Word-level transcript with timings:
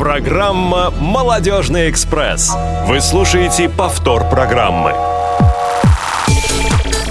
Программа 0.00 0.90
«Молодежный 0.98 1.90
экспресс». 1.90 2.56
Вы 2.86 3.02
слушаете 3.02 3.68
повтор 3.68 4.30
программы. 4.30 4.94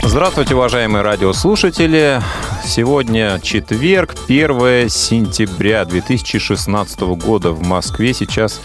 Здравствуйте, 0.01 0.55
уважаемые 0.55 1.03
радиослушатели. 1.03 2.19
Сегодня 2.65 3.39
четверг, 3.43 4.15
1 4.27 4.89
сентября 4.89 5.85
2016 5.85 7.01
года 7.01 7.51
в 7.51 7.61
Москве. 7.61 8.11
Сейчас 8.11 8.59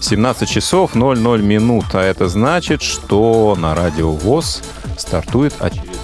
17 0.00 0.46
часов 0.46 0.94
00 0.94 1.40
минут. 1.40 1.86
А 1.94 2.02
это 2.02 2.28
значит, 2.28 2.82
что 2.82 3.56
на 3.58 3.74
радио 3.74 4.10
ВОЗ 4.10 4.62
стартует 4.98 5.54
очередной 5.58 5.94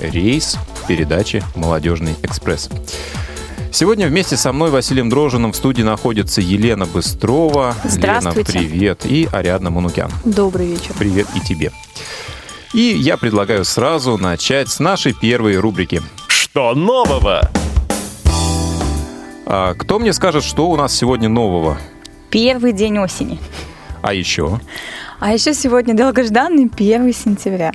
рейс 0.00 0.58
передачи 0.86 1.42
«Молодежный 1.54 2.14
экспресс». 2.22 2.68
Сегодня 3.72 4.06
вместе 4.06 4.36
со 4.36 4.52
мной, 4.52 4.70
Василием 4.70 5.08
Дрожиным, 5.08 5.52
в 5.52 5.56
студии 5.56 5.82
находится 5.82 6.42
Елена 6.42 6.84
Быстрова. 6.84 7.74
Здравствуйте. 7.84 8.52
Лена, 8.52 8.68
привет. 8.68 9.06
И 9.06 9.26
Ариадна 9.32 9.70
Манукян. 9.70 10.10
Добрый 10.26 10.66
вечер. 10.66 10.94
Привет 10.98 11.26
и 11.34 11.40
тебе. 11.40 11.72
И 12.74 12.80
я 12.80 13.16
предлагаю 13.16 13.64
сразу 13.64 14.18
начать 14.18 14.68
с 14.68 14.78
нашей 14.78 15.14
первой 15.14 15.56
рубрики. 15.56 16.02
Что 16.28 16.74
нового? 16.74 17.50
А, 19.46 19.72
кто 19.72 19.98
мне 19.98 20.12
скажет, 20.12 20.44
что 20.44 20.68
у 20.68 20.76
нас 20.76 20.94
сегодня 20.94 21.30
нового? 21.30 21.78
Первый 22.28 22.72
день 22.72 22.98
осени. 22.98 23.40
А 24.02 24.12
еще? 24.12 24.60
А 25.18 25.32
еще 25.32 25.54
сегодня 25.54 25.94
долгожданный 25.94 26.70
1 26.70 27.14
сентября. 27.14 27.72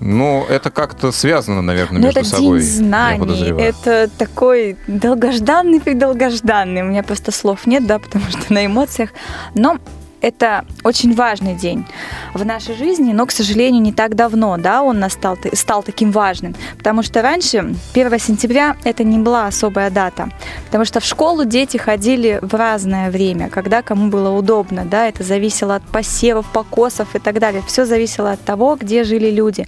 Ну, 0.00 0.46
это 0.48 0.70
как-то 0.70 1.12
связано, 1.12 1.60
наверное, 1.60 2.00
Ну, 2.00 2.06
между 2.06 2.20
это 2.20 2.28
собой. 2.28 2.60
день 2.60 2.68
я 2.68 2.74
знаний. 2.74 3.52
Это 3.60 4.08
такой 4.16 4.76
долгожданный 4.86 5.78
долгожданный. 5.94 6.82
У 6.82 6.86
меня 6.86 7.02
просто 7.02 7.32
слов 7.32 7.66
нет, 7.66 7.86
да, 7.86 7.98
потому 7.98 8.24
что 8.30 8.52
на 8.52 8.64
эмоциях. 8.64 9.10
Но 9.54 9.78
это 10.20 10.64
очень 10.84 11.14
важный 11.14 11.54
день 11.54 11.86
в 12.34 12.44
нашей 12.44 12.74
жизни, 12.74 13.12
но, 13.12 13.26
к 13.26 13.32
сожалению, 13.32 13.82
не 13.82 13.92
так 13.92 14.14
давно, 14.14 14.56
да, 14.56 14.82
он 14.82 14.98
настал, 14.98 15.38
стал 15.52 15.82
таким 15.82 16.10
важным. 16.10 16.54
Потому 16.76 17.02
что 17.02 17.22
раньше, 17.22 17.74
1 17.94 18.18
сентября, 18.18 18.76
это 18.84 19.04
не 19.04 19.18
была 19.18 19.46
особая 19.46 19.90
дата. 19.90 20.30
Потому 20.66 20.84
что 20.84 21.00
в 21.00 21.04
школу 21.04 21.44
дети 21.44 21.76
ходили 21.76 22.38
в 22.42 22.54
разное 22.54 23.10
время, 23.10 23.48
когда 23.48 23.82
кому 23.82 24.10
было 24.10 24.30
удобно, 24.30 24.84
да, 24.84 25.08
это 25.08 25.22
зависело 25.22 25.76
от 25.76 25.82
посевов, 25.82 26.46
покосов 26.52 27.14
и 27.14 27.18
так 27.18 27.38
далее. 27.38 27.62
Все 27.66 27.84
зависело 27.84 28.32
от 28.32 28.40
того, 28.40 28.76
где 28.76 29.04
жили 29.04 29.30
люди. 29.30 29.66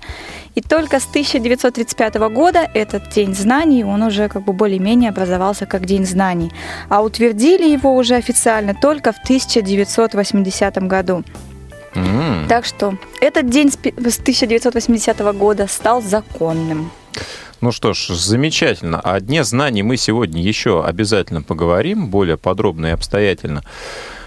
И 0.55 0.61
только 0.61 1.01
с 1.01 1.07
1935 1.07 2.15
года 2.31 2.69
этот 2.75 3.09
День 3.11 3.35
знаний, 3.35 3.85
он 3.85 4.03
уже 4.03 4.29
как 4.29 4.45
бы 4.45 4.53
более-менее 4.53 5.11
образовался 5.11 5.67
как 5.67 5.87
День 5.87 6.05
знаний. 6.05 6.53
А 6.89 7.03
утвердили 7.03 7.71
его 7.71 7.95
уже 7.95 8.17
официально 8.17 8.75
только 8.75 9.13
в 9.13 9.19
1980 9.19 10.77
году. 10.87 11.25
М. 11.95 12.47
Так 12.49 12.65
что 12.65 12.97
этот 13.21 13.51
день 13.51 13.71
с 13.71 13.77
1980 13.77 15.33
года 15.33 15.67
стал 15.67 16.03
законным. 16.03 16.91
Ну 17.61 17.71
что 17.71 17.93
ж, 17.93 18.09
замечательно. 18.09 19.01
О 19.01 19.21
Дне 19.21 19.45
знаний 19.45 19.83
мы 19.83 19.97
сегодня 19.97 20.43
еще 20.43 20.85
обязательно 20.85 21.43
поговорим 21.43 22.09
более 22.09 22.37
подробно 22.37 22.87
и 22.87 22.91
обстоятельно. 22.91 23.63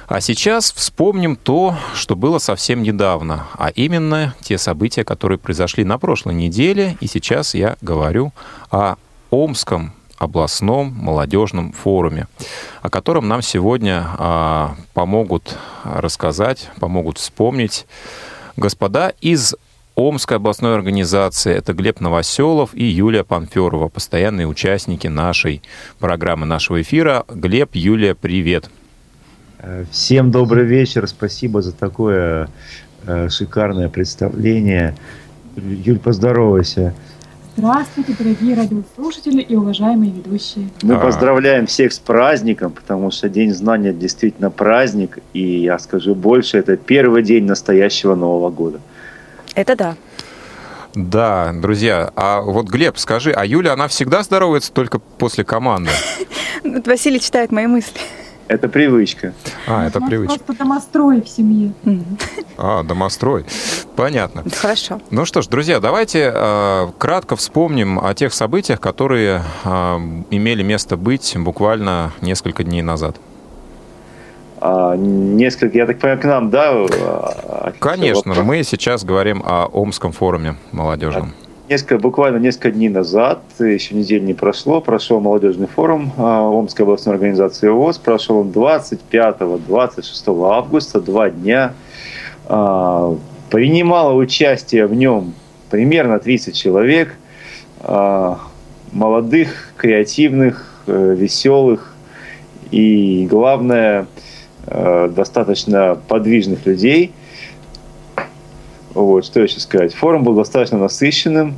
А 0.07 0.21
сейчас 0.21 0.71
вспомним 0.71 1.35
то, 1.35 1.75
что 1.95 2.15
было 2.15 2.37
совсем 2.37 2.83
недавно, 2.83 3.47
а 3.57 3.69
именно 3.69 4.35
те 4.41 4.57
события, 4.57 5.03
которые 5.03 5.39
произошли 5.39 5.83
на 5.83 5.97
прошлой 5.97 6.35
неделе. 6.35 6.95
И 6.99 7.07
сейчас 7.07 7.55
я 7.55 7.75
говорю 7.81 8.31
о 8.69 8.95
Омском 9.31 9.93
областном 10.17 10.93
молодежном 10.93 11.73
форуме, 11.73 12.27
о 12.81 12.89
котором 12.89 13.27
нам 13.27 13.41
сегодня 13.41 14.05
а, 14.17 14.75
помогут 14.93 15.57
рассказать, 15.83 16.69
помогут 16.79 17.17
вспомнить 17.17 17.85
господа 18.55 19.11
из 19.21 19.55
Омской 19.95 20.37
областной 20.37 20.75
организации. 20.75 21.53
Это 21.53 21.73
Глеб 21.73 21.99
Новоселов 21.99 22.73
и 22.73 22.83
Юлия 22.83 23.23
Панферова, 23.23 23.87
постоянные 23.89 24.47
участники 24.47 25.07
нашей 25.07 25.61
программы, 25.99 26.45
нашего 26.45 26.81
эфира. 26.81 27.25
Глеб, 27.27 27.71
Юлия, 27.73 28.13
привет. 28.13 28.65
Э, 28.65 28.84
Всем 29.91 30.31
добрый 30.31 30.65
вечер, 30.65 31.07
спасибо 31.07 31.61
за 31.61 31.71
такое 31.71 32.49
э, 33.07 33.29
шикарное 33.29 33.89
представление. 33.89 34.95
Юль, 35.55 35.99
поздоровайся. 35.99 36.93
Здравствуйте, 37.57 38.13
дорогие 38.19 38.55
радиослушатели 38.55 39.41
и 39.41 39.55
уважаемые 39.55 40.11
ведущие. 40.11 40.69
Мы 40.81 40.95
А. 40.95 40.99
поздравляем 40.99 41.67
всех 41.67 41.93
с 41.93 41.99
праздником, 41.99 42.71
потому 42.73 43.11
что 43.11 43.29
День 43.29 43.53
знания 43.53 43.93
действительно 43.93 44.51
праздник, 44.51 45.19
и 45.31 45.61
я 45.61 45.79
скажу 45.79 46.15
больше, 46.15 46.57
это 46.57 46.75
первый 46.75 47.23
день 47.23 47.45
настоящего 47.45 48.13
Нового 48.15 48.49
года. 48.49 48.81
Это 49.55 49.75
да. 49.77 49.95
Да, 50.93 51.53
друзья, 51.53 52.11
а 52.15 52.41
вот, 52.41 52.67
Глеб, 52.67 52.97
скажи, 52.97 53.31
а 53.31 53.45
Юля, 53.45 53.73
она 53.73 53.87
всегда 53.87 54.21
здоровается 54.23 54.71
только 54.73 54.99
после 54.99 55.45
команды? 55.45 55.91
Василий 56.85 57.21
читает 57.21 57.51
мои 57.51 57.67
мысли. 57.67 57.99
Это 58.47 58.69
привычка. 58.69 59.33
А, 59.67 59.87
это 59.87 59.99
привычка. 59.99 60.39
Просто 60.39 60.63
домострой 60.63 61.21
в 61.21 61.27
семье. 61.27 61.73
А, 62.57 62.83
домострой. 62.83 63.45
Понятно. 63.95 64.43
Хорошо. 64.61 65.01
Ну 65.09 65.25
что 65.25 65.41
ж, 65.41 65.47
друзья, 65.47 65.79
давайте 65.79 66.31
э, 66.33 66.87
кратко 66.97 67.35
вспомним 67.35 67.99
о 67.99 68.13
тех 68.13 68.33
событиях, 68.33 68.79
которые 68.79 69.41
э, 69.63 69.69
имели 70.29 70.63
место 70.63 70.95
быть 70.95 71.35
буквально 71.37 72.13
несколько 72.21 72.63
дней 72.63 72.81
назад. 72.81 73.17
А, 74.61 74.95
несколько, 74.95 75.77
я 75.77 75.85
так 75.85 75.99
понимаю, 75.99 76.19
к 76.21 76.23
нам, 76.23 76.49
да? 76.49 76.71
а, 76.71 77.73
Конечно, 77.79 78.35
мы 78.43 78.63
сейчас 78.63 79.03
говорим 79.03 79.43
о 79.45 79.65
Омском 79.65 80.11
форуме 80.11 80.55
молодежном. 80.71 81.33
Несколько, 81.67 81.97
буквавно 81.97 82.37
несколько 82.37 82.69
дней 82.69 82.89
назад, 82.89 83.41
еще 83.57 83.95
недель 83.95 84.23
не 84.23 84.35
прошло, 84.35 84.81
прошел 84.81 85.19
молодежный 85.19 85.65
форум 85.65 86.11
а, 86.15 86.47
Омской 86.47 86.85
областной 86.85 87.15
организации 87.15 87.69
ВОЗ. 87.69 87.97
Прошел 87.97 88.37
он 88.37 88.49
25-26 88.49 90.47
августа, 90.47 91.01
два 91.01 91.31
дня. 91.31 91.73
А, 92.45 93.17
Принимало 93.49 94.13
участие 94.13 94.85
в 94.85 94.93
нем 94.93 95.33
примерно 95.71 96.19
30 96.19 96.55
человек, 96.55 97.15
а, 97.79 98.37
молодых, 98.91 99.73
креативных, 99.75 100.83
э, 100.85 101.15
веселых 101.17 101.95
и, 102.69 103.27
главное, 103.29 104.05
э, 104.67 105.09
достаточно 105.09 105.97
подвижных 106.07 106.63
людей– 106.67 107.11
вот, 108.95 109.25
что 109.25 109.41
еще 109.41 109.59
сказать. 109.59 109.93
Форум 109.93 110.23
был 110.23 110.33
достаточно 110.33 110.77
насыщенным. 110.77 111.53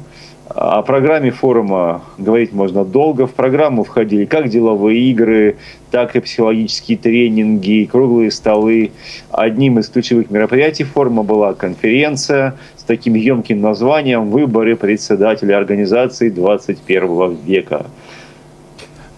О 0.50 0.81
программе 0.81 1.30
форума 1.30 2.02
говорить 2.18 2.52
можно 2.52 2.84
долго. 2.84 3.28
В 3.28 3.34
программу 3.34 3.84
входили 3.84 4.25
как 4.25 4.50
деловые 4.50 5.00
игры, 5.12 5.58
так 5.92 6.16
и 6.16 6.20
психологические 6.20 6.98
тренинги, 6.98 7.88
круглые 7.90 8.31
столы. 8.31 8.92
Одним 9.30 9.78
из 9.78 9.90
ключевых 9.90 10.31
мероприятий 10.31 10.84
форума 10.84 11.24
была 11.24 11.53
конференция 11.53 12.56
с 12.78 12.84
таким 12.84 13.14
емким 13.14 13.62
названием 13.62 14.30
«Выборы 14.30 14.75
председателя 14.75 15.58
организации 15.58 16.30
21 16.30 17.38
века». 17.46 17.86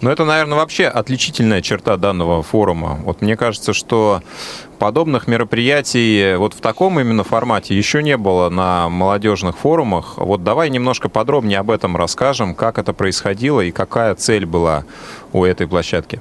Но 0.00 0.10
это, 0.10 0.24
наверное, 0.24 0.56
вообще 0.56 0.86
отличительная 0.86 1.60
черта 1.60 1.96
данного 1.96 2.42
форума. 2.42 2.98
Вот 3.04 3.20
мне 3.20 3.36
кажется, 3.36 3.74
что 3.74 4.22
подобных 4.78 5.28
мероприятий 5.28 6.36
вот 6.36 6.54
в 6.54 6.60
таком 6.60 6.98
именно 6.98 7.22
формате 7.22 7.76
еще 7.76 8.02
не 8.02 8.16
было 8.16 8.48
на 8.48 8.88
молодежных 8.88 9.58
форумах. 9.58 10.14
Вот 10.16 10.42
давай 10.42 10.70
немножко 10.70 11.10
подробнее 11.10 11.58
об 11.58 11.70
этом 11.70 11.96
расскажем, 11.96 12.54
как 12.54 12.78
это 12.78 12.94
происходило 12.94 13.60
и 13.60 13.70
какая 13.70 14.14
цель 14.14 14.46
была 14.46 14.84
у 15.34 15.44
этой 15.44 15.68
площадки. 15.68 16.20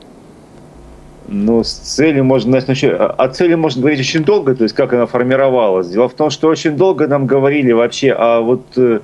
Ну, 1.32 1.64
с 1.64 1.72
целью 1.72 2.25
можно 2.25 2.52
начать, 2.52 2.70
еще- 2.70 2.96
о 2.96 3.28
цели 3.30 3.54
можно 3.54 3.82
говорить 3.82 4.00
очень 4.00 4.24
долго, 4.24 4.56
то 4.56 4.64
есть 4.64 4.75
как 4.75 4.94
она 4.94 5.06
формировалась. 5.06 5.88
Дело 5.88 6.10
в 6.10 6.14
том, 6.16 6.32
что 6.32 6.48
очень 6.48 6.72
долго 6.72 7.08
нам 7.08 7.28
говорили 7.28 7.72
вообще, 7.72 8.16
а 8.18 8.42
вот 8.42 8.64
э, 8.78 9.00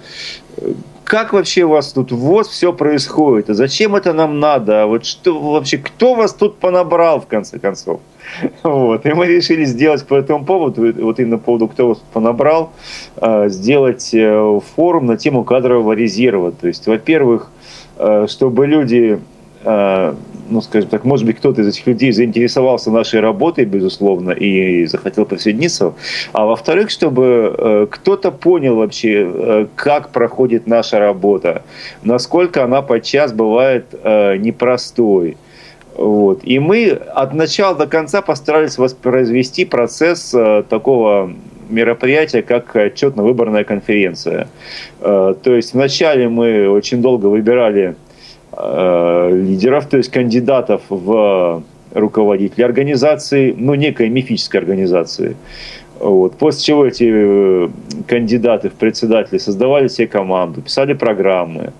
как 1.05 1.33
вообще 1.33 1.63
у 1.63 1.69
вас 1.69 1.93
тут 1.93 2.11
в 2.11 2.17
ВОЗ 2.17 2.49
все 2.49 2.73
происходит, 2.73 3.49
а 3.49 3.53
зачем 3.53 3.95
это 3.95 4.11
нам 4.11 4.39
надо, 4.39 4.83
а 4.83 4.85
вот 4.87 5.05
что 5.05 5.39
вообще, 5.39 5.77
кто 5.77 6.15
вас 6.15 6.33
тут 6.33 6.57
понабрал 6.57 7.21
в 7.21 7.27
конце 7.27 7.59
концов? 7.59 8.01
Вот. 8.63 9.05
И 9.05 9.13
мы 9.13 9.27
решили 9.27 9.65
сделать 9.65 10.05
по 10.05 10.15
этому 10.15 10.43
поводу, 10.45 10.93
вот 11.01 11.19
именно 11.19 11.37
по 11.37 11.45
поводу, 11.45 11.67
кто 11.67 11.89
вас 11.89 12.03
понабрал, 12.11 12.73
э, 13.17 13.49
сделать 13.49 14.09
э, 14.13 14.59
форум 14.75 15.05
на 15.05 15.15
тему 15.15 15.43
кадрового 15.43 15.93
резерва. 15.93 16.51
То 16.51 16.67
есть, 16.67 16.87
во-первых, 16.87 17.51
э, 17.97 18.25
чтобы 18.27 18.65
люди 18.65 19.19
э, 19.19 19.19
ну, 19.65 20.61
скажем 20.61 20.89
так, 20.89 21.05
может 21.05 21.25
быть, 21.25 21.37
кто-то 21.37 21.61
из 21.61 21.67
этих 21.67 21.87
людей 21.87 22.11
заинтересовался 22.11 22.91
нашей 22.91 23.19
работой, 23.19 23.65
безусловно, 23.65 24.31
и 24.31 24.85
захотел 24.85 25.25
присоединиться. 25.25 25.93
А 26.33 26.45
во-вторых, 26.45 26.89
чтобы 26.89 27.55
э, 27.57 27.87
кто-то 27.89 28.31
понял 28.31 28.75
вообще, 28.75 29.27
э, 29.27 29.67
как 29.75 30.09
проходит 30.09 30.67
наша 30.67 30.99
работа, 30.99 31.63
насколько 32.03 32.63
она 32.63 32.81
подчас 32.81 33.33
бывает 33.33 33.85
э, 34.03 34.37
непростой. 34.37 35.37
Вот. 35.97 36.41
И 36.43 36.59
мы 36.59 36.89
от 36.89 37.33
начала 37.33 37.73
до 37.75 37.87
конца 37.87 38.21
постарались 38.21 38.77
воспроизвести 38.77 39.65
процесс 39.65 40.33
э, 40.33 40.63
такого 40.69 41.31
мероприятия, 41.69 42.41
как 42.41 42.75
отчетно-выборная 42.75 43.63
конференция. 43.63 44.47
Э, 44.99 45.33
то 45.41 45.55
есть 45.55 45.73
вначале 45.73 46.27
мы 46.29 46.69
очень 46.69 47.01
долго 47.01 47.27
выбирали 47.27 47.83
э, 47.91 48.04
лидеров, 48.57 49.87
то 49.87 49.97
есть 49.97 50.11
кандидатов 50.11 50.81
в 50.89 51.63
руководители 51.95 52.63
организации, 52.63 53.53
ну, 53.57 53.73
некой 53.73 54.09
мифической 54.09 54.59
организации. 54.59 55.35
Вот. 55.99 56.35
После 56.37 56.63
чего 56.63 56.85
эти 56.85 57.09
э, 57.09 57.69
кандидаты 58.07 58.69
в 58.69 58.73
председатели 58.73 59.37
создавали 59.37 59.87
себе 59.87 60.07
команду, 60.07 60.61
писали 60.61 60.93
программы. 60.93 61.71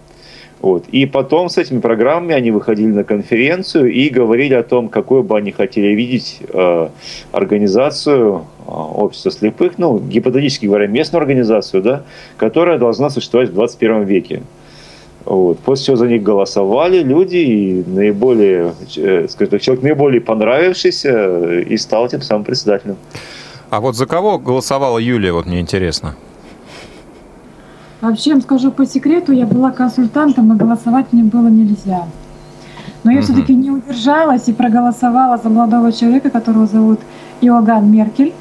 Вот. 0.62 0.86
И 0.88 1.06
потом 1.06 1.50
с 1.50 1.58
этими 1.58 1.80
программами 1.80 2.34
они 2.34 2.52
выходили 2.52 2.88
на 2.88 3.04
конференцию 3.04 3.92
и 3.92 4.10
говорили 4.10 4.54
о 4.54 4.64
том, 4.64 4.88
какую 4.88 5.24
бы 5.24 5.38
они 5.38 5.52
хотели 5.52 5.88
видеть 5.88 6.40
э, 6.48 6.90
организацию 7.34 8.46
э, 8.66 8.72
общества 8.72 9.32
слепых, 9.32 9.74
ну, 9.78 10.00
гипотетически 10.00 10.68
говоря, 10.68 10.88
местную 10.88 11.20
организацию, 11.20 11.84
да, 11.84 12.04
которая 12.38 12.80
должна 12.80 13.10
существовать 13.10 13.50
в 13.50 13.54
21 13.54 14.04
веке. 14.04 14.44
Вот. 15.26 15.60
После 15.60 15.86
чего 15.88 15.96
за 15.96 16.08
них 16.08 16.24
голосовали 16.24 17.02
люди, 17.02 17.38
и 17.38 17.84
наиболее, 17.88 18.74
э, 18.96 19.28
скажем 19.28 19.52
так, 19.52 19.62
человек 19.62 19.84
наиболее 19.84 20.22
понравившийся 20.22 21.10
э, 21.10 21.64
и 21.64 21.78
стал 21.78 22.08
тем 22.08 22.22
самым 22.22 22.44
председателем. 22.44 22.98
А 23.72 23.80
вот 23.80 23.96
за 23.96 24.06
кого 24.06 24.38
голосовала 24.38 25.00
Юлия, 25.00 25.34
вот 25.34 25.48
мне 25.48 25.60
интересно. 25.60 26.16
Вообще, 28.02 28.40
скажу 28.40 28.72
по 28.72 28.86
секрету, 28.86 29.32
я 29.32 29.48
была 29.48 29.72
консультантом, 29.72 30.54
и 30.54 30.58
голосовать 30.58 31.08
мне 31.12 31.24
было 31.24 31.48
нельзя. 31.48 32.06
Но 33.04 33.12
я 33.12 33.22
все-таки 33.22 33.56
не 33.56 33.72
удержалась 33.72 34.48
и 34.48 34.54
проголосовала 34.54 35.38
за 35.38 35.50
молодого 35.50 35.92
человека, 35.92 36.30
которого 36.30 36.68
зовут 36.68 37.00
Иоганн 37.42 37.92
Меркель. 37.92 38.34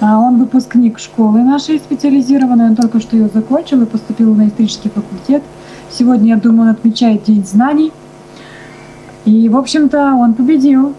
А, 0.00 0.18
он 0.18 0.38
выпускник 0.38 0.98
школы 0.98 1.42
нашей 1.42 1.78
специализированной, 1.78 2.70
он 2.70 2.76
только 2.76 3.00
что 3.00 3.16
ее 3.16 3.28
закончил 3.32 3.82
и 3.82 3.86
поступил 3.86 4.34
на 4.34 4.48
исторический 4.48 4.88
факультет. 4.88 5.42
Сегодня, 5.92 6.30
я 6.30 6.36
думаю, 6.36 6.62
он 6.62 6.68
отмечает 6.68 7.24
День 7.24 7.44
знаний. 7.44 7.92
И, 9.26 9.48
в 9.48 9.56
общем-то, 9.56 10.14
он 10.14 10.34
победил. 10.34 10.94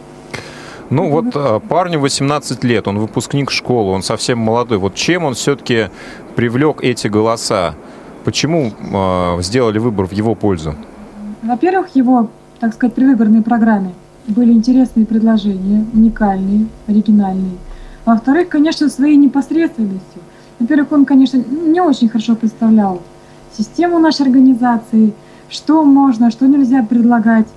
Ну 0.90 1.10
вот 1.10 1.25
а, 1.36 1.60
парню 1.60 2.00
18 2.00 2.63
лет, 2.63 2.88
он 2.88 3.00
выпускник 3.00 3.50
школы, 3.50 3.92
он 3.92 4.04
совсем 4.04 4.38
молодой. 4.38 4.78
Вот 4.78 4.94
чем 4.94 5.24
он 5.24 5.34
все-таки 5.34 5.90
привлек 6.36 6.84
эти 6.84 7.07
голоса? 7.07 7.74
Почему 8.24 8.72
э, 8.72 9.42
сделали 9.42 9.80
выбор 9.80 10.06
в 10.06 10.12
его 10.13 10.36
пользу? 10.36 10.75
Во-первых, 11.42 11.96
его, 11.96 12.30
так 12.60 12.74
сказать, 12.74 12.94
предвыборной 12.96 13.42
программе 13.42 13.94
были 14.28 14.54
интересные 14.54 15.06
предложения, 15.06 15.86
уникальные, 15.94 16.68
оригинальные. 16.88 17.57
Во-вторых, 18.06 18.50
конечно, 18.50 18.89
своей 18.89 19.18
непосредственностью. 19.18 20.22
Во-первых, 20.60 20.92
он, 20.92 21.06
конечно, 21.06 21.38
не 21.38 21.81
очень 21.81 22.07
хорошо 22.07 22.36
представлял 22.36 23.01
систему 23.58 24.00
нашей 24.00 24.24
организации, 24.24 25.14
что 25.50 25.84
можно, 25.84 26.32
что 26.32 26.48
нельзя 26.48 26.84
предлагать. 26.84 27.48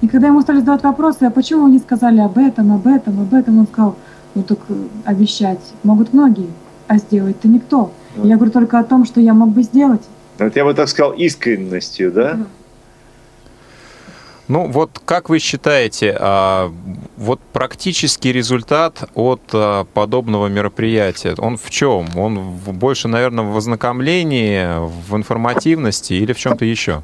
И 0.00 0.08
когда 0.08 0.28
ему 0.28 0.40
стали 0.40 0.58
задавать 0.58 0.82
вопросы, 0.82 1.24
а 1.24 1.30
почему 1.30 1.64
вы 1.64 1.70
не 1.70 1.78
сказали 1.78 2.20
об 2.20 2.38
этом, 2.38 2.72
об 2.72 2.86
этом, 2.86 3.20
об 3.20 3.34
этом, 3.34 3.58
он 3.58 3.66
сказал, 3.66 3.96
ну 4.34 4.42
так 4.42 4.58
э, 4.68 4.74
обещать 5.04 5.60
могут 5.82 6.12
многие, 6.12 6.48
а 6.88 6.98
сделать-то 6.98 7.48
никто. 7.48 7.92
Вот. 8.16 8.26
Я 8.26 8.36
говорю 8.36 8.52
только 8.52 8.78
о 8.78 8.84
том, 8.84 9.04
что 9.04 9.20
я 9.20 9.34
мог 9.34 9.50
бы 9.50 9.62
сделать. 9.62 10.02
Вот 10.38 10.56
я 10.56 10.64
бы 10.64 10.74
так 10.74 10.88
сказал, 10.88 11.12
искренностью, 11.12 12.12
да? 12.12 12.38
Ну 14.52 14.66
вот 14.66 15.00
как 15.06 15.30
вы 15.30 15.38
считаете, 15.38 16.14
а, 16.20 16.70
вот 17.16 17.40
практический 17.54 18.32
результат 18.32 19.02
от 19.14 19.40
а, 19.54 19.84
подобного 19.94 20.48
мероприятия, 20.48 21.34
он 21.38 21.56
в 21.56 21.70
чем? 21.70 22.06
Он 22.14 22.38
больше, 22.58 23.08
наверное, 23.08 23.46
в 23.46 23.56
ознакомлении, 23.56 24.66
в 25.08 25.16
информативности 25.16 26.12
или 26.12 26.34
в 26.34 26.38
чем-то 26.38 26.66
еще? 26.66 27.02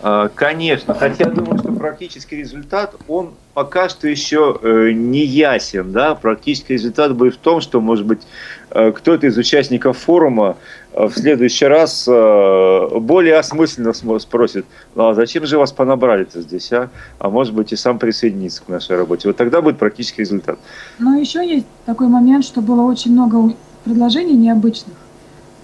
А, 0.00 0.30
конечно, 0.34 0.94
хотя 0.94 1.24
я 1.24 1.30
думаю, 1.30 1.58
что 1.58 1.72
практический 1.72 2.36
результат, 2.36 2.96
он 3.06 3.34
пока 3.52 3.88
что 3.88 4.08
еще 4.08 4.58
э, 4.62 4.92
не 4.92 5.26
ясен. 5.26 5.92
Да? 5.92 6.14
Практический 6.14 6.72
результат 6.72 7.14
будет 7.14 7.34
в 7.34 7.38
том, 7.38 7.60
что, 7.60 7.82
может 7.82 8.06
быть, 8.06 8.22
э, 8.70 8.92
кто-то 8.92 9.26
из 9.26 9.36
участников 9.36 9.98
форума 9.98 10.56
в 10.94 11.12
следующий 11.12 11.66
раз 11.66 12.06
более 12.06 13.38
осмысленно 13.38 13.92
спросит, 14.18 14.66
ну 14.94 15.08
а 15.08 15.14
зачем 15.14 15.46
же 15.46 15.58
вас 15.58 15.72
понабрали-то 15.72 16.42
здесь, 16.42 16.72
а? 16.72 16.90
А 17.18 17.30
может 17.30 17.54
быть 17.54 17.72
и 17.72 17.76
сам 17.76 17.98
присоединиться 17.98 18.62
к 18.62 18.68
нашей 18.68 18.96
работе. 18.96 19.28
Вот 19.28 19.36
тогда 19.36 19.62
будет 19.62 19.78
практический 19.78 20.22
результат. 20.22 20.58
Но 20.98 21.16
еще 21.16 21.46
есть 21.46 21.66
такой 21.86 22.08
момент, 22.08 22.44
что 22.44 22.60
было 22.60 22.82
очень 22.82 23.12
много 23.12 23.54
предложений 23.84 24.34
необычных. 24.34 24.96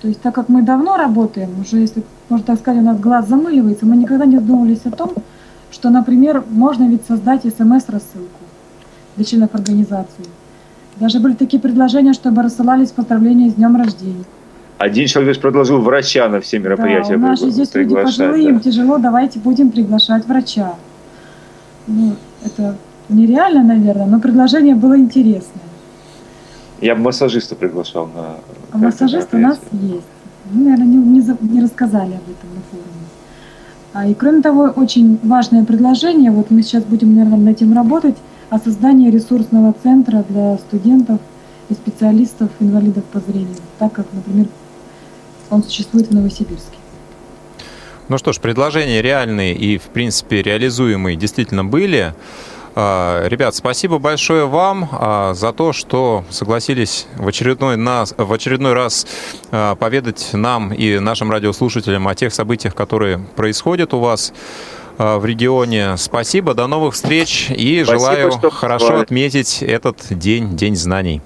То 0.00 0.08
есть 0.08 0.20
так 0.20 0.34
как 0.34 0.48
мы 0.48 0.62
давно 0.62 0.96
работаем, 0.96 1.60
уже 1.60 1.78
если 1.78 2.02
можно 2.28 2.46
так 2.46 2.58
сказать, 2.60 2.80
у 2.80 2.84
нас 2.84 2.98
глаз 3.00 3.28
замыливается, 3.28 3.84
мы 3.84 3.96
никогда 3.96 4.24
не 4.24 4.36
задумывались 4.36 4.84
о 4.84 4.90
том, 4.90 5.12
что, 5.70 5.90
например, 5.90 6.44
можно 6.48 6.88
ведь 6.88 7.04
создать 7.06 7.42
смс-рассылку 7.42 8.40
для 9.16 9.24
членов 9.24 9.54
организации. 9.54 10.24
Даже 10.96 11.20
были 11.20 11.34
такие 11.34 11.60
предложения, 11.60 12.12
чтобы 12.12 12.42
рассылались 12.42 12.90
поздравления 12.92 13.50
с 13.50 13.54
днем 13.54 13.76
рождения. 13.76 14.24
Один 14.78 15.08
человек 15.08 15.40
предложил 15.40 15.80
врача 15.80 16.28
на 16.28 16.40
все 16.40 16.60
мероприятия. 16.60 17.16
Да, 17.16 17.26
у 17.26 17.30
нас 17.30 17.40
же 17.40 17.50
здесь 17.50 17.74
люди 17.74 17.94
пожилые, 17.94 18.44
да. 18.44 18.50
им 18.50 18.60
тяжело, 18.60 18.98
давайте 18.98 19.40
будем 19.40 19.70
приглашать 19.70 20.24
врача. 20.26 20.74
Ну, 21.88 22.14
это 22.44 22.76
нереально, 23.08 23.64
наверное, 23.64 24.06
но 24.06 24.20
предложение 24.20 24.76
было 24.76 24.96
интересное. 24.96 25.62
Я 26.80 26.94
бы 26.94 27.02
массажиста 27.02 27.56
приглашал 27.56 28.06
на... 28.06 28.36
А 28.70 28.78
массажист 28.78 29.28
у 29.32 29.38
нас 29.38 29.58
есть. 29.72 30.06
Мы, 30.52 30.64
наверное, 30.64 30.86
не, 30.86 30.96
не, 30.96 31.36
не 31.40 31.60
рассказали 31.60 32.12
об 32.12 32.22
этом 32.22 32.48
на 32.54 32.62
форуме. 32.70 32.98
А, 33.92 34.06
и 34.06 34.14
кроме 34.14 34.42
того, 34.42 34.72
очень 34.76 35.18
важное 35.24 35.64
предложение, 35.64 36.30
вот 36.30 36.52
мы 36.52 36.62
сейчас 36.62 36.84
будем, 36.84 37.16
наверное, 37.16 37.38
над 37.38 37.56
этим 37.56 37.74
работать, 37.74 38.16
о 38.48 38.58
создании 38.58 39.10
ресурсного 39.10 39.74
центра 39.82 40.24
для 40.28 40.56
студентов 40.58 41.18
и 41.68 41.74
специалистов, 41.74 42.48
инвалидов 42.60 43.04
по 43.12 43.18
зрению, 43.20 43.56
так 43.78 43.92
как, 43.92 44.06
например, 44.12 44.46
он 45.50 45.62
существует 45.62 46.08
в 46.08 46.14
Новосибирске. 46.14 46.78
Ну 48.08 48.16
что 48.16 48.32
ж, 48.32 48.40
предложения 48.40 49.02
реальные 49.02 49.54
и, 49.54 49.76
в 49.76 49.82
принципе, 49.82 50.42
реализуемые 50.42 51.16
действительно 51.16 51.64
были. 51.64 52.14
А, 52.74 53.26
ребят, 53.26 53.54
спасибо 53.54 53.98
большое 53.98 54.46
вам 54.46 54.88
а, 54.92 55.34
за 55.34 55.52
то, 55.52 55.72
что 55.72 56.24
согласились 56.30 57.06
в 57.16 57.26
очередной, 57.28 57.76
нас, 57.76 58.14
в 58.16 58.32
очередной 58.32 58.72
раз 58.72 59.06
а, 59.50 59.74
поведать 59.74 60.30
нам 60.32 60.72
и 60.72 60.98
нашим 60.98 61.30
радиослушателям 61.30 62.08
о 62.08 62.14
тех 62.14 62.32
событиях, 62.32 62.74
которые 62.74 63.18
происходят 63.18 63.92
у 63.94 63.98
вас 63.98 64.32
в 64.96 65.24
регионе. 65.24 65.96
Спасибо, 65.96 66.54
до 66.54 66.66
новых 66.66 66.94
встреч 66.94 67.50
и 67.50 67.84
Спасибо, 67.84 67.84
желаю 67.84 68.32
хорошо 68.50 69.00
отметить 69.00 69.62
этот 69.62 69.98
день, 70.10 70.56
День 70.56 70.74
знаний. 70.74 71.20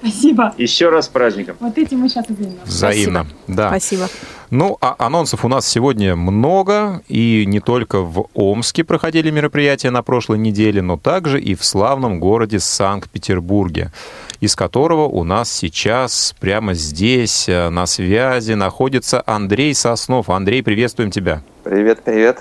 Спасибо. 0.00 0.54
Еще 0.58 0.88
раз 0.88 1.06
с 1.06 1.08
праздником. 1.08 1.56
Вот 1.60 1.76
этим 1.76 1.98
мы 2.00 2.08
сейчас 2.08 2.26
и 2.30 2.32
Взаимно. 2.32 2.64
Спасибо. 2.64 3.26
Да. 3.48 3.68
Спасибо. 3.68 4.08
Ну, 4.50 4.78
а 4.80 4.94
анонсов 4.98 5.44
у 5.44 5.48
нас 5.48 5.66
сегодня 5.66 6.16
много, 6.16 7.02
и 7.08 7.44
не 7.46 7.60
только 7.60 8.00
в 8.00 8.28
Омске 8.32 8.82
проходили 8.82 9.30
мероприятия 9.30 9.90
на 9.90 10.02
прошлой 10.02 10.38
неделе, 10.38 10.80
но 10.80 10.96
также 10.96 11.40
и 11.40 11.54
в 11.54 11.64
славном 11.64 12.18
городе 12.18 12.58
Санкт-Петербурге, 12.58 13.92
из 14.40 14.56
которого 14.56 15.02
у 15.04 15.24
нас 15.24 15.52
сейчас 15.52 16.34
прямо 16.40 16.72
здесь 16.72 17.48
э, 17.48 17.68
на 17.68 17.84
связи 17.86 18.52
находится 18.52 19.22
Андрей 19.26 19.74
Соснов. 19.74 20.30
Андрей, 20.30 20.62
приветствуем 20.62 21.10
тебя. 21.10 21.42
Привет, 21.64 22.00
привет. 22.02 22.38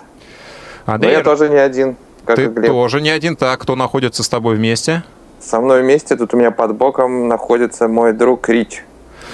Андрей, 0.86 1.12
но 1.12 1.18
я 1.18 1.24
тоже 1.24 1.50
не 1.50 1.58
один. 1.58 1.98
Как 2.24 2.38
ты 2.38 2.50
тоже 2.50 3.02
не 3.02 3.10
один. 3.10 3.36
Так, 3.36 3.60
кто 3.62 3.76
находится 3.76 4.24
с 4.24 4.30
тобой 4.30 4.56
вместе? 4.56 5.04
Со 5.40 5.60
мной 5.60 5.82
вместе 5.82 6.16
тут 6.16 6.34
у 6.34 6.38
меня 6.38 6.52
под 6.52 6.76
боком 6.76 7.28
находится 7.28 7.88
мой 7.88 8.14
друг 8.14 8.50
Рич. 8.50 8.84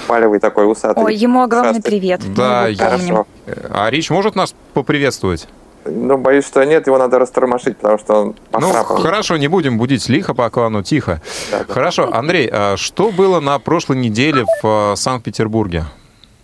Палевый 0.08 0.40
такой 0.40 0.70
усатый. 0.70 1.04
Ой, 1.04 1.16
ему 1.16 1.42
огромный 1.42 1.72
ушастый. 1.72 1.92
привет. 1.92 2.22
Да, 2.36 2.68
хорошо. 2.78 3.28
А 3.70 3.90
Рич 3.90 4.10
может 4.10 4.36
нас 4.36 4.54
поприветствовать? 4.74 5.48
Ну, 5.86 6.18
боюсь, 6.18 6.46
что 6.46 6.64
нет, 6.64 6.88
его 6.88 6.98
надо 6.98 7.20
растормошить, 7.20 7.78
потому 7.78 7.98
что 7.98 8.14
он. 8.22 8.36
Ну, 8.54 8.72
хорошо, 8.72 9.38
не 9.38 9.48
будем 9.48 9.78
будить 9.78 10.08
лихо 10.08 10.34
по 10.34 10.50
клану, 10.50 10.82
тихо. 10.82 11.22
Да, 11.52 11.66
да. 11.68 11.74
Хорошо, 11.74 12.14
Андрей, 12.14 12.50
а 12.52 12.78
что 12.78 13.12
было 13.12 13.42
на 13.42 13.60
прошлой 13.60 13.98
неделе 13.98 14.46
в 14.62 14.94
э, 14.94 14.96
Санкт-Петербурге? 14.96 15.86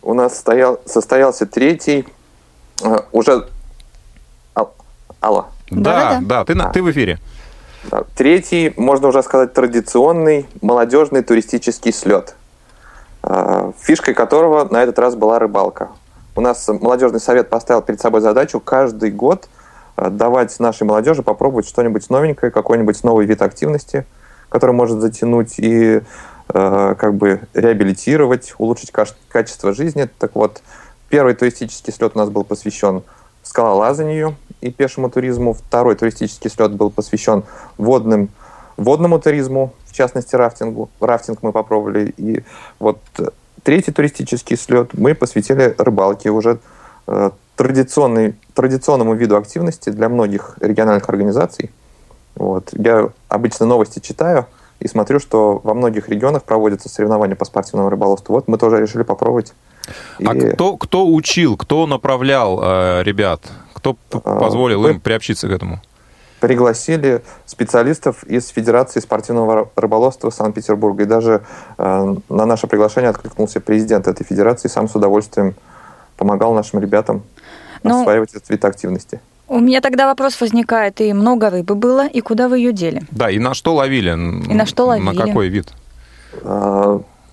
У 0.01 0.13
нас 0.13 0.37
стоял, 0.37 0.79
состоялся 0.85 1.45
третий, 1.45 2.05
э, 2.83 2.97
уже... 3.11 3.47
Алло. 5.21 5.47
Да, 5.69 6.19
да, 6.19 6.19
да, 6.21 6.45
ты, 6.45 6.53
а. 6.53 6.69
ты 6.71 6.81
в 6.81 6.89
эфире. 6.91 7.19
Третий, 8.15 8.73
можно 8.75 9.07
уже 9.07 9.23
сказать, 9.23 9.53
традиционный 9.53 10.45
молодежный 10.61 11.23
туристический 11.23 11.93
слет, 11.93 12.35
а, 13.23 13.71
фишкой 13.79 14.13
которого 14.13 14.67
на 14.69 14.83
этот 14.83 14.99
раз 14.99 15.15
была 15.15 15.39
рыбалка. 15.39 15.89
У 16.35 16.41
нас 16.41 16.67
молодежный 16.67 17.19
совет 17.19 17.49
поставил 17.49 17.81
перед 17.81 18.01
собой 18.01 18.21
задачу 18.21 18.59
каждый 18.59 19.11
год 19.11 19.49
э, 19.97 20.09
давать 20.09 20.57
нашей 20.59 20.83
молодежи 20.83 21.23
попробовать 21.23 21.67
что-нибудь 21.67 22.09
новенькое, 22.09 22.51
какой-нибудь 22.51 23.03
новый 23.03 23.25
вид 23.25 23.41
активности, 23.41 24.05
который 24.49 24.71
может 24.71 25.01
затянуть 25.01 25.57
и 25.57 26.01
э, 26.53 26.95
как 26.97 27.15
бы 27.15 27.41
реабилитировать, 27.53 28.53
улучшить 28.57 28.91
качество 29.27 29.73
жизни. 29.73 30.09
Так 30.19 30.35
вот, 30.35 30.61
первый 31.09 31.33
туристический 31.33 31.91
слет 31.91 32.11
у 32.15 32.19
нас 32.19 32.29
был 32.29 32.43
посвящен 32.43 33.03
скалолазанию 33.49 34.35
и 34.61 34.71
пешему 34.71 35.09
туризму. 35.09 35.53
Второй 35.53 35.95
туристический 35.95 36.49
слет 36.49 36.71
был 36.71 36.89
посвящен 36.89 37.43
водным, 37.77 38.29
водному 38.77 39.19
туризму, 39.19 39.73
в 39.85 39.93
частности 39.93 40.35
рафтингу. 40.35 40.89
Рафтинг 40.99 41.39
мы 41.41 41.51
попробовали. 41.51 42.13
И 42.17 42.43
вот 42.79 42.99
третий 43.63 43.91
туристический 43.91 44.55
слет 44.55 44.91
мы 44.93 45.15
посвятили 45.15 45.75
рыбалке 45.77 46.29
уже 46.29 46.59
э, 47.07 47.31
традиционному 47.55 49.13
виду 49.15 49.35
активности 49.35 49.89
для 49.89 50.09
многих 50.09 50.57
региональных 50.61 51.09
организаций. 51.09 51.71
Вот. 52.35 52.69
Я 52.73 53.09
обычно 53.27 53.65
новости 53.65 53.99
читаю 53.99 54.45
и 54.79 54.87
смотрю, 54.87 55.19
что 55.19 55.59
во 55.63 55.73
многих 55.73 56.07
регионах 56.07 56.43
проводятся 56.43 56.87
соревнования 56.87 57.35
по 57.35 57.45
спортивному 57.45 57.89
рыболовству. 57.89 58.33
Вот 58.33 58.47
мы 58.47 58.57
тоже 58.57 58.79
решили 58.79 59.03
попробовать. 59.03 59.53
А 60.25 60.35
и... 60.35 60.53
кто, 60.53 60.77
кто 60.77 61.07
учил, 61.07 61.57
кто 61.57 61.87
направлял 61.87 62.59
э, 62.61 63.03
ребят? 63.03 63.41
Кто 63.73 63.97
а, 64.11 64.39
позволил 64.39 64.81
мы 64.81 64.91
им 64.91 64.99
приобщиться 64.99 65.47
к 65.47 65.51
этому? 65.51 65.81
Пригласили 66.39 67.21
специалистов 67.45 68.23
из 68.23 68.47
Федерации 68.47 68.99
спортивного 68.99 69.69
рыболовства 69.75 70.29
Санкт-Петербурга. 70.29 71.03
И 71.03 71.05
даже 71.05 71.43
э, 71.77 72.15
на 72.29 72.45
наше 72.45 72.67
приглашение 72.67 73.09
откликнулся 73.09 73.59
президент 73.59 74.07
этой 74.07 74.25
федерации, 74.25 74.69
сам 74.69 74.87
с 74.87 74.95
удовольствием 74.95 75.55
помогал 76.15 76.53
нашим 76.53 76.79
ребятам 76.79 77.23
ну, 77.83 78.01
осваивать 78.01 78.31
этот 78.31 78.49
вид 78.49 78.63
активности. 78.65 79.19
У 79.47 79.59
меня 79.59 79.81
тогда 79.81 80.05
вопрос 80.05 80.39
возникает, 80.39 81.01
и 81.01 81.11
много 81.11 81.49
рыбы 81.49 81.73
было, 81.73 82.07
и 82.07 82.21
куда 82.21 82.47
вы 82.47 82.59
ее 82.59 82.71
дели? 82.71 83.01
Да, 83.09 83.31
и 83.31 83.39
на 83.39 83.55
что 83.55 83.73
ловили? 83.73 84.11
И 84.11 84.53
на 84.53 84.65
что 84.65 84.85
ловили? 84.85 85.05
На 85.05 85.15
какой 85.15 85.49
вид? 85.49 85.73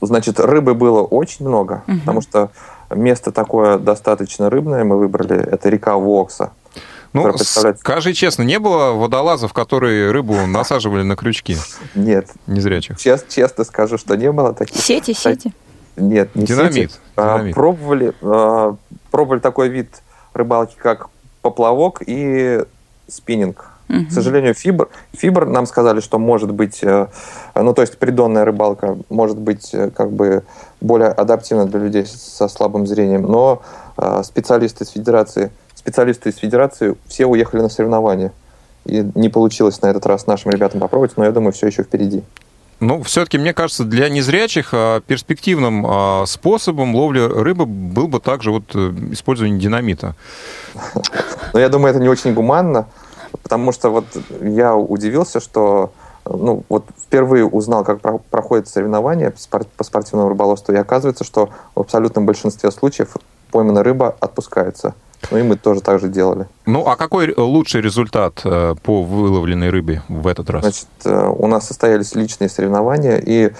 А, 0.07 0.09
значит, 0.09 0.41
рыбы 0.41 0.75
было 0.75 1.03
очень 1.03 1.47
много, 1.47 1.83
угу. 1.87 1.99
потому 2.01 2.21
что 2.21 2.51
место 2.91 3.33
такое 3.33 3.79
достаточно 3.79 4.49
рыбное 4.51 4.85
мы 4.85 4.99
выбрали. 4.99 5.39
Это 5.39 5.69
река 5.69 5.97
Вокса. 5.97 6.53
Ну, 7.13 7.33
представляет... 7.33 7.81
скажи 7.81 8.13
честно, 8.13 8.43
не 8.43 8.59
было 8.59 8.93
водолазов, 8.93 9.53
которые 9.53 10.11
рыбу 10.11 10.35
насаживали 10.47 11.03
на 11.03 11.17
крючки? 11.17 11.57
Нет. 11.95 12.29
Незрячих? 12.47 12.99
Чест, 12.99 13.29
честно 13.29 13.65
скажу, 13.65 13.97
что 13.97 14.17
не 14.17 14.31
было 14.31 14.53
таких. 14.53 14.77
Сети, 14.77 15.15
сети? 15.15 15.53
Нет, 15.97 16.35
не 16.35 16.45
Динамит. 16.45 16.75
сети. 16.75 16.95
А, 17.17 17.37
Динамит. 17.37 17.55
Пробовали, 17.55 18.13
а, 18.21 18.77
пробовали 19.11 19.41
такой 19.41 19.69
вид 19.71 20.03
рыбалки, 20.35 20.75
как 20.77 21.09
поплавок 21.41 22.03
и 22.07 22.65
спиннинг. 23.09 23.71
Угу. 23.89 24.07
К 24.07 24.13
сожалению, 24.13 24.55
фибр, 24.55 24.89
фибр 25.13 25.47
нам 25.47 25.67
сказали, 25.67 26.01
что 26.01 26.19
может 26.19 26.53
быть, 26.53 26.83
э, 26.83 27.07
ну 27.55 27.73
то 27.73 27.83
есть 27.83 27.99
придонная 27.99 28.45
рыбалка 28.45 28.97
может 29.11 29.39
быть 29.39 29.73
э, 29.73 29.91
как 29.91 30.11
бы 30.11 30.43
более 30.81 31.09
адаптивна 31.09 31.67
для 31.67 31.81
людей 31.81 32.05
со 32.07 32.49
слабым 32.49 32.87
зрением, 32.87 33.23
но 33.23 33.63
э, 33.97 34.23
специалисты 34.25 34.85
из 34.85 34.91
федерации, 34.91 35.53
специалисты 35.75 36.31
из 36.31 36.37
федерации 36.37 36.97
все 37.07 37.27
уехали 37.27 37.63
на 37.63 37.69
соревнования. 37.69 38.33
И 38.87 39.05
не 39.15 39.29
получилось 39.29 39.81
на 39.83 39.89
этот 39.89 40.07
раз 40.07 40.27
нашим 40.27 40.53
ребятам 40.53 40.81
попробовать, 40.81 41.17
но 41.17 41.25
я 41.25 41.33
думаю, 41.33 41.53
все 41.53 41.67
еще 41.67 41.83
впереди. 41.83 42.23
Ну, 42.79 43.03
все-таки, 43.03 43.39
мне 43.39 43.55
кажется, 43.55 43.85
для 43.85 44.09
незрячих 44.09 44.71
а, 44.73 45.01
перспективным 45.01 45.87
а, 45.89 46.25
способом 46.27 46.95
ловли 46.95 47.21
рыбы 47.21 47.65
был 47.67 48.07
бы 48.07 48.21
также 48.21 48.51
вот 48.51 48.77
использование 48.77 49.59
динамита. 49.59 50.15
Но 51.55 51.59
я 51.59 51.69
думаю, 51.69 51.93
это 51.93 52.01
не 52.01 52.09
очень 52.09 52.35
гуманно, 52.35 52.87
потому 53.43 53.73
что 53.73 53.91
вот 53.91 54.05
я 54.41 54.75
удивился, 54.75 55.41
что 55.41 55.93
ну, 56.25 56.65
вот 56.69 56.85
впервые 56.99 57.45
узнал, 57.47 57.85
как 57.85 58.01
проходит 58.01 58.69
соревнование 58.69 59.33
по 59.77 59.85
спортивному 59.85 60.29
рыболовству, 60.29 60.75
и 60.75 60.77
оказывается, 60.77 61.25
что 61.25 61.51
в 61.75 61.81
абсолютном 61.81 62.27
большинстве 62.27 62.71
случаев 62.71 63.17
пойманная 63.51 63.83
рыба 63.83 64.17
отпускается– 64.21 64.95
ну 65.31 65.39
и 65.39 65.43
мы 65.43 65.57
тоже 65.57 65.81
так 65.81 66.01
же 66.01 66.09
делали. 66.09 66.47
Ну 66.67 66.87
а 66.87 66.97
какой 66.97 67.35
лучший 67.37 67.81
результат 67.81 68.41
э, 68.45 68.75
по 68.83 69.03
выловленной 69.03 69.71
рыбе 69.71 70.03
в 70.09 70.27
этот 70.27 70.51
раз? 70.51 70.63
Значит, 70.63 70.87
э, 71.05 71.35
у 71.37 71.47
нас 71.47 71.67
состоялись 71.67 72.15
личные 72.15 72.49
соревнования, 72.49 73.17
и 73.17 73.51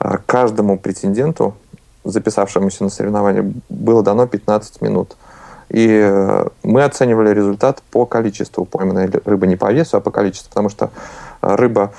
э, 0.00 0.18
каждому 0.26 0.78
претенденту, 0.78 1.54
записавшемуся 2.04 2.84
на 2.84 2.90
соревнования, 2.90 3.52
было 3.68 4.02
дано 4.02 4.26
15 4.26 4.80
минут. 4.80 5.16
И 5.68 6.44
мы 6.62 6.84
оценивали 6.84 7.30
результат 7.30 7.82
по 7.90 8.06
количеству 8.06 8.64
пойманной 8.64 9.10
рыбы, 9.24 9.46
не 9.46 9.56
по 9.56 9.72
весу, 9.72 9.96
а 9.96 10.00
по 10.00 10.10
количеству, 10.10 10.48
потому 10.50 10.68
что 10.68 10.90
рыба 11.40 11.92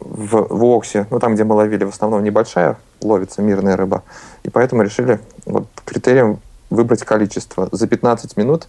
в, 0.00 0.46
в 0.48 0.64
Оксе, 0.64 1.06
ну 1.10 1.18
там, 1.18 1.34
где 1.34 1.44
мы 1.44 1.54
ловили, 1.54 1.84
в 1.84 1.90
основном 1.90 2.22
небольшая, 2.22 2.76
ловится 3.02 3.42
мирная 3.42 3.76
рыба, 3.76 4.02
и 4.42 4.50
поэтому 4.50 4.82
решили 4.82 5.20
вот 5.46 5.66
критерием 5.84 6.40
выбрать 6.70 7.02
количество. 7.04 7.68
За 7.72 7.86
15 7.86 8.36
минут 8.36 8.68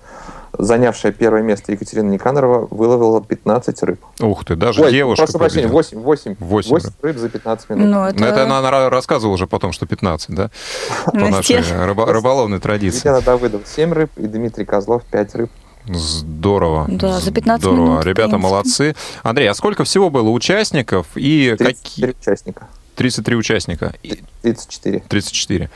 занявшая 0.57 1.11
первое 1.11 1.41
место 1.41 1.71
Екатерина 1.71 2.09
Никанорова 2.09 2.67
выловила 2.71 3.21
15 3.21 3.83
рыб. 3.83 3.99
Ух 4.19 4.45
ты, 4.45 4.55
даже 4.55 4.83
Ой, 4.83 4.91
девушка 4.91 5.25
прошу 5.25 5.37
прощения, 5.39 5.67
8, 5.67 5.99
8, 5.99 6.35
8, 6.39 6.69
8 6.71 6.89
рыб 7.01 7.17
за 7.17 7.29
15 7.29 7.69
минут. 7.69 7.85
Ну, 7.85 8.03
это... 8.05 8.19
Но 8.19 8.25
это 8.27 8.43
она 8.45 8.89
рассказывала 8.89 9.33
уже 9.35 9.47
потом, 9.47 9.71
что 9.71 9.85
15, 9.85 10.35
да? 10.35 10.49
По 11.05 11.17
нашей 11.17 11.57
рыбо- 11.57 12.11
рыболовной 12.11 12.59
традиции. 12.59 13.07
Елена 13.07 13.21
Давыдова 13.21 13.63
7 13.65 13.93
рыб 13.93 14.11
и 14.17 14.27
Дмитрий 14.27 14.65
Козлов 14.65 15.03
5 15.11 15.35
рыб. 15.35 15.49
Здорово. 15.87 16.85
Да, 16.87 17.19
за 17.19 17.31
15 17.31 17.61
Здорово. 17.61 17.85
минут. 17.85 18.05
Ребята 18.05 18.37
молодцы. 18.37 18.95
Андрей, 19.23 19.49
а 19.49 19.53
сколько 19.53 19.83
всего 19.83 20.09
было 20.09 20.29
участников 20.29 21.07
и 21.15 21.55
какие... 21.57 22.13
участника. 22.19 22.67
33 22.95 23.35
участника. 23.35 23.93
34. 24.41 25.03
34. 25.07 25.69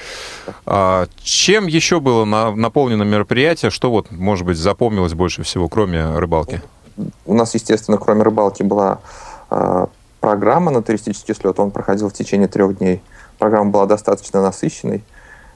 А, 0.66 1.08
чем 1.22 1.68
еще 1.68 2.00
было 2.00 2.26
на, 2.26 2.56
наполнено 2.56 3.04
мероприятие? 3.04 3.72
Что 3.72 3.92
вот, 3.92 4.12
может 4.12 4.46
быть, 4.46 4.58
запомнилось 4.58 5.14
больше 5.14 5.44
всего, 5.44 5.68
кроме 5.68 6.18
рыбалки? 6.18 6.62
У 7.26 7.34
нас, 7.34 7.54
естественно, 7.54 7.98
кроме 7.98 8.24
рыбалки 8.24 8.64
была 8.64 9.00
а, 9.50 9.90
программа 10.20 10.72
на 10.72 10.82
туристический 10.82 11.36
слет. 11.36 11.60
Он 11.60 11.72
проходил 11.72 12.10
в 12.10 12.14
течение 12.14 12.48
трех 12.48 12.78
дней. 12.78 13.02
Программа 13.38 13.72
была 13.72 13.86
достаточно 13.86 14.42
насыщенной. 14.42 15.04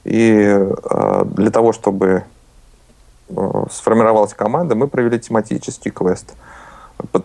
И 0.04 0.44
а, 0.84 1.24
для 1.26 1.52
того, 1.52 1.72
чтобы 1.72 2.24
а, 3.30 3.68
сформировалась 3.72 4.34
команда, 4.34 4.76
мы 4.76 4.88
провели 4.88 5.20
тематический 5.20 5.92
квест. 5.92 6.34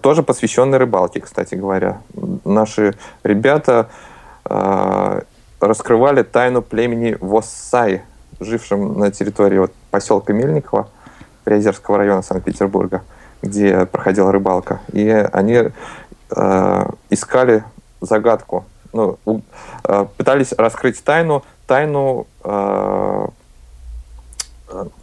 Тоже 0.01 0.23
посвященный 0.23 0.79
рыбалке, 0.79 1.21
кстати 1.21 1.55
говоря. 1.55 2.03
Наши 2.45 2.95
ребята 3.25 3.89
Э, 4.45 5.23
раскрывали 5.62 6.23
тайну 6.23 6.61
племени 6.62 7.16
Воссай, 7.21 8.02
жившим 8.40 8.99
на 8.99 9.11
территории 9.11 9.59
вот, 9.59 9.73
поселка 9.90 10.33
Мельникова, 10.33 10.88
Приозерского 11.45 11.99
района 11.99 12.23
Санкт-Петербурга, 12.23 13.02
где 13.40 13.87
проходила 13.87 14.33
рыбалка. 14.33 14.81
И 14.92 15.09
они 15.09 15.71
э, 16.37 16.87
искали 17.11 17.64
загадку, 18.00 18.64
ну, 18.92 19.19
э, 19.85 20.07
пытались 20.16 20.52
раскрыть 20.52 21.02
тайну, 21.02 21.45
тайну 21.66 22.26
э, 22.45 23.26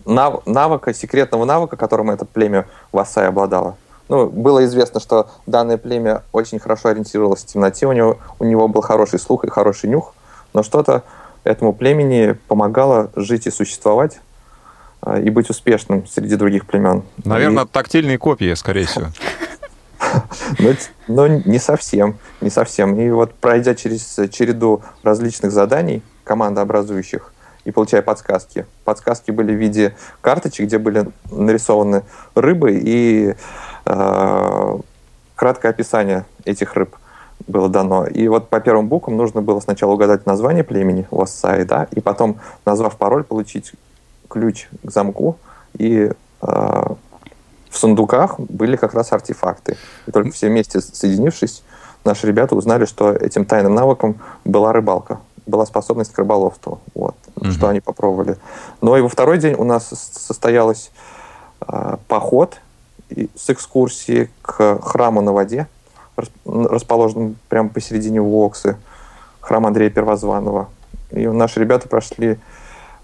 нав, 0.06 0.46
навыка, 0.46 0.94
секретного 0.94 1.46
навыка, 1.46 1.78
которым 1.78 2.12
это 2.12 2.26
племя 2.26 2.66
Вассай 2.92 3.28
обладало. 3.28 3.76
Ну, 4.10 4.28
было 4.28 4.66
известно, 4.66 5.00
что 5.00 5.30
данное 5.46 5.78
племя 5.78 6.24
очень 6.32 6.60
хорошо 6.60 6.90
ориентировалось 6.90 7.44
в 7.44 7.46
темноте, 7.46 7.86
у 7.86 7.92
него, 7.92 8.18
у 8.40 8.44
него 8.44 8.68
был 8.68 8.82
хороший 8.82 9.20
слух 9.20 9.44
и 9.44 9.50
хороший 9.50 9.90
нюх, 9.90 10.16
но 10.60 10.64
что-то 10.64 11.04
этому 11.46 11.72
племени 11.72 12.38
помогало 12.50 13.12
жить 13.16 13.48
и 13.48 13.50
существовать 13.50 14.20
а, 15.02 15.18
и 15.18 15.30
быть 15.30 15.50
успешным 15.50 16.06
среди 16.06 16.36
других 16.36 16.66
племен. 16.66 17.04
Наверное, 17.24 17.64
и... 17.64 17.68
тактильные 17.68 18.18
копии, 18.18 18.54
скорее 18.56 18.86
всего. 18.86 19.08
Но, 20.60 20.74
но 21.08 21.28
не 21.28 21.60
совсем, 21.60 22.18
не 22.42 22.50
совсем. 22.50 23.00
И 23.00 23.10
вот 23.12 23.34
пройдя 23.36 23.76
через 23.76 24.18
череду 24.32 24.82
различных 25.04 25.52
заданий, 25.52 26.02
командообразующих, 26.24 27.32
и 27.66 27.72
получая 27.72 28.02
подсказки. 28.02 28.66
Подсказки 28.86 29.30
были 29.30 29.54
в 29.54 29.58
виде 29.58 29.96
карточек, 30.22 30.66
где 30.66 30.80
были 30.80 31.06
нарисованы 31.30 32.04
рыбы 32.34 32.80
и 32.82 33.36
Э, 33.92 34.78
краткое 35.36 35.70
описание 35.70 36.26
этих 36.46 36.76
рыб 36.76 36.96
было 37.48 37.70
дано. 37.70 38.06
И 38.06 38.28
вот 38.28 38.50
по 38.50 38.60
первым 38.60 38.88
буквам 38.88 39.18
нужно 39.18 39.42
было 39.42 39.60
сначала 39.60 39.94
угадать 39.94 40.26
название 40.26 40.64
племени 40.64 41.08
Уассай, 41.12 41.66
да, 41.66 41.88
и 41.92 42.00
потом, 42.00 42.38
назвав 42.66 42.98
пароль, 42.98 43.24
получить 43.24 43.74
ключ 44.28 44.68
к 44.84 44.92
замку. 44.92 45.38
И 45.78 46.12
э, 46.42 46.86
в 47.70 47.78
сундуках 47.78 48.40
были 48.40 48.76
как 48.76 48.94
раз 48.94 49.12
артефакты. 49.12 49.78
И 50.08 50.12
только 50.12 50.32
все 50.32 50.48
вместе 50.48 50.82
соединившись, 50.82 51.64
наши 52.06 52.28
ребята 52.28 52.56
узнали, 52.56 52.86
что 52.86 53.12
этим 53.12 53.46
тайным 53.46 53.76
навыком 53.76 54.20
была 54.46 54.74
рыбалка, 54.74 55.20
была 55.46 55.66
способность 55.66 56.12
к 56.12 56.18
рыболовству. 56.18 56.80
Вот, 56.96 57.16
угу. 57.36 57.52
что 57.52 57.68
они 57.68 57.82
попробовали. 57.82 58.38
Но 58.82 58.98
и 58.98 59.02
во 59.02 59.10
второй 59.10 59.38
день 59.38 59.56
у 59.56 59.64
нас 59.64 59.88
состоялась 59.88 60.92
э, 61.68 61.98
поход 62.08 62.58
с 63.10 63.50
экскурсией 63.50 64.30
к 64.42 64.80
храму 64.82 65.22
на 65.22 65.34
воде, 65.34 65.68
расположенному 66.46 67.36
прямо 67.48 67.70
посередине 67.70 68.22
Воксы, 68.22 68.78
храм 69.40 69.66
Андрея 69.66 69.90
Первозванного. 69.90 70.70
И 71.12 71.28
наши 71.28 71.60
ребята 71.60 71.88
прошли 71.88 72.38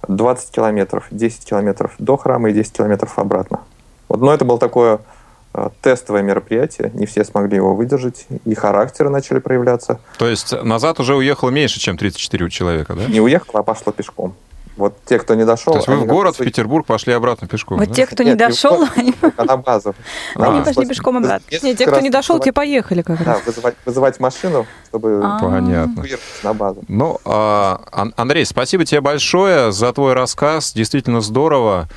20 0.07 0.51
километров, 0.51 1.07
10 1.11 1.45
километров 1.45 1.93
до 1.97 2.17
храма 2.17 2.49
и 2.49 2.53
10 2.53 2.73
километров 2.73 3.17
обратно. 3.17 3.61
Вот, 4.07 4.21
но 4.21 4.33
это 4.33 4.45
было 4.45 4.59
такое 4.59 4.99
э, 5.53 5.69
тестовое 5.81 6.21
мероприятие, 6.21 6.91
не 6.93 7.05
все 7.05 7.23
смогли 7.23 7.55
его 7.55 7.75
выдержать, 7.75 8.27
и 8.45 8.53
характеры 8.53 9.09
начали 9.09 9.39
проявляться. 9.39 9.99
То 10.17 10.27
есть 10.27 10.53
назад 10.63 10.99
уже 10.99 11.15
уехало 11.15 11.49
меньше, 11.49 11.79
чем 11.79 11.97
34 11.97 12.49
человека, 12.49 12.93
да? 12.93 13.05
Не 13.05 13.21
уехало, 13.21 13.61
а 13.61 13.63
пошло 13.63 13.91
пешком. 13.91 14.35
Вот 14.77 14.97
те, 15.05 15.19
кто 15.19 15.35
не 15.35 15.45
дошел... 15.45 15.71
То 15.73 15.79
есть 15.79 15.87
вы 15.87 15.95
в 15.97 16.05
город, 16.05 16.35
в 16.35 16.43
Петербург 16.43 16.85
пошли 16.85 17.13
обратно 17.13 17.47
пешком, 17.47 17.77
Вот 17.77 17.87
да? 17.87 17.93
те, 17.93 18.05
кто 18.05 18.23
Нет, 18.23 18.33
не 18.33 18.37
дошел, 18.37 18.85
они, 18.95 19.13
город, 19.21 19.37
на 19.45 19.57
базу. 19.57 19.95
они 20.35 20.59
А. 20.59 20.63
пошли 20.63 20.85
пешком 20.85 21.17
обратно. 21.17 21.45
Несколько 21.49 21.67
Нет, 21.67 21.77
те, 21.77 21.87
кто 21.87 21.99
не 22.01 22.09
дошел, 22.09 22.39
те 22.39 22.51
поехали 22.51 23.01
как 23.01 23.23
Да, 23.23 23.35
раз. 23.35 23.45
вызывать, 23.45 23.75
вызывать 23.85 24.19
машину, 24.19 24.65
чтобы 24.89 25.21
А. 25.23 25.39
Понятно. 25.39 26.03
на 26.43 26.53
базу. 26.53 26.83
Ну, 26.89 27.19
а, 27.23 27.81
Ан- 27.91 28.13
Андрей, 28.17 28.45
спасибо 28.45 28.83
тебе 28.83 28.99
большое 28.99 29.71
за 29.71 29.93
твой 29.93 30.13
рассказ. 30.13 30.73
Действительно 30.73 31.21
здорово. 31.21 31.87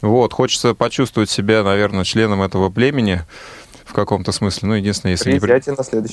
Вот, 0.00 0.32
хочется 0.32 0.74
почувствовать 0.74 1.30
себя, 1.30 1.64
наверное, 1.64 2.04
членом 2.04 2.40
этого 2.42 2.70
племени 2.70 3.22
в 3.88 3.94
каком-то 3.94 4.32
смысле. 4.32 4.68
Ну, 4.68 4.74
единственное, 4.74 5.12
если 5.12 5.32
не, 5.32 5.40
при- 5.40 5.50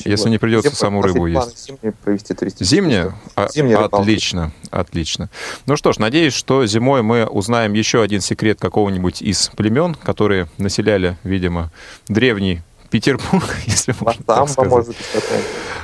если 0.09 0.23
год. 0.23 0.29
не 0.29 0.37
придется 0.37 0.69
Зимой 0.69 0.75
саму 0.77 1.01
рыбу 1.01 1.25
есть. 1.27 1.65
Зимние 1.67 1.91
провести 1.91 2.33
туристическую 2.33 2.67
Зимняя? 2.67 3.15
А- 3.35 3.49
Зимняя. 3.49 3.79
Отлично, 3.85 4.51
отлично. 4.71 5.29
Ну 5.65 5.75
что 5.75 5.91
ж, 5.91 5.97
надеюсь, 5.99 6.33
что 6.33 6.65
зимой 6.65 7.01
мы 7.01 7.25
узнаем 7.25 7.73
еще 7.73 8.01
один 8.01 8.21
секрет 8.21 8.59
какого-нибудь 8.59 9.21
из 9.21 9.49
племен, 9.57 9.93
которые 9.95 10.47
населяли, 10.57 11.17
видимо, 11.23 11.69
древний 12.07 12.61
Петербург, 12.89 13.43
если 13.65 13.93
можно 13.99 14.23
так 14.23 14.37
Самбо, 14.37 14.51
сказать. 14.51 14.71
может 14.71 14.87
быть. 14.89 14.97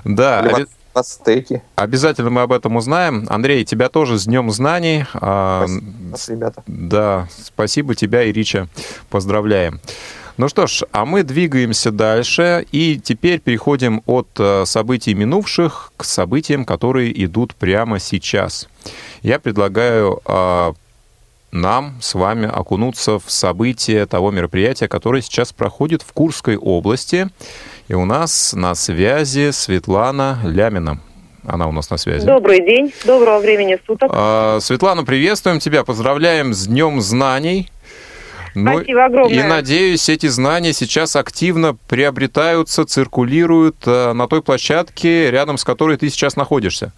Да, 0.06 0.42
Или 0.46 0.68
Ацтеки. 0.94 1.62
обязательно 1.76 2.30
мы 2.30 2.42
об 2.42 2.52
этом 2.54 2.76
узнаем. 2.76 3.26
Андрей, 3.30 3.64
тебя 3.66 3.90
тоже 3.90 4.18
с 4.20 4.26
Днем 4.26 4.50
Знаний. 4.52 5.06
А, 5.14 5.66
Спасибо, 5.68 6.10
нас, 6.12 6.30
ребята. 6.30 6.64
Да, 6.68 7.28
спасибо 7.44 7.96
тебя 7.96 8.24
и 8.24 8.32
Рича. 8.32 8.68
Поздравляем. 9.10 9.80
Ну 10.38 10.48
что 10.48 10.68
ж, 10.68 10.84
а 10.92 11.06
мы 11.06 11.24
двигаемся 11.24 11.92
дальше 11.92 12.66
и 12.72 13.00
теперь 13.00 13.40
переходим 13.40 14.02
от 14.06 14.28
э, 14.40 14.66
событий 14.66 15.14
минувших 15.14 15.92
к 15.98 16.04
событиям, 16.04 16.66
которые 16.66 17.26
идут 17.26 17.54
прямо 17.56 18.00
сейчас. 18.00 18.68
Я 19.22 19.40
предлагаю 19.40 20.22
э, 20.26 20.74
нам 21.52 21.98
с 22.02 22.14
вами 22.14 22.48
окунуться 22.48 23.20
в 23.20 23.30
события 23.30 24.06
того 24.06 24.32
мероприятия, 24.32 24.88
которое 24.88 25.22
сейчас 25.22 25.52
проходит 25.52 26.02
в 26.02 26.14
Курской 26.14 26.56
области. 26.56 27.28
И 27.88 27.94
у 27.94 28.06
нас 28.06 28.54
на 28.54 28.74
связи 28.74 29.52
Светлана 29.52 30.40
Лямина. 30.44 31.02
Она 31.46 31.68
у 31.68 31.72
нас 31.72 31.90
на 31.90 31.98
связи. 31.98 32.26
Добрый 32.26 32.64
день, 32.64 32.94
доброго 33.04 33.40
времени 33.40 33.78
суток. 33.86 34.12
А, 34.14 34.60
Светлана, 34.62 35.04
приветствуем 35.04 35.60
тебя, 35.60 35.84
поздравляем 35.84 36.54
с 36.54 36.68
Днем 36.68 37.02
Знаний. 37.02 37.70
Ну, 38.56 38.78
Спасибо 38.78 39.06
огромное. 39.06 39.40
И 39.40 39.44
надеюсь, 39.44 40.10
эти 40.10 40.28
знания 40.28 40.74
сейчас 40.74 41.16
активно 41.16 41.76
приобретаются, 41.88 42.86
циркулируют 42.86 43.78
э, 43.86 44.14
на 44.14 44.28
той 44.28 44.42
площадке, 44.42 45.32
рядом 45.32 45.58
с 45.58 45.64
которой 45.64 45.98
ты 45.98 46.10
сейчас 46.10 46.36
находишься. 46.36 46.92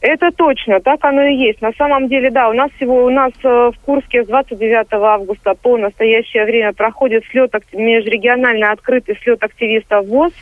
Это 0.00 0.30
точно, 0.30 0.80
так 0.80 1.04
оно 1.04 1.22
и 1.22 1.34
есть. 1.34 1.60
На 1.62 1.72
самом 1.72 2.08
деле, 2.08 2.30
да, 2.30 2.48
у 2.48 2.52
нас 2.52 2.70
всего 2.76 3.04
у 3.04 3.10
нас 3.10 3.32
э, 3.42 3.48
в 3.48 3.78
Курске 3.84 4.22
с 4.22 4.26
29 4.28 4.86
августа 4.92 5.54
по 5.54 5.76
настоящее 5.78 6.44
время 6.44 6.72
проходит 6.72 7.24
слет 7.30 7.52
межрегионально 7.72 8.72
открытый 8.72 9.18
слет 9.22 9.42
активистов 9.42 10.06
ВОЗ. 10.06 10.32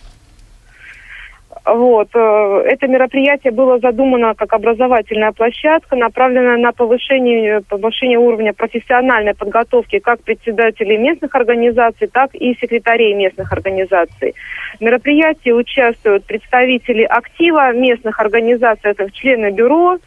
Вот. 1.65 2.09
э, 2.15 2.63
Это 2.67 2.87
мероприятие 2.89 3.53
было 3.53 3.79
задумано 3.79 4.35
как 4.35 4.53
образовательная 4.53 5.33
площадка, 5.33 5.97
направленная 5.97 6.59
на 6.59 6.73
повышение, 6.73 7.63
повышение 7.63 8.19
уровня 8.19 8.53
профессиональной 8.53 9.35
подготовки 9.35 9.99
как 9.99 10.21
председателей 10.21 10.99
местных 10.99 11.35
организаций, 11.35 12.09
так 12.09 12.35
и 12.35 12.55
секретарей 12.61 13.15
местных 13.15 13.53
организаций. 13.53 14.35
В 14.79 14.83
мероприятии 14.83 15.51
участвуют 15.51 16.25
представители 16.25 17.03
актива 17.03 17.73
местных 17.73 18.19
организаций, 18.21 18.91
это 18.91 19.11
члены 19.11 19.51
бюро, 19.51 19.99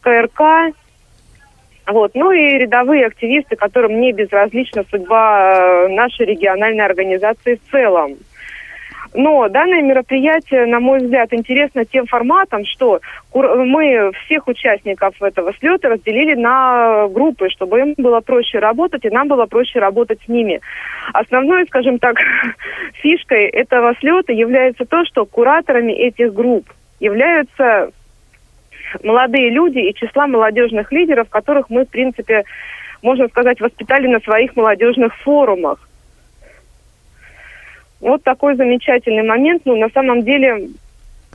КРК, 0.00 0.72
вот, 1.86 2.12
ну 2.14 2.30
и 2.30 2.58
рядовые 2.58 3.06
активисты, 3.06 3.56
которым 3.56 4.00
не 4.00 4.12
безразлична 4.12 4.84
судьба 4.88 5.54
э, 5.54 5.88
нашей 5.88 6.26
региональной 6.26 6.84
организации 6.84 7.56
в 7.56 7.70
целом. 7.70 8.16
Но 9.14 9.46
данное 9.48 9.82
мероприятие, 9.82 10.66
на 10.66 10.80
мой 10.80 11.00
взгляд, 11.00 11.32
интересно 11.32 11.84
тем 11.84 12.06
форматом, 12.06 12.64
что 12.64 13.00
мы 13.34 14.10
всех 14.24 14.48
участников 14.48 15.20
этого 15.20 15.52
слета 15.58 15.90
разделили 15.90 16.34
на 16.34 17.08
группы, 17.08 17.50
чтобы 17.50 17.80
им 17.80 17.94
было 17.98 18.20
проще 18.20 18.58
работать, 18.58 19.04
и 19.04 19.10
нам 19.10 19.28
было 19.28 19.44
проще 19.46 19.80
работать 19.80 20.20
с 20.24 20.28
ними. 20.28 20.60
Основной, 21.12 21.66
скажем 21.66 21.98
так, 21.98 22.16
фишкой 23.02 23.46
этого 23.48 23.94
слета 24.00 24.32
является 24.32 24.86
то, 24.86 25.04
что 25.04 25.26
кураторами 25.26 25.92
этих 25.92 26.32
групп 26.32 26.72
являются 26.98 27.90
молодые 29.02 29.50
люди 29.50 29.78
и 29.78 29.94
числа 29.94 30.26
молодежных 30.26 30.90
лидеров, 30.90 31.28
которых 31.28 31.68
мы, 31.68 31.84
в 31.84 31.90
принципе, 31.90 32.44
можно 33.02 33.28
сказать, 33.28 33.60
воспитали 33.60 34.06
на 34.06 34.20
своих 34.20 34.56
молодежных 34.56 35.14
форумах. 35.18 35.78
Вот 38.02 38.22
такой 38.24 38.56
замечательный 38.56 39.22
момент. 39.22 39.62
Ну, 39.64 39.76
на 39.76 39.88
самом 39.88 40.22
деле... 40.22 40.68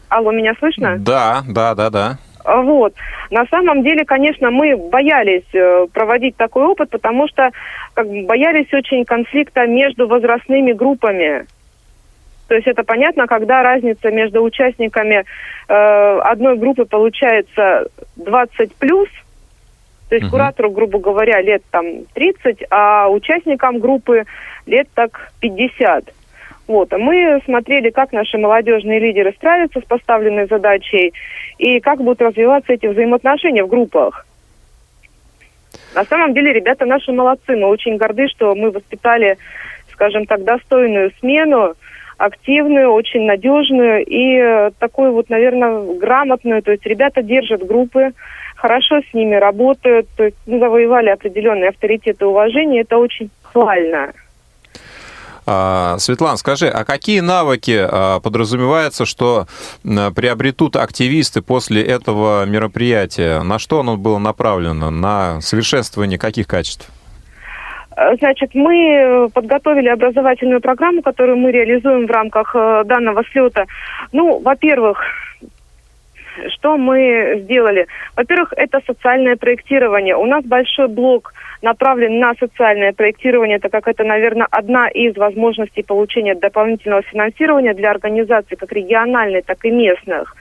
Алло, 0.10 0.32
меня 0.32 0.54
слышно? 0.60 0.98
Да, 1.00 1.42
да, 1.48 1.74
да, 1.74 1.90
да. 1.90 2.18
А, 2.44 2.62
Вот. 2.62 2.94
На 3.32 3.46
самом 3.48 3.84
деле, 3.84 4.06
конечно, 4.06 4.52
мы 4.52 4.76
боялись 4.78 5.44
э, 5.54 5.88
проводить 5.94 6.36
такой 6.38 6.66
опыт, 6.66 6.90
потому 6.90 7.28
что 7.28 7.50
как 7.94 8.08
бы, 8.08 8.26
боялись 8.26 8.72
очень 8.74 9.04
конфликта 9.06 9.66
между 9.66 10.08
возрастными 10.08 10.74
группами. 10.74 11.46
То 12.48 12.56
есть 12.56 12.68
это 12.68 12.84
понятно, 12.84 13.28
когда 13.28 13.64
разница 13.64 14.12
между 14.12 14.42
участниками 14.44 15.26
э, 15.68 16.20
одной 16.24 16.58
группы 16.58 16.86
получается 16.86 17.88
20 18.16 18.76
плюс, 18.76 19.10
то 20.10 20.16
есть 20.16 20.24
Мгм. 20.24 20.32
куратору, 20.32 20.72
грубо 20.72 21.00
говоря, 21.00 21.42
лет 21.42 21.64
там 21.72 21.86
30, 22.14 22.64
а 22.70 23.10
участникам 23.10 23.80
группы 23.80 24.24
лет 24.66 24.88
так 24.94 25.32
50. 25.42 26.14
Вот, 26.68 26.92
а 26.92 26.98
мы 26.98 27.42
смотрели, 27.46 27.90
как 27.90 28.12
наши 28.12 28.38
молодежные 28.38 29.00
лидеры 29.00 29.32
справятся 29.32 29.80
с 29.80 29.86
поставленной 29.86 30.48
задачей 30.48 31.14
и 31.58 31.80
как 31.80 32.00
будут 32.00 32.22
развиваться 32.22 32.74
эти 32.74 32.88
взаимоотношения 32.88 33.64
в 33.64 33.70
группах. 33.70 34.26
На 35.96 36.04
самом 36.04 36.34
деле, 36.34 36.54
ребята 36.54 36.86
наши 36.86 37.12
молодцы. 37.12 37.56
Мы 37.56 37.68
очень 37.68 37.98
горды, 37.98 38.28
что 38.28 38.54
мы 38.54 38.72
воспитали, 38.72 39.38
скажем 39.92 40.26
так, 40.26 40.44
достойную 40.44 41.12
смену, 41.20 41.74
активную, 42.18 42.92
очень 42.92 43.24
надежную 43.24 44.06
и 44.06 44.38
э, 44.38 44.72
такую 44.78 45.14
вот, 45.14 45.30
наверное, 45.30 45.96
грамотную. 45.98 46.62
То 46.62 46.72
есть 46.72 46.86
ребята 46.86 47.22
держат 47.22 47.66
группы, 47.66 48.12
хорошо 48.56 49.02
с 49.02 49.14
ними 49.14 49.36
работают, 49.36 50.08
то 50.18 50.26
есть 50.26 50.38
ну, 50.46 50.60
завоевали 50.60 51.10
определенный 51.10 51.70
авторитет 51.70 52.22
и 52.22 52.26
уважение. 52.26 52.82
Это 52.82 52.98
очень 52.98 53.30
похвально. 53.42 54.14
А, 55.50 55.98
Светлана, 55.98 56.36
скажи, 56.36 56.68
а 56.68 56.84
какие 56.84 57.22
навыки 57.22 57.80
а, 57.80 58.20
подразумевается, 58.20 59.06
что 59.06 59.48
приобретут 59.84 60.76
активисты 60.76 61.42
после 61.42 61.82
этого 61.82 62.46
мероприятия? 62.46 63.42
На 63.44 63.58
что 63.58 63.80
оно 63.80 63.96
было 63.96 64.18
направлено? 64.18 64.92
На 64.92 65.40
совершенствование 65.40 66.20
каких 66.20 66.48
качеств? 66.48 66.90
Э, 67.96 68.16
Значит, 68.20 68.54
мы 68.56 69.30
подготовили 69.34 69.88
образовательную 69.88 70.60
программу, 70.62 71.02
которую 71.02 71.38
мы 71.38 71.52
реализуем 71.52 72.08
в 72.08 72.12
рамках 72.12 72.54
э, 72.54 72.84
данного 72.86 73.24
слета. 73.32 73.66
Ну, 74.12 74.40
во-первых, 74.40 75.00
что 76.50 76.78
мы 76.78 77.40
сделали? 77.44 77.88
Во-первых, 78.16 78.54
это 78.56 78.82
социальное 78.86 79.36
проектирование. 79.36 80.16
У 80.16 80.26
нас 80.26 80.44
большой 80.44 80.88
блок 80.88 81.34
направлен 81.62 82.20
на 82.20 82.34
социальное 82.36 82.94
проектирование, 82.94 83.60
так 83.60 83.72
как 83.72 83.88
это, 83.88 84.04
наверное, 84.04 84.48
одна 84.52 84.88
из 84.88 85.16
возможностей 85.16 85.84
получения 85.84 86.36
дополнительного 86.36 87.02
финансирования 87.02 87.74
для 87.74 87.92
организаций 87.92 88.58
как 88.58 88.72
региональной, 88.72 89.42
так 89.42 89.64
и 89.66 89.72
местных. 89.72 90.36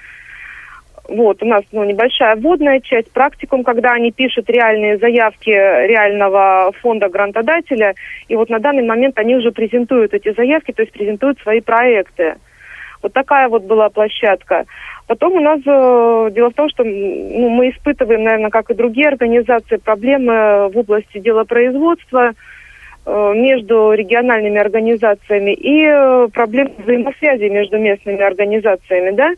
Вот, 1.08 1.42
у 1.42 1.46
нас 1.46 1.62
ну, 1.70 1.84
небольшая 1.84 2.34
вводная 2.34 2.80
часть, 2.80 3.12
практикум, 3.12 3.62
когда 3.62 3.92
они 3.92 4.10
пишут 4.10 4.50
реальные 4.50 4.98
заявки 4.98 5.50
реального 5.50 6.72
фонда 6.80 7.08
грантодателя, 7.08 7.94
и 8.26 8.34
вот 8.34 8.50
на 8.50 8.58
данный 8.58 8.84
момент 8.84 9.16
они 9.18 9.36
уже 9.36 9.52
презентуют 9.52 10.14
эти 10.14 10.32
заявки, 10.32 10.72
то 10.72 10.82
есть 10.82 10.92
презентуют 10.92 11.38
свои 11.40 11.60
проекты. 11.60 12.36
Вот 13.06 13.12
такая 13.12 13.48
вот 13.48 13.62
была 13.62 13.88
площадка. 13.88 14.64
Потом 15.06 15.34
у 15.34 15.40
нас 15.40 15.60
э, 15.64 16.30
дело 16.34 16.50
в 16.50 16.54
том, 16.54 16.68
что 16.68 16.82
ну, 16.82 17.48
мы 17.50 17.70
испытываем, 17.70 18.24
наверное, 18.24 18.50
как 18.50 18.68
и 18.68 18.74
другие 18.74 19.06
организации, 19.06 19.76
проблемы 19.76 20.68
в 20.70 20.76
области 20.76 21.20
делопроизводства. 21.20 22.32
э, 23.06 23.32
между 23.36 23.92
региональными 23.92 24.58
организациями 24.58 25.52
и 25.52 25.84
э, 25.84 26.26
проблем 26.32 26.72
взаимосвязи 26.78 27.44
между 27.44 27.78
местными 27.78 28.20
организациями, 28.20 29.12
да. 29.12 29.30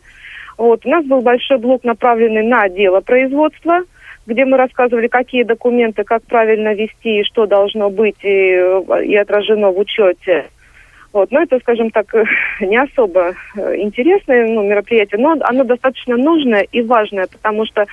Вот, 0.57 0.83
у 0.87 0.89
нас 0.89 1.05
был 1.05 1.21
большой 1.21 1.59
блок, 1.59 1.83
направленный 1.83 2.41
на 2.41 2.67
дело 2.69 3.01
производства, 3.01 3.81
где 4.25 4.45
мы 4.45 4.57
рассказывали, 4.57 5.05
какие 5.05 5.43
документы, 5.43 6.03
как 6.05 6.23
правильно 6.23 6.73
вести 6.73 7.19
и 7.19 7.23
что 7.23 7.45
должно 7.45 7.91
быть 7.91 8.17
и, 8.23 8.57
и 9.05 9.15
отражено 9.15 9.69
в 9.69 9.77
учете. 9.77 10.47
Вот, 11.11 11.31
но 11.31 11.41
это, 11.41 11.59
скажем 11.59 11.89
так, 11.91 12.13
не 12.59 12.77
особо 12.77 13.33
э, 13.55 13.77
интересное 13.77 14.47
ну, 14.47 14.63
мероприятие, 14.63 15.19
но 15.19 15.35
оно 15.41 15.63
достаточно 15.63 16.17
нужное 16.17 16.67
и 16.71 16.81
важное, 16.81 17.27
потому 17.27 17.65
что 17.65 17.85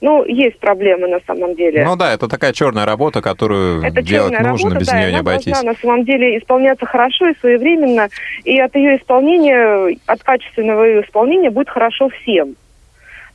ну, 0.00 0.24
есть 0.24 0.58
проблемы 0.60 1.08
на 1.08 1.18
самом 1.26 1.54
деле. 1.56 1.84
Ну 1.84 1.96
да, 1.96 2.14
это 2.14 2.28
такая 2.28 2.52
черная 2.52 2.86
работа, 2.86 3.20
которую 3.20 3.82
это 3.82 4.00
делать 4.00 4.32
нужно, 4.32 4.50
работа, 4.50 4.78
без 4.78 4.86
да, 4.86 5.00
нее 5.00 5.12
не 5.12 5.18
обойтись. 5.18 5.52
Должна 5.52 5.72
на 5.72 5.78
самом 5.78 6.04
деле 6.04 6.38
исполняться 6.38 6.86
хорошо 6.86 7.28
и 7.28 7.38
своевременно, 7.38 8.08
и 8.44 8.60
от 8.60 8.74
ее 8.76 8.96
исполнения, 8.96 9.96
от 10.06 10.22
качественного 10.22 10.84
ее 10.84 11.02
исполнения 11.02 11.50
будет 11.50 11.68
хорошо 11.68 12.08
всем. 12.08 12.54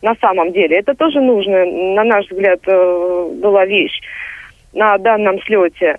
На 0.01 0.15
самом 0.15 0.51
деле. 0.51 0.79
Это 0.79 0.95
тоже 0.95 1.21
нужно, 1.21 1.65
на 1.65 2.03
наш 2.03 2.29
взгляд, 2.29 2.59
э, 2.65 3.29
была 3.41 3.65
вещь 3.65 4.01
на 4.73 4.97
данном 4.97 5.41
слете. 5.43 5.97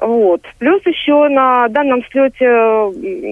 Вот. 0.00 0.42
Плюс 0.58 0.84
еще 0.84 1.28
на 1.28 1.68
данном 1.68 2.04
слете 2.10 2.44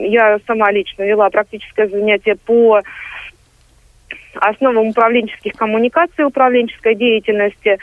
я 0.08 0.38
сама 0.46 0.70
лично 0.70 1.02
вела 1.02 1.28
практическое 1.30 1.88
занятие 1.88 2.36
по 2.36 2.80
основам 4.34 4.88
управленческих 4.88 5.52
коммуникаций, 5.52 6.24
управленческой 6.24 6.94
деятельности. 6.94 7.78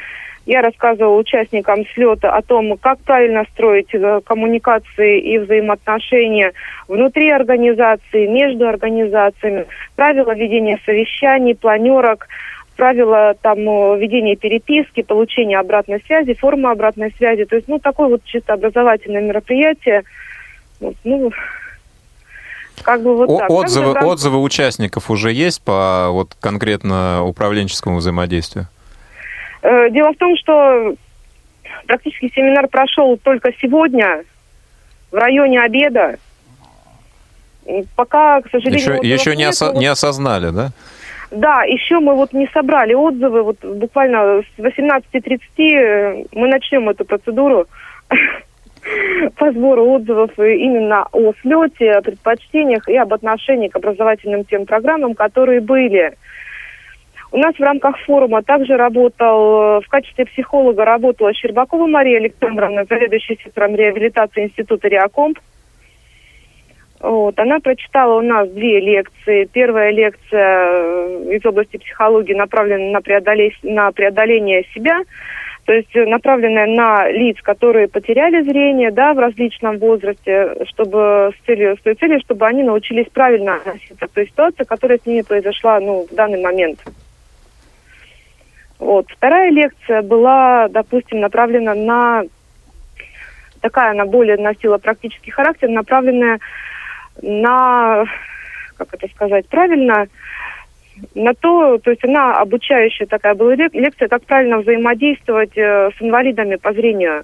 Я 0.45 0.61
рассказывала 0.61 1.17
участникам 1.17 1.85
слета 1.93 2.35
о 2.35 2.41
том, 2.41 2.75
как 2.77 2.99
правильно 3.01 3.45
строить 3.53 3.93
э, 3.93 4.21
коммуникации 4.25 5.19
и 5.19 5.37
взаимоотношения 5.37 6.53
внутри 6.87 7.29
организации, 7.29 8.25
между 8.25 8.67
организациями, 8.67 9.67
правила 9.95 10.33
ведения 10.33 10.79
совещаний, 10.83 11.53
планерок, 11.53 12.27
правила 12.81 13.35
там 13.43 13.59
э, 13.59 13.99
ведения 13.99 14.35
переписки, 14.35 15.03
получения 15.03 15.59
обратной 15.59 16.01
связи, 16.07 16.33
формы 16.33 16.71
обратной 16.71 17.13
связи. 17.15 17.45
То 17.45 17.57
есть, 17.57 17.67
ну, 17.67 17.77
такое 17.77 18.07
вот 18.07 18.23
чисто 18.23 18.53
образовательное 18.53 19.21
мероприятие. 19.21 20.01
Ну, 21.03 21.31
как 22.81 23.03
бы 23.03 23.15
вот 23.15 23.29
О- 23.29 23.37
так. 23.37 23.51
Отзывы, 23.51 23.93
Также, 23.93 24.07
отзывы 24.07 24.41
участников 24.41 25.11
уже 25.11 25.31
есть 25.31 25.61
по 25.61 26.07
вот 26.09 26.35
конкретно 26.39 27.23
управленческому 27.23 27.97
взаимодействию? 27.97 28.65
Э, 29.61 29.91
дело 29.91 30.13
в 30.13 30.17
том, 30.17 30.35
что 30.37 30.95
практически 31.85 32.31
семинар 32.33 32.67
прошел 32.67 33.15
только 33.17 33.51
сегодня 33.61 34.23
в 35.11 35.15
районе 35.17 35.61
обеда. 35.61 36.17
Пока, 37.95 38.41
к 38.41 38.49
сожалению... 38.49 39.03
Еще, 39.03 39.07
еще 39.07 39.35
не, 39.35 39.43
осо- 39.43 39.77
не 39.77 39.85
осознали, 39.85 40.49
да? 40.49 40.71
Да, 41.31 41.63
еще 41.63 41.99
мы 41.99 42.15
вот 42.15 42.33
не 42.33 42.47
собрали 42.47 42.93
отзывы, 42.93 43.43
вот 43.43 43.63
буквально 43.63 44.41
с 44.41 44.59
18.30 44.59 45.39
э, 45.59 46.25
мы 46.33 46.49
начнем 46.49 46.89
эту 46.89 47.05
процедуру 47.05 47.67
по 49.37 49.51
сбору 49.51 49.85
отзывов 49.91 50.37
именно 50.37 51.07
о 51.13 51.31
слете, 51.41 51.91
о 51.91 52.01
предпочтениях 52.01 52.87
и 52.89 52.97
об 52.97 53.13
отношении 53.13 53.69
к 53.69 53.77
образовательным 53.77 54.43
тем 54.43 54.65
программам, 54.65 55.15
которые 55.15 55.61
были. 55.61 56.17
У 57.31 57.37
нас 57.37 57.55
в 57.55 57.61
рамках 57.61 57.97
форума 57.99 58.43
также 58.43 58.75
работал, 58.75 59.79
в 59.79 59.87
качестве 59.87 60.25
психолога 60.25 60.83
работала 60.83 61.33
Щербакова 61.33 61.87
Мария 61.87 62.17
Александровна, 62.17 62.83
заведующая 62.83 63.37
сектором 63.41 63.75
реабилитации 63.75 64.43
Института 64.43 64.89
Реакомп. 64.89 65.39
Вот. 67.01 67.39
Она 67.39 67.59
прочитала 67.59 68.19
у 68.19 68.21
нас 68.21 68.47
две 68.49 68.79
лекции. 68.79 69.45
Первая 69.51 69.91
лекция 69.91 70.39
э, 70.39 71.35
из 71.35 71.45
области 71.45 71.77
психологии 71.77 72.33
направлена 72.33 72.91
на 72.91 73.01
преодоление, 73.01 73.57
на 73.63 73.91
преодоление 73.91 74.65
себя, 74.75 74.99
то 75.65 75.73
есть 75.73 75.93
направленная 75.95 76.67
на 76.67 77.09
лиц, 77.09 77.37
которые 77.41 77.87
потеряли 77.87 78.43
зрение 78.43 78.91
да, 78.91 79.13
в 79.13 79.19
различном 79.19 79.79
возрасте, 79.79 80.55
чтобы 80.67 81.31
с 81.35 81.45
целью, 81.45 81.75
с 81.77 81.81
той 81.81 81.95
целью, 81.95 82.19
чтобы 82.19 82.45
они 82.45 82.61
научились 82.61 83.07
правильно 83.11 83.55
относиться 83.55 84.07
к 84.07 84.11
той 84.11 84.27
ситуации, 84.27 84.63
которая 84.63 84.99
с 84.99 85.05
ними 85.05 85.21
произошла 85.21 85.79
ну, 85.79 86.05
в 86.09 86.13
данный 86.13 86.41
момент. 86.41 86.79
Вот. 88.77 89.07
Вторая 89.09 89.49
лекция 89.49 90.03
была, 90.03 90.67
допустим, 90.67 91.19
направлена 91.19 91.73
на 91.73 92.23
такая 93.61 93.91
она 93.91 94.05
более 94.05 94.37
носила 94.37 94.77
практический 94.77 95.31
характер, 95.31 95.69
направленная 95.69 96.39
на, 97.21 98.05
как 98.77 98.93
это 98.93 99.07
сказать 99.13 99.47
правильно, 99.47 100.07
на 101.15 101.33
то, 101.33 101.77
то 101.79 101.89
есть 101.89 102.03
она 102.03 102.35
обучающая 102.35 103.07
такая 103.07 103.33
была 103.33 103.55
лекция, 103.55 104.07
как 104.07 104.23
правильно 104.23 104.59
взаимодействовать 104.59 105.57
э, 105.57 105.89
с 105.97 106.01
инвалидами 106.01 106.55
по 106.55 106.73
зрению. 106.73 107.23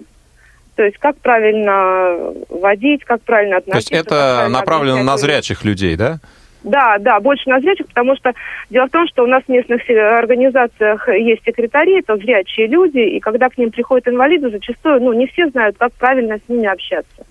То 0.76 0.84
есть 0.84 0.97
как 0.97 1.17
правильно 1.17 2.34
водить, 2.50 3.04
как 3.04 3.21
правильно 3.21 3.58
относиться. 3.58 3.89
То 3.89 3.95
есть 3.95 4.08
это 4.08 4.47
направлено 4.50 5.04
на 5.04 5.17
зрячих 5.17 5.65
людей, 5.65 5.95
да? 5.95 6.19
Да, 6.63 6.97
да, 7.00 7.19
больше 7.19 7.50
на 7.50 7.60
зрячих, 7.60 7.88
потому 7.88 8.15
что 8.15 8.34
дело 8.69 8.88
в 8.88 8.91
том, 8.91 9.08
что 9.08 9.23
у 9.23 9.28
нас 9.28 9.43
в 9.43 9.50
местных 9.50 9.82
организациях 9.89 11.08
есть 11.10 11.43
секретари, 11.45 12.00
это 12.00 12.17
зрячие 12.17 12.67
люди, 12.67 13.00
и 13.00 13.19
когда 13.19 13.50
к 13.50 13.58
ним 13.58 13.71
приходят 13.71 14.08
инвалиды, 14.08 14.50
зачастую, 14.50 15.02
ну, 15.02 15.13
не 15.13 15.28
все 15.28 15.47
знают, 15.50 15.78
как 15.78 15.93
правильно 15.93 16.38
с 16.38 16.50
ними 16.50 16.67
общаться. 16.67 17.26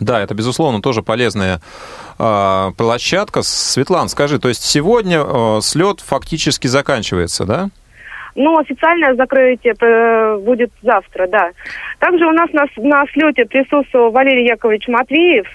Да, 0.00 0.20
это, 0.20 0.34
безусловно, 0.34 0.80
тоже 0.80 1.02
полезная 1.02 1.60
э, 2.18 2.70
площадка. 2.76 3.42
Светлана, 3.42 4.08
скажи, 4.08 4.38
то 4.38 4.48
есть 4.48 4.64
сегодня 4.64 5.22
э, 5.22 5.60
слет 5.62 6.00
фактически 6.00 6.66
заканчивается, 6.66 7.44
да? 7.44 7.68
Ну, 8.34 8.58
официальное 8.58 9.14
закрытие 9.14 9.74
э, 9.78 10.38
будет 10.38 10.72
завтра, 10.82 11.26
да. 11.28 11.50
Также 11.98 12.26
у 12.26 12.32
нас 12.32 12.50
на, 12.52 12.64
на 12.76 13.04
слете 13.12 13.44
присутствовал 13.44 14.10
Валерий 14.10 14.46
Яковлевич 14.46 14.88
Матвеев. 14.88 15.46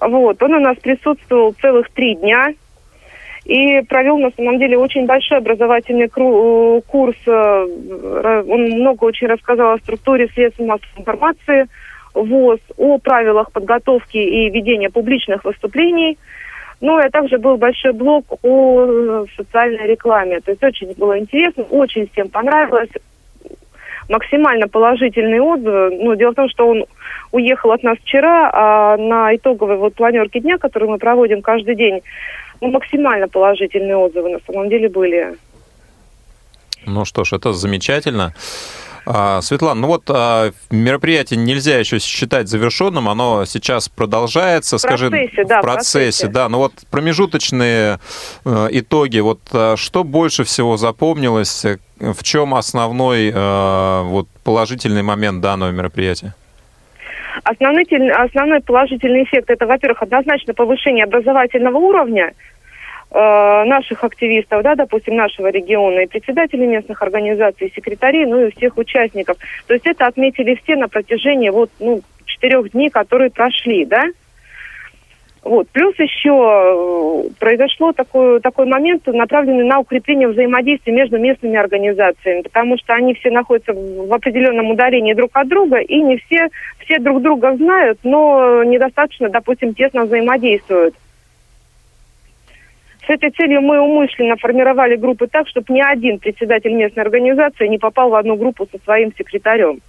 Вот, 0.00 0.42
он 0.42 0.54
у 0.54 0.60
нас 0.60 0.76
присутствовал 0.78 1.54
целых 1.60 1.88
три 1.90 2.16
дня 2.16 2.48
и 3.44 3.80
провел 3.82 4.18
на 4.18 4.30
самом 4.36 4.58
деле 4.58 4.76
очень 4.76 5.06
большой 5.06 5.38
образовательный 5.38 6.08
курс. 6.08 7.16
Э, 7.26 8.42
он 8.46 8.60
много 8.80 9.04
очень 9.04 9.28
рассказал 9.28 9.74
о 9.74 9.78
структуре 9.78 10.28
средств 10.34 10.60
массовой 10.60 11.00
информации, 11.00 11.66
ВОЗ, 12.14 12.60
о 12.76 12.98
правилах 12.98 13.52
подготовки 13.52 14.16
и 14.16 14.50
ведения 14.50 14.90
публичных 14.90 15.44
выступлений. 15.44 16.18
Ну, 16.80 16.98
и 16.98 17.08
также 17.10 17.38
был 17.38 17.56
большой 17.56 17.92
блок 17.92 18.26
о 18.42 18.84
э, 18.86 19.26
социальной 19.36 19.86
рекламе. 19.86 20.40
То 20.40 20.50
есть 20.50 20.62
очень 20.62 20.92
было 20.94 21.18
интересно, 21.18 21.64
очень 21.64 22.08
всем 22.12 22.28
понравилось. 22.28 22.90
Максимально 24.08 24.68
положительные 24.68 25.40
отзывы. 25.40 25.96
Ну, 26.02 26.14
дело 26.14 26.32
в 26.32 26.34
том, 26.34 26.48
что 26.50 26.68
он 26.68 26.84
уехал 27.32 27.72
от 27.72 27.82
нас 27.82 27.96
вчера, 27.98 28.50
а 28.52 28.96
на 28.96 29.34
итоговой 29.34 29.76
вот 29.76 29.94
планерке 29.94 30.40
дня, 30.40 30.58
которую 30.58 30.90
мы 30.90 30.98
проводим 30.98 31.42
каждый 31.42 31.74
день, 31.74 32.02
ну, 32.60 32.70
максимально 32.70 33.28
положительные 33.28 33.96
отзывы 33.96 34.30
на 34.30 34.40
самом 34.46 34.68
деле 34.68 34.88
были. 34.88 35.34
Ну 36.86 37.04
что 37.04 37.24
ж, 37.24 37.32
это 37.32 37.52
замечательно. 37.52 38.34
А, 39.06 39.40
Светлана, 39.42 39.80
ну 39.80 39.88
вот 39.88 40.04
а, 40.08 40.52
мероприятие 40.70 41.38
нельзя 41.38 41.78
еще 41.78 41.98
считать 41.98 42.48
завершенным, 42.48 43.08
оно 43.08 43.44
сейчас 43.44 43.88
продолжается, 43.88 44.78
скажи, 44.78 45.10
процессе, 45.10 45.44
да, 45.44 45.58
в 45.58 45.62
процессе, 45.62 46.28
да, 46.28 46.48
но 46.48 46.58
вот 46.58 46.72
промежуточные 46.90 47.98
э, 48.44 48.68
итоги, 48.70 49.18
вот 49.18 49.40
а, 49.52 49.76
что 49.76 50.04
больше 50.04 50.44
всего 50.44 50.76
запомнилось, 50.76 51.66
в 51.98 52.22
чем 52.22 52.54
основной 52.54 53.30
вот 53.30 54.26
положительный 54.42 55.02
момент 55.02 55.40
данного 55.40 55.70
мероприятия? 55.70 56.34
Основной, 57.44 57.84
основной 58.10 58.60
положительный 58.60 59.24
эффект 59.24 59.48
это, 59.50 59.66
во-первых, 59.66 60.02
однозначно 60.02 60.54
повышение 60.54 61.04
образовательного 61.04 61.76
уровня, 61.76 62.32
Э, 62.32 62.53
наших 63.14 64.02
активистов, 64.02 64.62
да, 64.62 64.74
допустим, 64.74 65.14
нашего 65.14 65.46
региона, 65.46 66.00
и 66.00 66.08
председателей 66.08 66.66
местных 66.66 67.00
организаций, 67.00 67.68
и 67.68 67.72
секретарей, 67.72 68.26
ну 68.26 68.46
и 68.46 68.50
всех 68.50 68.76
участников. 68.76 69.36
То 69.68 69.74
есть 69.74 69.86
это 69.86 70.06
отметили 70.06 70.58
все 70.62 70.74
на 70.74 70.88
протяжении 70.88 71.50
вот, 71.50 71.70
ну, 71.78 72.02
четырех 72.26 72.72
дней, 72.72 72.90
которые 72.90 73.30
прошли, 73.30 73.84
да. 73.84 74.04
Вот. 75.44 75.68
Плюс 75.68 75.94
еще 75.98 76.30
э, 76.30 77.28
произошло 77.38 77.92
такой, 77.92 78.40
такой 78.40 78.64
момент, 78.64 79.06
направленный 79.06 79.64
на 79.64 79.78
укрепление 79.78 80.28
взаимодействия 80.28 80.92
между 80.92 81.18
местными 81.18 81.56
организациями, 81.56 82.40
потому 82.42 82.78
что 82.78 82.94
они 82.94 83.12
все 83.14 83.30
находятся 83.30 83.74
в 83.74 84.12
определенном 84.12 84.70
удалении 84.70 85.12
друг 85.12 85.30
от 85.34 85.46
друга, 85.48 85.78
и 85.78 86.00
не 86.00 86.16
все, 86.16 86.48
все 86.78 86.98
друг 86.98 87.20
друга 87.20 87.54
знают, 87.56 87.98
но 88.04 88.64
недостаточно, 88.64 89.28
допустим, 89.28 89.74
тесно 89.74 90.06
взаимодействуют. 90.06 90.94
С 93.06 93.10
этой 93.10 93.30
целью 93.30 93.60
мы 93.60 93.80
умышленно 93.80 94.36
формировали 94.36 94.96
группы 94.96 95.26
так, 95.26 95.46
чтобы 95.48 95.72
ни 95.74 95.80
один 95.80 96.18
председатель 96.18 96.72
местной 96.72 97.02
организации 97.02 97.66
не 97.66 97.78
попал 97.78 98.10
в 98.10 98.14
одну 98.14 98.36
группу 98.36 98.66
со 98.70 98.82
своим 98.84 99.12
секретарем. 99.16 99.80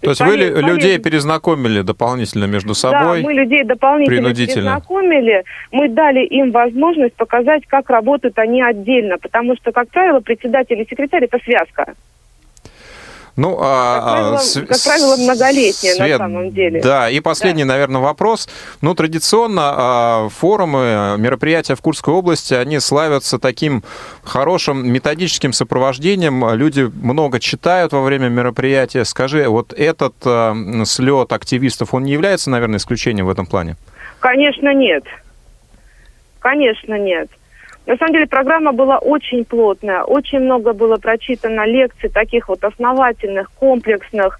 То 0.00 0.10
есть 0.10 0.20
вы 0.20 0.36
людей 0.36 0.98
перезнакомили 0.98 1.80
дополнительно 1.82 2.44
между 2.44 2.74
собой? 2.74 3.22
Да, 3.22 3.26
мы 3.26 3.32
людей 3.32 3.64
дополнительно 3.64 4.34
перезнакомили. 4.34 5.44
Мы 5.72 5.88
дали 5.88 6.24
им 6.26 6.50
возможность 6.50 7.14
показать, 7.14 7.64
как 7.66 7.88
работают 7.90 8.38
они 8.38 8.62
отдельно, 8.62 9.18
потому 9.18 9.56
что, 9.56 9.72
как 9.72 9.88
правило, 9.88 10.20
председатель 10.20 10.80
и 10.80 10.86
секретарь– 10.86 11.24
это 11.30 11.38
связка. 11.42 11.94
Ну, 13.36 13.58
а, 13.60 13.96
как, 13.96 14.04
правило, 14.04 14.38
а, 14.38 14.66
как 14.66 14.82
правило, 14.82 15.16
многолетняя 15.16 15.94
Свет, 15.94 16.18
на 16.18 16.18
самом 16.18 16.50
деле. 16.52 16.80
Да, 16.80 17.10
и 17.10 17.20
последний, 17.20 17.64
да. 17.64 17.74
наверное, 17.74 18.00
вопрос. 18.00 18.48
Ну, 18.80 18.94
традиционно 18.94 19.74
а, 19.76 20.28
форумы, 20.30 21.16
мероприятия 21.18 21.74
в 21.74 21.82
Курской 21.82 22.14
области, 22.14 22.54
они 22.54 22.80
славятся 22.80 23.38
таким 23.38 23.84
хорошим 24.24 24.90
методическим 24.90 25.52
сопровождением. 25.52 26.54
Люди 26.54 26.90
много 26.94 27.38
читают 27.38 27.92
во 27.92 28.02
время 28.02 28.28
мероприятия. 28.28 29.04
Скажи, 29.04 29.46
вот 29.48 29.74
этот 29.74 30.14
а, 30.24 30.54
слет 30.86 31.32
активистов, 31.32 31.92
он 31.92 32.04
не 32.04 32.12
является, 32.12 32.48
наверное, 32.48 32.78
исключением 32.78 33.26
в 33.26 33.30
этом 33.30 33.44
плане? 33.44 33.76
Конечно, 34.20 34.72
нет. 34.72 35.04
Конечно, 36.38 36.98
нет. 36.98 37.28
На 37.86 37.96
самом 37.96 38.14
деле 38.14 38.26
программа 38.26 38.72
была 38.72 38.98
очень 38.98 39.44
плотная, 39.44 40.02
очень 40.02 40.40
много 40.40 40.72
было 40.72 40.96
прочитано 40.96 41.64
лекций 41.66 42.10
таких 42.10 42.48
вот 42.48 42.64
основательных, 42.64 43.50
комплексных. 43.52 44.38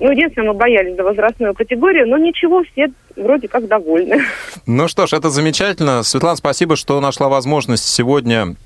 Ну, 0.00 0.10
единственное, 0.10 0.48
мы 0.48 0.54
боялись 0.54 0.96
за 0.96 1.04
возрастную 1.04 1.54
категорию, 1.54 2.08
но 2.08 2.18
ничего, 2.18 2.64
все 2.72 2.88
вроде 3.14 3.46
как 3.46 3.68
довольны. 3.68 4.22
Ну 4.66 4.88
что 4.88 5.06
ж, 5.06 5.12
это 5.12 5.30
замечательно. 5.30 6.02
Светлана, 6.02 6.36
спасибо, 6.36 6.74
что 6.74 7.00
нашла 7.00 7.28
возможность 7.28 7.84
сегодня 7.84 8.56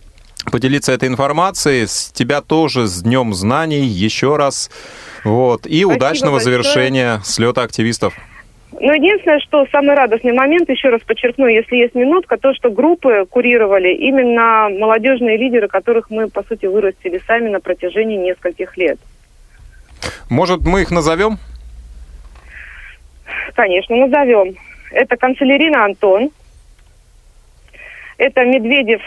поделиться 0.50 0.92
этой 0.92 1.08
информацией. 1.08 1.86
С 1.86 2.10
тебя 2.12 2.40
тоже 2.40 2.86
с 2.86 3.02
Днем 3.02 3.34
знаний 3.34 3.84
еще 3.84 4.36
раз. 4.36 4.70
Вот. 5.24 5.66
И 5.66 5.82
Спасибо 5.82 5.96
удачного 5.96 6.34
большое. 6.34 6.62
завершения 6.62 7.20
слета 7.24 7.62
активистов. 7.62 8.14
Но 8.78 8.92
единственное, 8.92 9.40
что 9.40 9.66
самый 9.72 9.94
радостный 9.94 10.32
момент, 10.32 10.68
еще 10.68 10.90
раз 10.90 11.00
подчеркну, 11.02 11.46
если 11.46 11.76
есть 11.76 11.94
минутка, 11.94 12.36
то, 12.36 12.52
что 12.54 12.70
группы 12.70 13.26
курировали 13.30 13.94
именно 13.94 14.68
молодежные 14.68 15.36
лидеры, 15.36 15.68
которых 15.68 16.10
мы, 16.10 16.28
по 16.28 16.42
сути, 16.42 16.66
вырастили 16.66 17.20
сами 17.26 17.48
на 17.48 17.60
протяжении 17.60 18.16
нескольких 18.16 18.76
лет. 18.76 18.98
Может, 20.28 20.60
мы 20.66 20.82
их 20.82 20.90
назовем? 20.90 21.38
Конечно, 23.54 23.96
назовем. 23.96 24.54
Это 24.92 25.16
канцелярина 25.16 25.84
Антон, 25.84 26.30
это 28.18 28.44
Медведев 28.44 29.00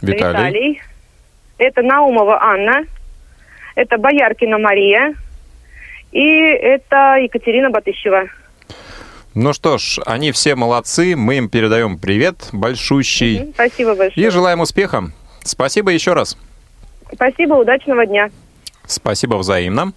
Виталий, 0.00 0.26
Виталий 0.26 0.80
это 1.58 1.82
Наумова 1.82 2.42
Анна, 2.42 2.84
это 3.74 3.98
Бояркина 3.98 4.58
Мария 4.58 5.14
и 6.10 6.26
это 6.26 7.16
Екатерина 7.16 7.70
Батыщева. 7.70 8.28
Ну 9.34 9.52
что 9.52 9.78
ж, 9.78 10.00
они 10.06 10.32
все 10.32 10.56
молодцы. 10.56 11.14
Мы 11.14 11.36
им 11.36 11.48
передаем 11.48 11.98
привет 11.98 12.48
большущий. 12.52 13.52
Спасибо 13.54 13.94
большое. 13.94 14.26
И 14.26 14.30
желаем 14.30 14.60
успеха. 14.60 15.12
Спасибо 15.44 15.92
еще 15.92 16.14
раз. 16.14 16.36
Спасибо, 17.12 17.54
удачного 17.54 18.06
дня. 18.06 18.30
Спасибо 18.86 19.36
взаимно. 19.36 19.92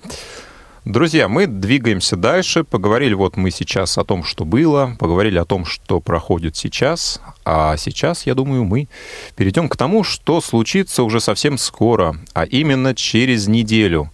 Друзья, 0.86 1.28
мы 1.28 1.48
двигаемся 1.48 2.16
дальше. 2.16 2.64
Поговорили 2.64 3.16
вот 3.16 3.36
мы 3.36 3.50
сейчас 3.50 3.98
о 3.98 4.04
том, 4.04 4.24
что 4.24 4.46
было, 4.46 4.96
поговорили 5.00 5.40
о 5.40 5.46
том, 5.46 5.66
что 5.66 6.00
проходит 6.00 6.56
сейчас. 6.56 7.20
А 7.44 7.76
сейчас, 7.78 8.28
я 8.28 8.36
думаю, 8.36 8.66
мы 8.66 8.88
перейдем 9.36 9.68
к 9.68 9.78
тому, 9.78 10.04
что 10.04 10.42
случится 10.42 11.02
уже 11.04 11.20
совсем 11.22 11.58
скоро, 11.58 12.18
а 12.34 12.44
именно 12.44 12.94
через 12.94 13.48
неделю. 13.48 14.12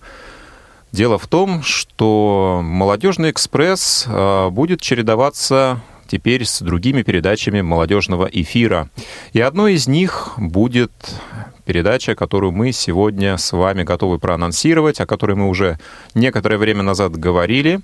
Дело 0.91 1.17
в 1.17 1.27
том, 1.27 1.61
что 1.61 2.61
«Молодежный 2.63 3.29
экспресс» 3.31 4.05
э, 4.07 4.49
будет 4.49 4.81
чередоваться 4.81 5.81
теперь 6.07 6.45
с 6.45 6.61
другими 6.61 7.03
передачами 7.03 7.61
молодежного 7.61 8.25
эфира. 8.25 8.89
И 9.33 9.39
одной 9.39 9.75
из 9.75 9.87
них 9.87 10.31
будет 10.37 10.91
передача, 11.65 12.15
которую 12.15 12.51
мы 12.51 12.71
сегодня 12.71 13.37
с 13.37 13.51
вами 13.51 13.83
готовы 13.83 14.17
проанонсировать, 14.17 14.99
о 14.99 15.05
которой 15.05 15.35
мы 15.35 15.47
уже 15.47 15.77
некоторое 16.15 16.57
время 16.57 16.81
назад 16.81 17.15
говорили. 17.15 17.81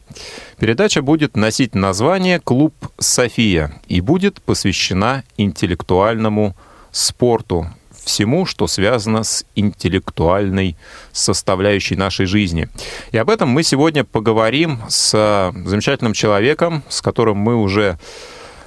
Передача 0.58 1.04
будет 1.04 1.38
носить 1.38 1.76
название 1.76 2.40
«Клуб 2.40 2.74
София» 2.98 3.80
и 3.88 4.02
будет 4.02 4.42
посвящена 4.42 5.24
интеллектуальному 5.38 6.56
спорту 6.92 7.68
всему, 8.06 8.46
что 8.46 8.68
связано 8.68 9.24
с 9.24 9.46
интеллектуальной 9.56 10.78
составляющей 11.12 11.96
нашей 11.96 12.26
жизни. 12.26 12.70
И 13.12 13.18
об 13.18 13.30
этом 13.30 13.50
мы 13.50 13.64
сегодня 13.64 14.04
поговорим 14.04 14.80
с 14.88 15.12
замечательным 15.66 16.14
человеком, 16.14 16.84
с 16.88 17.02
которым 17.02 17.38
мы 17.38 17.56
уже 17.56 17.98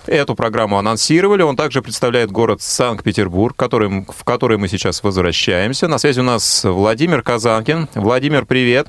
эту 0.07 0.35
программу 0.35 0.79
анонсировали. 0.79 1.42
Он 1.42 1.57
также 1.57 1.83
представляет 1.83 2.31
город 2.31 2.62
Санкт-Петербург, 2.62 3.55
который, 3.57 4.07
в 4.09 4.24
который 4.24 4.59
мы 4.59 4.68
сейчас 4.68 5.03
возвращаемся. 5.03 5.88
На 5.88 5.98
связи 5.98 6.20
у 6.20 6.24
нас 6.24 6.64
Владимир 6.64 7.22
Казанкин. 7.22 7.88
Владимир, 7.94 8.46
привет. 8.46 8.88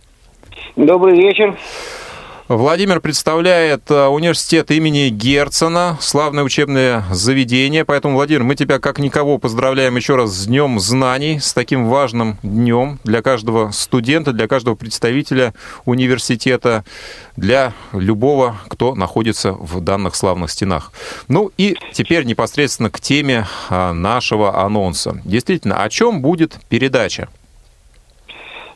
Добрый 0.76 1.16
вечер. 1.16 1.58
Владимир 2.50 3.00
представляет 3.00 3.92
э, 3.92 4.08
университет 4.08 4.72
имени 4.72 5.10
Герцена, 5.10 6.00
славное 6.02 6.44
учебное 6.44 7.06
заведение. 7.12 7.86
Поэтому, 7.86 8.16
Владимир, 8.16 8.42
мы 8.42 8.56
тебя 8.56 8.80
как 8.80 8.98
никого 8.98 9.38
поздравляем 9.38 9.96
еще 9.96 10.16
раз 10.16 10.32
с 10.32 10.48
Днем 10.48 10.80
знаний, 10.80 11.40
с 11.40 11.54
таким 11.54 11.88
важным 11.88 12.40
днем 12.42 13.00
для 13.04 13.22
каждого 13.22 13.70
студента, 13.70 14.34
для 14.34 14.48
каждого 14.48 14.74
представителя 14.74 15.54
университета, 15.86 16.86
для 17.38 17.74
любого, 17.94 18.58
кто 18.68 18.96
находится 18.96 19.52
в 19.52 19.80
данных 19.82 20.16
славных 20.16 20.50
стенах. 20.50 20.92
Ну 21.28 21.52
и 21.56 21.78
теперь 21.94 22.24
непосредственно 22.24 22.90
к 22.90 23.00
теме 23.00 23.48
а, 23.70 23.94
нашего 23.94 24.66
анонса. 24.66 25.22
Действительно, 25.24 25.84
о 25.84 25.90
чем 25.90 26.24
будет 26.24 26.58
передача? 26.68 27.30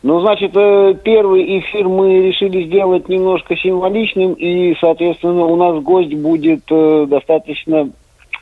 Ну, 0.04 0.20
значит, 0.20 0.52
э, 0.54 0.96
первый 1.02 1.60
эфир 1.60 1.88
мы 1.88 2.24
решили 2.24 2.66
сделать 2.66 3.08
немножко 3.08 3.56
символичным, 3.56 4.34
и, 4.34 4.76
соответственно, 4.82 5.46
у 5.46 5.56
нас 5.56 5.82
гость 5.82 6.14
будет 6.14 6.64
э, 6.70 7.06
достаточно 7.08 7.90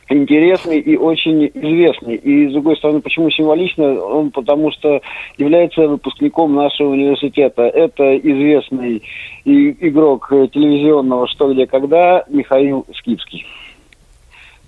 интересный 0.09 0.79
и 0.79 0.97
очень 0.97 1.51
известный. 1.53 2.15
И, 2.15 2.49
с 2.49 2.53
другой 2.53 2.77
стороны, 2.77 3.01
почему 3.01 3.29
символично? 3.29 3.93
Он 4.03 4.31
потому 4.31 4.71
что 4.71 5.01
является 5.37 5.87
выпускником 5.87 6.55
нашего 6.55 6.89
университета. 6.89 7.61
Это 7.61 8.17
известный 8.17 9.03
игрок 9.45 10.29
телевизионного 10.29 11.27
«Что, 11.27 11.53
где, 11.53 11.67
когда» 11.67 12.25
Михаил 12.27 12.87
Скипский 12.97 13.45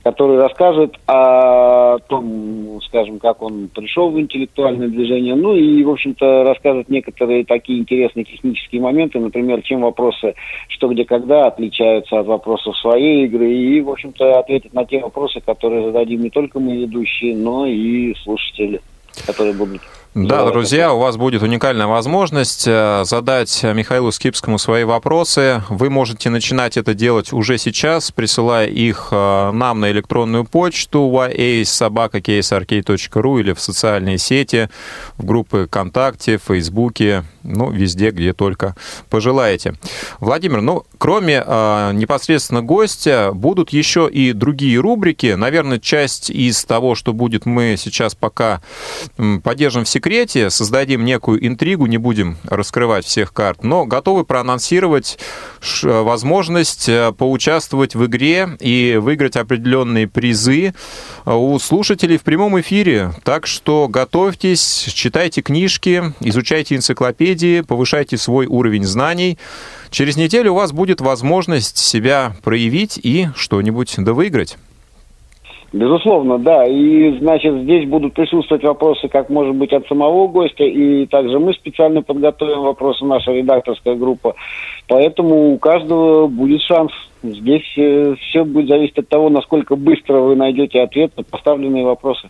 который 0.04 0.38
расскажет 0.38 0.96
о 1.08 1.98
том, 2.08 2.82
скажем, 2.88 3.20
как 3.20 3.42
он 3.42 3.70
пришел 3.74 4.10
в 4.12 4.20
интеллектуальное 4.20 4.90
движение, 4.90 5.36
ну 5.36 5.56
и, 5.56 5.82
в 5.84 5.90
общем-то, 5.90 6.44
расскажет 6.44 6.90
некоторые 6.90 7.46
такие 7.46 7.80
интересные 7.80 8.26
технические 8.26 8.82
моменты, 8.82 9.20
например, 9.20 9.62
чем 9.62 9.82
вопросы 9.82 10.36
«что, 10.68 10.90
где, 10.90 11.06
когда» 11.06 11.48
отличаются 11.48 12.20
от 12.20 12.28
вопросов 12.28 12.78
своей 12.78 13.26
игры, 13.26 13.52
и, 13.52 13.82
в 13.82 13.90
общем-то, 13.90 14.40
ответит 14.40 14.74
на 14.74 14.86
те 14.86 15.00
вопросы, 15.00 15.40
которые 15.40 15.86
зададим 15.86 16.22
не 16.22 16.30
только 16.30 16.60
мы 16.60 16.76
ведущие, 16.76 17.36
но 17.36 17.66
и 17.66 18.14
слушатели, 18.16 18.82
которые 19.26 19.56
будут 19.56 19.82
да, 20.16 20.50
друзья, 20.52 20.94
у 20.94 21.00
вас 21.00 21.18
будет 21.18 21.42
уникальная 21.42 21.88
возможность 21.88 22.68
э, 22.68 23.02
задать 23.04 23.64
Михаилу 23.64 24.12
Скипскому 24.12 24.60
свои 24.60 24.84
вопросы. 24.84 25.64
Вы 25.70 25.90
можете 25.90 26.30
начинать 26.30 26.78
это 26.78 26.94
делать 26.94 27.34
уже 27.34 27.58
сейчас, 27.58 28.12
присылая 28.12 28.68
их 28.68 29.08
э, 29.10 29.52
нам 29.52 29.80
на 29.80 29.90
электронную 29.90 30.46
почту 30.46 31.00
yasobaka.ksrk.ru 31.00 33.40
или 33.40 33.54
в 33.54 33.60
социальные 33.60 34.20
сети, 34.20 34.70
в 35.18 35.26
группы 35.26 35.66
ВКонтакте, 35.66 36.38
в 36.38 36.44
Фейсбуке, 36.44 37.24
ну, 37.44 37.72
везде, 37.72 38.12
где 38.12 38.34
только 38.34 38.76
пожелаете. 39.10 39.76
Владимир, 40.20 40.62
ну, 40.62 40.84
кроме 40.98 41.44
э, 41.46 41.92
непосредственно 41.94 42.62
гостя, 42.62 43.32
будут 43.34 43.72
еще 43.72 44.10
и 44.12 44.34
другие 44.34 44.80
рубрики. 44.80 45.34
Наверное, 45.34 45.80
часть 45.80 46.30
из 46.30 46.64
того, 46.66 46.96
что 46.96 47.14
будет, 47.14 47.46
мы 47.46 47.76
сейчас 47.78 48.16
пока 48.16 48.62
поддержим 49.44 49.84
в 49.84 49.90
секрете, 49.90 50.50
создадим 50.50 51.06
некую 51.06 51.46
интригу, 51.46 51.86
не 51.86 51.98
будем 51.98 52.38
раскрывать 52.44 53.06
всех 53.06 53.34
карт, 53.34 53.64
но 53.64 53.86
готовы 53.86 54.26
проанонсировать 54.26 55.18
возможность 55.84 56.90
э, 56.90 57.12
поучаствовать 57.12 57.96
в 57.96 58.06
игре 58.06 58.50
и 58.60 58.98
выиграть 59.02 59.36
определенные 59.36 60.08
призы 60.08 60.74
э, 61.26 61.34
у 61.34 61.58
слушателей 61.60 62.18
в 62.18 62.24
прямом 62.24 62.60
эфире. 62.62 63.12
Так 63.24 63.48
что 63.48 63.88
готовьтесь, 63.88 64.90
читайте 64.94 65.42
книжки, 65.42 66.14
изучайте 66.20 66.76
энциклопедии, 66.76 67.33
энциклопедии, 67.34 67.62
повышайте 67.62 68.18
свой 68.18 68.46
уровень 68.48 68.84
знаний. 68.84 69.38
Через 69.90 70.18
неделю 70.18 70.52
у 70.52 70.56
вас 70.56 70.72
будет 70.72 71.02
возможность 71.02 71.78
себя 71.78 72.34
проявить 72.44 73.00
и 73.02 73.28
что-нибудь 73.36 73.96
да 73.98 74.14
выиграть. 74.14 74.58
Безусловно, 75.72 76.38
да. 76.38 76.68
И, 76.68 77.18
значит, 77.18 77.64
здесь 77.64 77.90
будут 77.90 78.14
присутствовать 78.14 78.64
вопросы, 78.64 79.08
как 79.08 79.30
может 79.30 79.56
быть, 79.56 79.74
от 79.74 79.88
самого 79.88 80.28
гостя, 80.28 80.64
и 80.64 81.08
также 81.08 81.40
мы 81.40 81.54
специально 81.54 82.04
подготовим 82.04 82.62
вопросы, 82.62 83.04
наша 83.06 83.32
редакторская 83.32 83.96
группа. 83.96 84.36
Поэтому 84.88 85.54
у 85.54 85.58
каждого 85.58 86.28
будет 86.28 86.62
шанс. 86.62 86.92
Здесь 87.24 87.66
э, 87.78 88.16
все 88.20 88.44
будет 88.44 88.68
зависеть 88.68 89.00
от 89.00 89.10
того, 89.10 89.30
насколько 89.30 89.76
быстро 89.76 90.20
вы 90.20 90.36
найдете 90.36 90.82
ответ 90.82 91.18
на 91.18 91.24
поставленные 91.24 91.86
вопросы. 91.86 92.30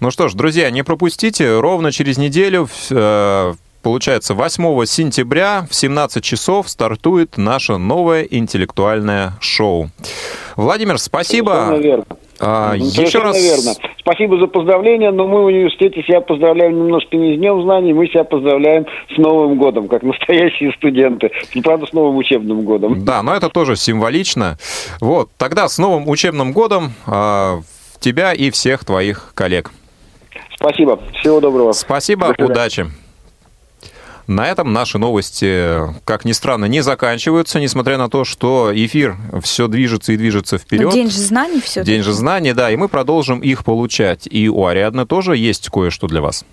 Ну 0.00 0.10
что 0.10 0.28
ж, 0.28 0.34
друзья, 0.34 0.70
не 0.70 0.84
пропустите. 0.84 1.58
Ровно 1.58 1.90
через 1.90 2.18
неделю, 2.18 2.68
э, 2.90 3.52
получается, 3.86 4.34
8 4.34 4.84
сентября 4.84 5.64
в 5.70 5.74
17 5.76 6.24
часов 6.24 6.68
стартует 6.68 7.36
наше 7.36 7.76
новое 7.76 8.24
интеллектуальное 8.24 9.34
шоу. 9.40 9.90
Владимир, 10.56 10.98
спасибо. 10.98 11.52
Совершенно 11.52 11.82
верно. 11.84 12.04
А, 12.40 12.74
Ну, 12.76 12.84
еще 12.84 13.18
раз... 13.20 13.40
верно. 13.40 13.74
Спасибо 14.00 14.40
за 14.40 14.48
поздравления, 14.48 15.12
но 15.12 15.28
мы 15.28 15.40
в 15.40 15.44
университете 15.44 16.02
себя 16.02 16.20
поздравляем 16.20 16.76
немножко 16.76 17.16
не 17.16 17.36
с 17.36 17.38
Днем 17.38 17.62
знаний, 17.62 17.92
мы 17.92 18.08
себя 18.08 18.24
поздравляем 18.24 18.86
с 19.14 19.18
Новым 19.18 19.56
годом, 19.56 19.86
как 19.86 20.02
настоящие 20.02 20.72
студенты. 20.72 21.30
Ну, 21.54 21.62
правда, 21.62 21.86
с 21.86 21.92
новым 21.92 22.16
учебным 22.16 22.62
годом. 22.62 23.04
Да, 23.04 23.22
но 23.22 23.36
это 23.36 23.50
тоже 23.50 23.76
символично. 23.76 24.58
Вот, 25.00 25.30
тогда 25.38 25.68
с 25.68 25.78
новым 25.78 26.08
учебным 26.08 26.52
годом 26.52 26.92
а, 27.06 27.60
тебя 28.00 28.32
и 28.32 28.50
всех 28.50 28.84
твоих 28.84 29.30
коллег. 29.34 29.70
Спасибо. 30.56 30.98
Всего 31.20 31.38
доброго. 31.38 31.70
Спасибо, 31.70 32.34
До 32.36 32.46
удачи. 32.46 32.86
На 34.26 34.48
этом 34.48 34.72
наши 34.72 34.98
новости, 34.98 35.78
как 36.04 36.24
ни 36.24 36.32
странно, 36.32 36.64
не 36.64 36.80
заканчиваются, 36.80 37.60
несмотря 37.60 37.96
на 37.96 38.08
то, 38.08 38.24
что 38.24 38.72
эфир 38.74 39.16
все 39.42 39.68
движется 39.68 40.12
и 40.12 40.16
движется 40.16 40.58
вперед. 40.58 40.86
Ну, 40.86 40.92
День 40.92 41.10
же 41.10 41.18
знаний 41.18 41.60
все. 41.60 41.84
День 41.84 42.02
же 42.02 42.12
знаний, 42.12 42.52
да, 42.52 42.70
и 42.70 42.76
мы 42.76 42.88
продолжим 42.88 43.40
их 43.40 43.64
получать. 43.64 44.26
И 44.30 44.48
у 44.48 44.66
Ариадны 44.66 45.06
тоже 45.06 45.36
есть 45.36 45.68
кое-что 45.68 46.08
для 46.08 46.20
вас. 46.20 46.44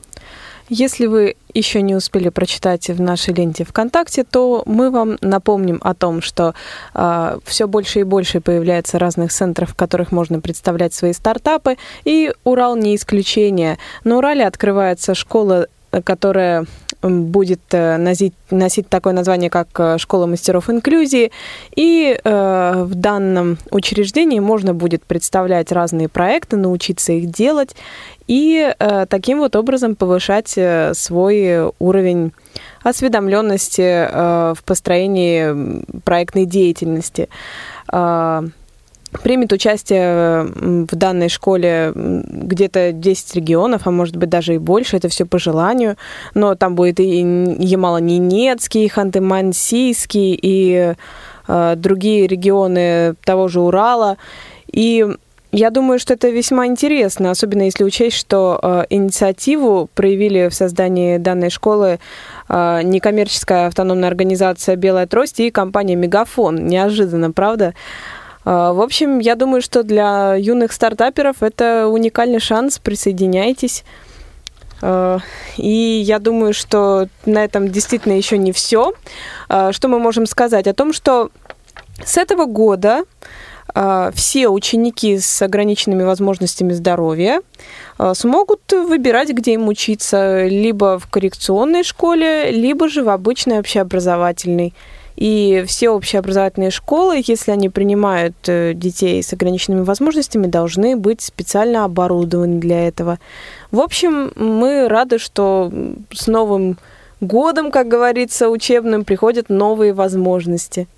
Если 0.69 1.07
вы 1.07 1.35
еще 1.53 1.81
не 1.81 1.93
успели 1.93 2.29
прочитать 2.29 2.89
в 2.89 3.01
нашей 3.01 3.33
ленте 3.33 3.65
ВКонтакте, 3.65 4.23
то 4.23 4.63
мы 4.65 4.91
вам 4.91 5.17
напомним 5.21 5.79
о 5.83 5.93
том, 5.93 6.21
что 6.21 6.53
э, 6.93 7.37
все 7.43 7.67
больше 7.67 7.99
и 7.99 8.03
больше 8.03 8.39
появляется 8.39 8.97
разных 8.97 9.33
центров, 9.33 9.71
в 9.71 9.75
которых 9.75 10.11
можно 10.11 10.39
представлять 10.39 10.93
свои 10.93 11.11
стартапы, 11.11 11.77
и 12.05 12.33
Урал 12.43 12.77
не 12.77 12.95
исключение. 12.95 13.77
На 14.03 14.17
Урале 14.17 14.47
открывается 14.47 15.15
школа, 15.15 15.67
которая 16.01 16.65
м, 17.01 17.25
будет 17.25 17.61
э, 17.71 17.97
носить, 17.97 18.33
носить 18.49 18.87
такое 18.89 19.13
название, 19.13 19.49
как 19.49 19.67
э, 19.77 19.97
Школа 19.97 20.25
мастеров 20.25 20.69
инклюзии. 20.69 21.31
И 21.75 22.17
э, 22.23 22.83
в 22.85 22.95
данном 22.95 23.57
учреждении 23.71 24.39
можно 24.39 24.73
будет 24.73 25.03
представлять 25.03 25.71
разные 25.71 26.09
проекты, 26.09 26.57
научиться 26.57 27.13
их 27.13 27.29
делать 27.29 27.75
и 28.27 28.73
э, 28.77 29.05
таким 29.09 29.39
вот 29.39 29.55
образом 29.55 29.95
повышать 29.95 30.53
э, 30.55 30.93
свой 30.93 31.71
уровень 31.79 32.31
осведомленности 32.83 33.81
э, 33.81 34.53
в 34.57 34.63
построении 34.63 35.83
проектной 36.03 36.45
деятельности. 36.45 37.27
Э, 37.91 38.43
примет 39.21 39.53
участие 39.53 40.43
в 40.43 40.95
данной 40.95 41.29
школе 41.29 41.91
где-то 41.95 42.91
10 42.91 43.35
регионов, 43.35 43.81
а 43.85 43.91
может 43.91 44.15
быть 44.15 44.29
даже 44.29 44.55
и 44.55 44.57
больше, 44.57 44.97
это 44.97 45.09
все 45.09 45.25
по 45.25 45.39
желанию, 45.39 45.97
но 46.33 46.55
там 46.55 46.75
будет 46.75 46.99
и 46.99 47.21
Ямало-Ненецкий, 47.21 48.85
и 48.85 48.89
Ханты-Мансийский, 48.89 50.37
и 50.41 50.95
э, 51.47 51.75
другие 51.75 52.27
регионы 52.27 53.15
того 53.25 53.47
же 53.47 53.61
Урала, 53.61 54.17
и 54.71 55.05
я 55.55 55.69
думаю, 55.69 55.99
что 55.99 56.15
это 56.15 56.29
весьма 56.29 56.65
интересно, 56.65 57.29
особенно 57.29 57.61
если 57.61 57.83
учесть, 57.83 58.17
что 58.17 58.59
э, 58.59 58.85
инициативу 58.89 59.87
проявили 59.93 60.47
в 60.49 60.55
создании 60.55 61.17
данной 61.17 61.51
школы 61.51 61.99
э, 62.49 62.81
некоммерческая 62.83 63.67
автономная 63.67 64.09
организация 64.09 64.75
«Белая 64.75 65.05
трость» 65.05 65.39
и 65.39 65.51
компания 65.51 65.95
«Мегафон». 65.95 66.65
Неожиданно, 66.65 67.31
правда? 67.31 67.75
Э, 67.75 68.22
в 68.45 68.81
общем, 68.81 69.19
я 69.19 69.35
думаю, 69.35 69.61
что 69.61 69.83
для 69.83 70.35
юных 70.35 70.73
стартаперов 70.73 71.41
это 71.41 71.87
уникальный 71.87 72.39
шанс. 72.39 72.79
Присоединяйтесь. 72.79 73.83
Э, 74.81 75.19
И 75.57 76.03
я 76.05 76.19
думаю, 76.19 76.53
что 76.53 77.07
на 77.25 77.43
этом 77.43 77.69
действительно 77.69 78.13
еще 78.13 78.37
не 78.37 78.51
все. 78.51 78.93
Э, 79.49 79.71
Что 79.71 79.87
мы 79.87 79.99
можем 79.99 80.25
сказать? 80.25 80.67
О 80.67 80.73
том, 80.73 80.93
что 80.93 81.29
с 82.03 82.17
этого 82.17 82.45
года 82.45 83.03
все 84.13 84.49
ученики 84.49 85.17
с 85.17 85.41
ограниченными 85.41 86.03
возможностями 86.03 86.73
здоровья 86.73 87.41
смогут 88.13 88.71
выбирать, 88.71 89.29
где 89.29 89.53
им 89.53 89.67
учиться, 89.67 90.45
либо 90.45 90.99
в 90.99 91.07
коррекционной 91.07 91.83
школе, 91.83 92.51
либо 92.51 92.87
же 92.87 93.03
в 93.03 93.09
обычной 93.09 93.59
общеобразовательной. 93.59 94.75
И 95.23 95.63
все 95.67 95.89
общеобразовательные 95.89 96.69
школы, 96.69 97.23
если 97.25 97.51
они 97.51 97.69
принимают 97.69 98.35
э, 98.47 98.73
детей 98.73 99.23
с 99.23 99.31
ограниченными 99.31 99.79
возможностями, 99.79 100.47
должны 100.47 100.97
быть 100.97 101.21
специально 101.21 101.85
оборудованы 101.85 102.59
для 102.59 102.89
этого. 102.89 103.19
В 103.71 103.79
общем, 103.79 104.33
мы 104.35 104.89
рады, 104.89 105.19
что 105.19 105.71
с 106.11 106.27
Новым 106.27 106.77
годом, 107.21 107.71
как 107.71 107.87
говорится, 107.87 108.49
учебным 108.49 109.05
приходят 109.05 109.47
новые 109.47 109.93
возможности. 109.93 110.89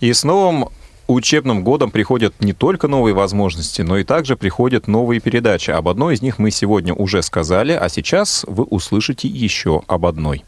И 0.00 0.12
с 0.12 0.24
новым 0.24 0.70
учебным 1.06 1.62
годом 1.62 1.92
приходят 1.92 2.34
не 2.40 2.54
только 2.54 2.88
новые 2.88 3.14
возможности, 3.14 3.82
но 3.82 3.98
и 3.98 4.02
также 4.02 4.34
приходят 4.34 4.88
новые 4.88 5.20
передачи. 5.20 5.70
Об 5.70 5.86
одной 5.86 6.14
из 6.14 6.22
них 6.22 6.40
мы 6.40 6.50
сегодня 6.50 6.92
уже 6.92 7.22
сказали, 7.22 7.70
а 7.70 7.88
сейчас 7.88 8.44
вы 8.48 8.64
услышите 8.64 9.28
еще 9.28 9.82
об 9.86 10.06
одной. 10.06 10.42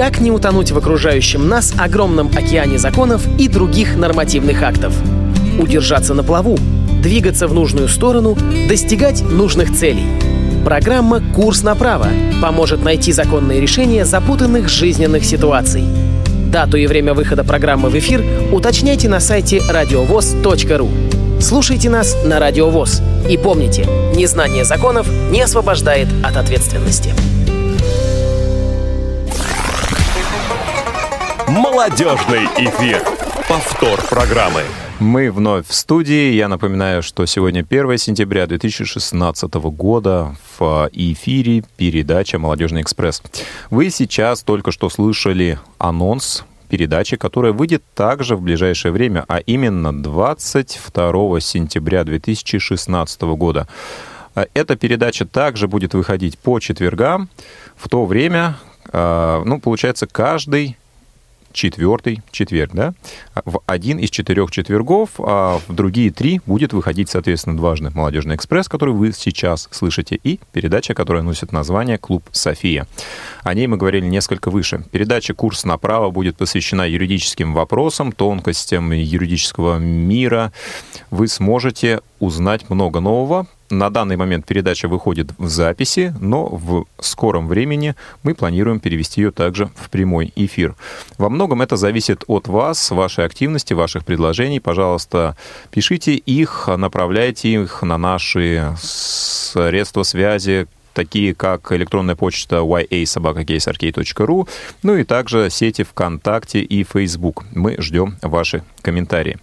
Как 0.00 0.18
не 0.18 0.30
утонуть 0.30 0.70
в 0.70 0.78
окружающем 0.78 1.46
нас 1.46 1.74
огромном 1.78 2.28
океане 2.28 2.78
законов 2.78 3.22
и 3.38 3.48
других 3.48 3.96
нормативных 3.96 4.62
актов? 4.62 4.94
Удержаться 5.58 6.14
на 6.14 6.24
плаву, 6.24 6.56
двигаться 7.02 7.46
в 7.46 7.52
нужную 7.52 7.86
сторону, 7.86 8.34
достигать 8.66 9.20
нужных 9.20 9.76
целей. 9.76 10.06
Программа 10.64 11.20
«Курс 11.20 11.62
на 11.62 11.74
право» 11.74 12.08
поможет 12.40 12.82
найти 12.82 13.12
законные 13.12 13.60
решения 13.60 14.06
запутанных 14.06 14.70
жизненных 14.70 15.22
ситуаций. 15.22 15.84
Дату 16.50 16.78
и 16.78 16.86
время 16.86 17.12
выхода 17.12 17.44
программы 17.44 17.90
в 17.90 17.98
эфир 17.98 18.24
уточняйте 18.52 19.06
на 19.10 19.20
сайте 19.20 19.60
радиовоз.ру. 19.68 20.88
Слушайте 21.42 21.90
нас 21.90 22.16
на 22.24 22.38
Радио 22.38 22.70
ВОЗ. 22.70 23.02
И 23.28 23.36
помните, 23.36 23.86
незнание 24.14 24.64
законов 24.64 25.06
не 25.30 25.42
освобождает 25.42 26.08
от 26.24 26.38
ответственности. 26.38 27.12
Молодежный 31.50 32.44
эфир. 32.58 33.02
Повтор 33.48 34.00
программы. 34.08 34.62
Мы 35.00 35.32
вновь 35.32 35.66
в 35.66 35.74
студии. 35.74 36.30
Я 36.32 36.46
напоминаю, 36.46 37.02
что 37.02 37.26
сегодня 37.26 37.66
1 37.68 37.98
сентября 37.98 38.46
2016 38.46 39.54
года 39.54 40.36
в 40.56 40.88
эфире 40.92 41.64
передача 41.76 42.38
«Молодежный 42.38 42.82
экспресс». 42.82 43.20
Вы 43.68 43.90
сейчас 43.90 44.44
только 44.44 44.70
что 44.70 44.88
слышали 44.90 45.58
анонс 45.78 46.44
передачи, 46.68 47.16
которая 47.16 47.52
выйдет 47.52 47.82
также 47.94 48.36
в 48.36 48.42
ближайшее 48.42 48.92
время, 48.92 49.24
а 49.26 49.38
именно 49.38 49.92
22 49.92 51.40
сентября 51.40 52.04
2016 52.04 53.22
года. 53.22 53.66
А 54.36 54.46
Эта 54.54 54.76
передача 54.76 55.26
также 55.26 55.66
будет 55.66 55.94
выходить 55.94 56.38
по 56.38 56.60
четвергам, 56.60 57.28
в 57.76 57.88
то 57.88 58.06
время, 58.06 58.56
э, 58.92 59.42
ну, 59.44 59.58
получается, 59.58 60.06
каждый 60.06 60.76
четвертый 61.52 62.22
четверг, 62.30 62.72
да, 62.72 62.94
в 63.44 63.60
один 63.66 63.98
из 63.98 64.10
четырех 64.10 64.50
четвергов, 64.50 65.10
а 65.18 65.60
в 65.66 65.74
другие 65.74 66.10
три 66.10 66.40
будет 66.46 66.72
выходить, 66.72 67.10
соответственно, 67.10 67.56
дважды 67.56 67.90
«Молодежный 67.90 68.36
экспресс», 68.36 68.68
который 68.68 68.94
вы 68.94 69.12
сейчас 69.12 69.68
слышите, 69.70 70.18
и 70.22 70.40
передача, 70.52 70.94
которая 70.94 71.22
носит 71.22 71.52
название 71.52 71.98
«Клуб 71.98 72.24
София». 72.32 72.86
О 73.42 73.54
ней 73.54 73.66
мы 73.66 73.76
говорили 73.76 74.06
несколько 74.06 74.50
выше. 74.50 74.84
Передача 74.90 75.34
«Курс 75.34 75.64
на 75.64 75.78
право» 75.78 76.10
будет 76.10 76.36
посвящена 76.36 76.88
юридическим 76.88 77.54
вопросам, 77.54 78.12
тонкостям 78.12 78.92
юридического 78.92 79.78
мира. 79.78 80.52
Вы 81.10 81.28
сможете 81.28 82.00
узнать 82.18 82.68
много 82.70 83.00
нового, 83.00 83.46
на 83.70 83.90
данный 83.90 84.16
момент 84.16 84.46
передача 84.46 84.88
выходит 84.88 85.30
в 85.38 85.48
записи, 85.48 86.14
но 86.20 86.46
в 86.46 86.86
скором 87.00 87.48
времени 87.48 87.94
мы 88.22 88.34
планируем 88.34 88.80
перевести 88.80 89.22
ее 89.22 89.30
также 89.30 89.70
в 89.76 89.90
прямой 89.90 90.32
эфир. 90.36 90.74
Во 91.18 91.28
многом 91.30 91.62
это 91.62 91.76
зависит 91.76 92.24
от 92.26 92.48
вас, 92.48 92.90
вашей 92.90 93.24
активности, 93.24 93.72
ваших 93.72 94.04
предложений. 94.04 94.60
Пожалуйста, 94.60 95.36
пишите 95.70 96.14
их, 96.14 96.68
направляйте 96.68 97.52
их 97.52 97.82
на 97.82 97.96
наши 97.96 98.74
средства 98.80 100.02
связи, 100.02 100.66
такие 100.92 101.34
как 101.34 101.72
электронная 101.72 102.16
почта 102.16 102.56
yasobakacasarcade.ru, 102.56 104.48
ну 104.82 104.96
и 104.96 105.04
также 105.04 105.48
сети 105.50 105.82
ВКонтакте 105.84 106.60
и 106.60 106.84
Facebook. 106.84 107.44
Мы 107.52 107.76
ждем 107.78 108.16
ваши 108.22 108.62
комментарии. 108.82 109.38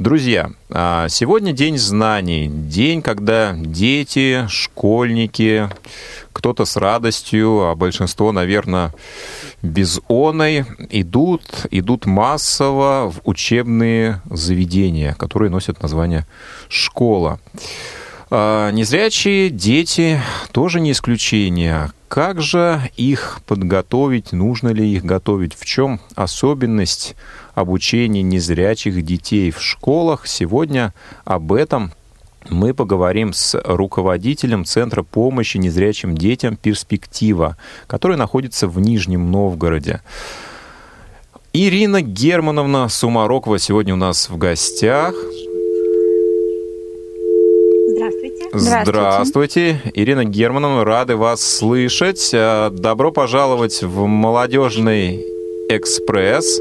Друзья, 0.00 0.50
а, 0.70 1.08
сегодня 1.08 1.52
день 1.52 1.78
знаний, 1.78 2.48
день, 2.48 3.00
когда 3.00 3.52
дети, 3.56 4.44
школьники, 4.48 5.70
кто-то 6.32 6.64
с 6.64 6.76
радостью, 6.76 7.68
а 7.68 7.76
большинство, 7.76 8.32
наверное, 8.32 8.92
без 9.62 10.00
оной, 10.08 10.64
идут, 10.90 11.44
идут 11.70 12.06
массово 12.06 13.12
в 13.12 13.20
учебные 13.22 14.20
заведения, 14.28 15.14
которые 15.14 15.48
носят 15.48 15.80
название 15.80 16.26
«школа». 16.68 17.38
А, 18.30 18.72
незрячие 18.72 19.48
дети 19.48 20.20
тоже 20.50 20.80
не 20.80 20.90
исключение. 20.90 21.92
Как 22.08 22.42
же 22.42 22.80
их 22.96 23.40
подготовить? 23.46 24.32
Нужно 24.32 24.70
ли 24.70 24.92
их 24.92 25.04
готовить? 25.04 25.54
В 25.54 25.64
чем 25.64 26.00
особенность 26.16 27.14
обучения 27.54 28.22
незрячих 28.22 29.02
детей 29.02 29.50
в 29.50 29.60
школах? 29.60 30.26
Сегодня 30.26 30.92
об 31.24 31.52
этом 31.52 31.92
мы 32.50 32.74
поговорим 32.74 33.32
с 33.32 33.58
руководителем 33.64 34.64
Центра 34.64 35.02
помощи 35.02 35.56
незрячим 35.56 36.16
детям 36.16 36.56
«Перспектива», 36.56 37.56
который 37.86 38.16
находится 38.16 38.68
в 38.68 38.78
Нижнем 38.80 39.30
Новгороде. 39.30 40.02
Ирина 41.52 42.02
Германовна 42.02 42.88
Сумарокова 42.88 43.58
сегодня 43.58 43.94
у 43.94 43.96
нас 43.96 44.28
в 44.28 44.36
гостях. 44.36 45.14
Здравствуйте. 48.52 48.84
Здравствуйте. 48.84 49.80
Ирина 49.94 50.24
Германовна, 50.24 50.84
рады 50.84 51.16
вас 51.16 51.40
слышать. 51.42 52.30
Э, 52.32 52.70
добро 52.70 53.12
пожаловать 53.12 53.82
в 53.82 54.06
«Молодежный 54.06 55.24
экспресс». 55.68 56.60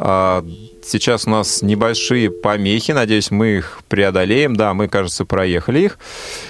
Э, 0.00 0.42
сейчас 0.82 1.26
у 1.26 1.30
нас 1.30 1.60
небольшие 1.60 2.30
помехи, 2.30 2.92
надеюсь, 2.92 3.30
мы 3.30 3.58
их 3.58 3.82
преодолеем. 3.88 4.56
Да, 4.56 4.72
мы, 4.72 4.88
кажется, 4.88 5.24
проехали 5.24 5.80
их. 5.80 5.98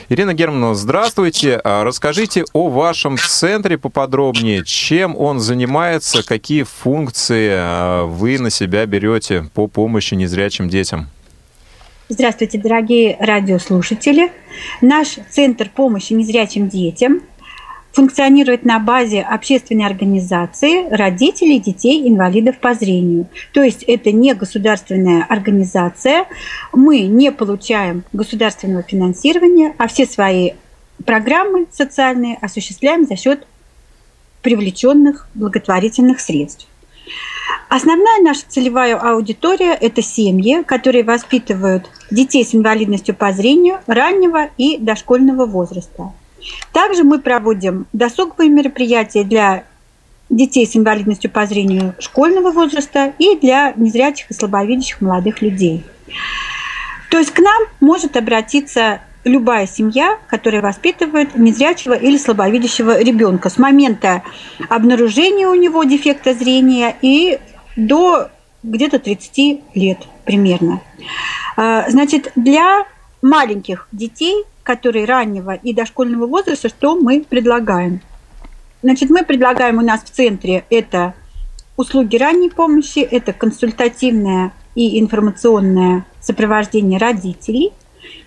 Ирина 0.09 0.33
Германовна, 0.33 0.75
здравствуйте. 0.75 1.61
Э, 1.63 1.83
расскажите 1.83 2.45
о 2.53 2.69
вашем 2.69 3.19
центре 3.19 3.77
поподробнее. 3.77 4.65
Чем 4.65 5.17
он 5.17 5.41
занимается, 5.41 6.23
какие 6.25 6.63
функции 6.63 8.07
вы 8.07 8.39
на 8.39 8.51
себя 8.51 8.87
берете 8.87 9.51
по 9.53 9.67
помощи 9.67 10.15
незрячим 10.15 10.69
детям? 10.69 11.09
Здравствуйте, 12.09 12.59
дорогие 12.59 13.17
радиослушатели. 13.21 14.33
Наш 14.81 15.19
Центр 15.31 15.71
помощи 15.71 16.13
незрячим 16.13 16.69
детям 16.69 17.23
функционирует 17.93 18.65
на 18.65 18.79
базе 18.79 19.21
общественной 19.21 19.87
организации 19.87 20.89
родителей 20.91 21.59
детей 21.59 22.09
инвалидов 22.09 22.59
по 22.59 22.75
зрению. 22.75 23.29
То 23.53 23.63
есть 23.63 23.83
это 23.83 24.13
не 24.13 24.35
государственная 24.35 25.25
организация, 25.29 26.27
мы 26.73 27.01
не 27.01 27.33
получаем 27.33 28.05
государственного 28.13 28.83
финансирования, 28.83 29.75
а 29.79 29.89
все 29.89 30.07
свои 30.07 30.53
программы 31.05 31.67
социальные 31.73 32.37
осуществляем 32.41 33.07
за 33.07 33.17
счет 33.17 33.47
привлеченных 34.43 35.29
благотворительных 35.35 36.21
средств. 36.21 36.67
Основная 37.69 38.21
наша 38.21 38.43
целевая 38.49 38.97
аудитория– 38.97 39.75
это 39.81 40.03
семьи, 40.03 40.63
которые 40.63 41.05
воспитывают 41.05 41.89
детей 42.11 42.45
с 42.45 42.55
инвалидностью 42.55 43.15
по 43.15 43.33
зрению 43.33 43.81
раннего 43.87 44.51
и 44.57 44.77
дошкольного 44.79 45.47
возраста. 45.47 46.13
Также 46.73 47.05
мы 47.05 47.19
проводим 47.19 47.87
досуговые 47.93 48.51
мероприятия 48.51 49.25
для 49.25 49.65
детей 50.29 50.67
с 50.67 50.77
инвалидностью 50.77 51.31
по 51.31 51.45
зрению 51.47 51.95
школьного 51.99 52.51
возраста 52.53 53.13
и 53.19 53.37
для 53.37 53.73
незрячих 53.77 54.31
и 54.31 54.35
слабовидящих 54.35 55.01
молодых 55.01 55.43
людей. 55.43 55.85
То 57.11 57.19
есть 57.19 57.33
к 57.33 57.41
нам 57.41 57.63
может 57.81 58.17
обратиться 58.17 59.01
любая 59.25 59.67
семья, 59.67 60.19
которая 60.29 60.63
воспитывает 60.63 61.37
незрячего 61.37 61.95
или 61.95 62.17
слабовидящего 62.17 63.01
ребенка 63.03 63.51
с 63.51 63.59
момента 63.59 64.23
обнаружения 64.69 65.49
у 65.49 65.55
него 65.55 65.85
дефекта 65.85 66.33
зрения 66.33 66.97
и 67.03 67.39
до 67.77 68.31
где-то 68.63 68.99
30 68.99 69.61
лет 69.75 69.99
примерно. 70.25 70.81
А, 71.57 71.91
значит, 71.91 72.33
для 72.37 72.85
маленьких 73.23 73.89
детей, 73.93 74.45
которые 74.71 75.05
раннего 75.05 75.55
и 75.55 75.75
дошкольного 75.75 76.29
возраста, 76.29 76.69
что 76.69 76.95
мы 76.95 77.25
предлагаем? 77.29 78.01
Значит, 78.85 79.11
мы 79.11 79.25
предлагаем 79.25 79.79
у 79.79 79.81
нас 79.81 80.01
в 80.05 80.11
центре 80.11 80.65
это 80.71 81.15
услуги 81.77 82.17
ранней 82.17 82.51
помощи, 82.51 83.01
это 83.01 83.33
консультативное 83.33 84.53
и 84.77 85.01
информационное 85.01 86.07
сопровождение 86.21 87.01
родителей 87.01 87.73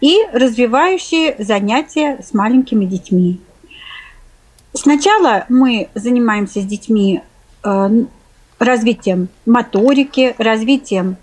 и 0.01 0.17
развивающие 0.33 1.37
занятия 1.39 2.19
с 2.21 2.33
маленькими 2.33 2.83
детьми. 2.83 3.39
Сначала 4.73 5.45
мы 5.47 5.87
занимаемся 5.95 6.59
с 6.59 6.65
детьми 6.65 7.21
э, 7.63 7.89
развитием 8.59 9.29
моторики, 9.45 10.35
развитием 10.37 11.15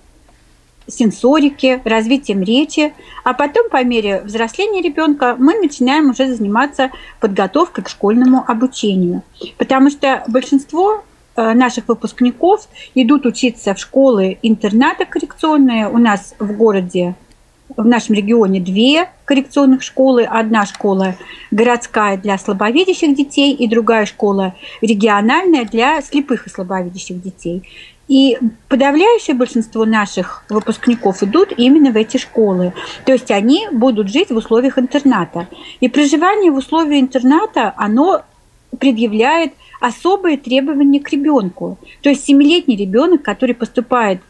сенсорики, 0.90 1.80
развитием 1.84 2.42
речи, 2.42 2.92
а 3.24 3.34
потом 3.34 3.68
по 3.70 3.82
мере 3.84 4.22
взросления 4.22 4.82
ребенка 4.82 5.36
мы 5.38 5.54
начинаем 5.54 6.10
уже 6.10 6.34
заниматься 6.34 6.90
подготовкой 7.20 7.84
к 7.84 7.88
школьному 7.88 8.44
обучению. 8.46 9.22
Потому 9.56 9.90
что 9.90 10.24
большинство 10.28 11.02
э, 11.36 11.52
наших 11.54 11.88
выпускников 11.88 12.68
идут 12.94 13.26
учиться 13.26 13.74
в 13.74 13.78
школы-интернаты 13.78 15.06
коррекционные. 15.06 15.88
У 15.88 15.98
нас 15.98 16.34
в 16.38 16.52
городе 16.52 17.14
в 17.76 17.86
нашем 17.86 18.14
регионе 18.14 18.60
две 18.60 19.08
коррекционных 19.24 19.82
школы. 19.82 20.24
Одна 20.24 20.66
школа 20.66 21.16
городская 21.50 22.16
для 22.16 22.38
слабовидящих 22.38 23.14
детей 23.14 23.54
и 23.54 23.68
другая 23.68 24.06
школа 24.06 24.54
региональная 24.80 25.64
для 25.64 26.00
слепых 26.02 26.46
и 26.46 26.50
слабовидящих 26.50 27.22
детей. 27.22 27.62
И 28.10 28.36
подавляющее 28.68 29.36
большинство 29.36 29.84
наших 29.84 30.44
выпускников 30.48 31.22
идут 31.22 31.52
именно 31.56 31.92
в 31.92 31.96
эти 31.96 32.16
школы. 32.16 32.72
То 33.06 33.12
есть 33.12 33.30
они 33.30 33.68
будут 33.70 34.08
жить 34.08 34.30
в 34.30 34.36
условиях 34.36 34.78
интерната. 34.80 35.46
И 35.78 35.88
проживание 35.88 36.50
в 36.50 36.56
условиях 36.56 37.04
интерната, 37.04 37.72
оно 37.76 38.22
предъявляет 38.80 39.52
особые 39.80 40.38
требования 40.38 40.98
к 40.98 41.08
ребенку. 41.10 41.78
То 42.02 42.08
есть 42.08 42.24
семилетний 42.24 42.76
ребенок, 42.76 43.22
который 43.22 43.54
поступает 43.54 44.20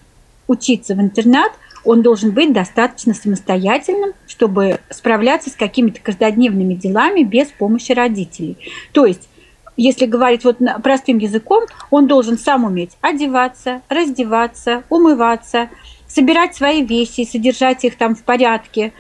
учиться 0.47 0.95
в 0.95 1.01
интернат– 1.01 1.53
он 1.85 2.03
должен 2.03 2.33
быть 2.33 2.53
достаточно 2.53 3.15
самостоятельным, 3.15 4.13
чтобы 4.27 4.81
справляться 4.91 5.51
с 5.51 5.55
какими-то 5.55 6.01
каждодневными 6.01 6.75
делами 6.75 7.23
без 7.23 7.49
помощи 7.49 7.93
родителей. 7.93 8.59
То 8.93 9.07
есть 9.07 9.29
если 9.83 10.05
говорить 10.05 10.45
вот 10.45 10.59
простым 10.83 11.17
языком, 11.17 11.65
он 11.91 12.07
должен 12.07 12.39
сам 12.39 12.65
уметь 12.65 12.99
одеваться, 13.01 13.81
раздеваться, 13.89 14.83
умываться, 14.91 15.71
собирать 16.07 16.55
свои 16.55 16.85
вещи, 16.85 17.27
содержать 17.31 17.85
их 17.85 17.97
там 17.97 18.15
в 18.15 18.23
порядке. 18.23 18.93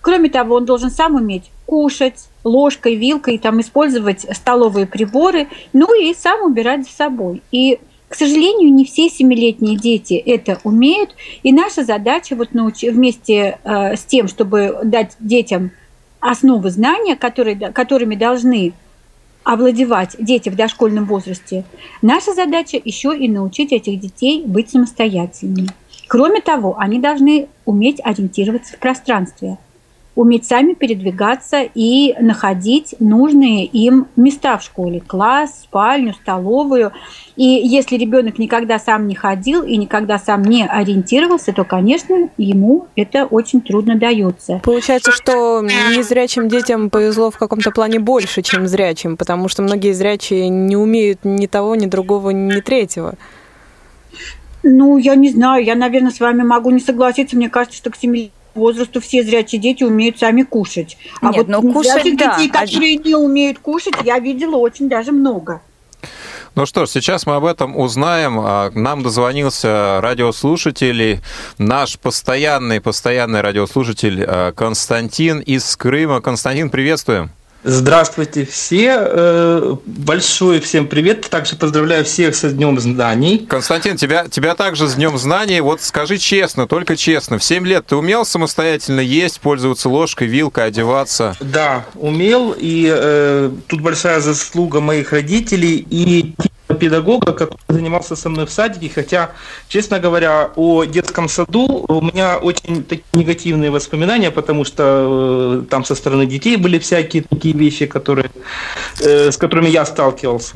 Кроме 0.00 0.30
того, 0.30 0.56
он 0.56 0.64
должен 0.64 0.90
сам 0.90 1.16
уметь 1.16 1.50
кушать 1.66 2.28
ложкой, 2.42 2.94
вилкой, 2.94 3.36
там, 3.36 3.60
использовать 3.60 4.22
столовые 4.34 4.86
приборы, 4.86 5.48
ну 5.74 5.94
и 5.94 6.14
сам 6.14 6.42
убирать 6.42 6.86
за 6.86 6.92
собой. 6.92 7.42
И 7.52 7.78
к 8.08 8.14
сожалению, 8.14 8.72
не 8.72 8.86
все 8.86 9.10
семилетние 9.10 9.76
дети 9.76 10.14
это 10.14 10.58
умеют, 10.64 11.10
и 11.42 11.52
наша 11.52 11.84
задача 11.84 12.34
вот 12.34 12.54
научить 12.54 12.94
вместе 12.94 13.58
э, 13.64 13.96
с 13.96 14.04
тем, 14.04 14.28
чтобы 14.28 14.78
дать 14.84 15.16
детям 15.18 15.72
основы 16.20 16.70
знания, 16.70 17.16
которые, 17.16 17.56
которыми 17.72 18.14
должны 18.14 18.72
овладевать 19.44 20.16
дети 20.18 20.48
в 20.48 20.56
дошкольном 20.56 21.04
возрасте, 21.04 21.64
наша 22.02 22.34
задача 22.34 22.80
еще 22.82 23.16
и 23.16 23.28
научить 23.28 23.72
этих 23.72 24.00
детей 24.00 24.42
быть 24.44 24.70
самостоятельными. 24.70 25.68
Кроме 26.08 26.40
того, 26.40 26.76
они 26.78 26.98
должны 26.98 27.48
уметь 27.64 28.00
ориентироваться 28.02 28.76
в 28.76 28.78
пространстве– 28.78 29.58
уметь 30.14 30.46
сами 30.46 30.74
передвигаться 30.74 31.62
и 31.74 32.14
находить 32.20 32.94
нужные 33.00 33.64
им 33.64 34.06
места 34.16 34.58
в 34.58 34.62
школе, 34.62 35.00
класс, 35.00 35.62
спальню, 35.64 36.14
столовую. 36.14 36.92
И 37.36 37.44
если 37.44 37.96
ребенок 37.96 38.38
никогда 38.38 38.78
сам 38.78 39.06
не 39.08 39.14
ходил 39.14 39.62
и 39.62 39.76
никогда 39.76 40.18
сам 40.18 40.42
не 40.42 40.64
ориентировался, 40.64 41.52
то, 41.52 41.64
конечно, 41.64 42.28
ему 42.36 42.86
это 42.94 43.26
очень 43.26 43.60
трудно 43.60 43.96
дается. 43.96 44.60
Получается, 44.62 45.10
что 45.10 45.60
незрячим 45.62 46.48
детям 46.48 46.90
повезло 46.90 47.30
в 47.30 47.38
каком-то 47.38 47.70
плане 47.72 47.98
больше, 47.98 48.42
чем 48.42 48.68
зрячим, 48.68 49.16
потому 49.16 49.48
что 49.48 49.62
многие 49.62 49.92
зрячие 49.92 50.48
не 50.48 50.76
умеют 50.76 51.20
ни 51.24 51.46
того, 51.46 51.74
ни 51.74 51.86
другого, 51.86 52.30
ни 52.30 52.60
третьего. 52.60 53.14
Ну, 54.62 54.96
я 54.96 55.14
не 55.14 55.30
знаю, 55.30 55.62
я, 55.62 55.74
наверное, 55.74 56.10
с 56.10 56.20
вами 56.20 56.42
могу 56.42 56.70
не 56.70 56.80
согласиться. 56.80 57.36
Мне 57.36 57.50
кажется, 57.50 57.76
что 57.76 57.90
к 57.90 57.96
7 57.96 58.30
возрасту 58.54 59.00
все 59.00 59.22
зрячие 59.22 59.60
дети 59.60 59.84
умеют 59.84 60.18
сами 60.18 60.42
кушать. 60.42 60.96
А 61.20 61.26
Нет, 61.26 61.36
вот 61.36 61.48
ну, 61.48 61.72
кушать, 61.72 62.16
да. 62.16 62.36
детей, 62.36 62.50
которые 62.50 62.96
не 62.96 63.14
умеют 63.14 63.58
кушать, 63.58 63.94
я 64.04 64.18
видела 64.18 64.56
очень 64.56 64.88
даже 64.88 65.12
много. 65.12 65.60
Ну 66.54 66.66
что 66.66 66.86
ж, 66.86 66.88
сейчас 66.88 67.26
мы 67.26 67.34
об 67.34 67.44
этом 67.44 67.76
узнаем. 67.76 68.38
А, 68.38 68.70
Нам 68.74 69.02
дозвонился 69.02 70.00
радиослушатель, 70.00 71.20
наш 71.58 71.98
постоянный, 71.98 72.80
постоянный 72.80 73.40
радиослушатель 73.40 74.24
а, 74.24 74.52
Константин 74.52 75.40
из 75.40 75.76
Крыма. 75.76 76.20
Константин, 76.20 76.70
приветствуем. 76.70 77.30
Здравствуйте 77.66 78.44
все. 78.44 78.94
Э, 78.98 79.76
Большой 79.86 80.60
всем 80.60 80.86
привет. 80.86 81.22
Также 81.30 81.56
поздравляю 81.56 82.04
всех 82.04 82.36
со 82.36 82.50
Днем 82.50 82.78
Знаний. 82.78 83.46
Константин, 83.48 83.96
тебя, 83.96 84.28
тебя 84.28 84.54
также 84.54 84.86
с 84.86 84.94
Днем 84.94 85.16
Знаний. 85.16 85.60
Вот 85.62 85.80
скажи 85.80 86.18
честно, 86.18 86.68
только 86.68 86.94
честно, 86.94 87.38
в 87.38 87.44
7 87.44 87.66
лет 87.66 87.86
ты 87.86 87.96
умел 87.96 88.26
самостоятельно 88.26 89.00
есть, 89.00 89.40
пользоваться 89.40 89.88
ложкой, 89.88 90.28
вилкой, 90.28 90.66
одеваться? 90.66 91.36
Да, 91.40 91.86
умел. 91.94 92.54
И 92.56 92.86
э, 92.94 93.50
тут 93.66 93.80
большая 93.80 94.20
заслуга 94.20 94.80
моих 94.80 95.12
родителей 95.12 95.86
и 95.88 96.34
педагога, 96.68 97.32
который 97.32 97.60
занимался 97.68 98.16
со 98.16 98.28
мной 98.28 98.46
в 98.46 98.50
садике, 98.50 98.90
хотя, 98.94 99.30
честно 99.68 100.00
говоря, 100.00 100.50
о 100.56 100.84
детском 100.84 101.28
саду 101.28 101.84
у 101.88 102.00
меня 102.00 102.38
очень 102.38 102.82
такие 102.84 103.04
негативные 103.12 103.70
воспоминания, 103.70 104.30
потому 104.30 104.64
что 104.64 105.62
э, 105.62 105.70
там 105.70 105.84
со 105.84 105.94
стороны 105.94 106.26
детей 106.26 106.56
были 106.56 106.78
всякие 106.78 107.22
такие 107.22 107.54
вещи, 107.54 107.86
которые, 107.86 108.30
э, 109.00 109.30
с 109.30 109.36
которыми 109.36 109.68
я 109.68 109.84
сталкивался. 109.84 110.54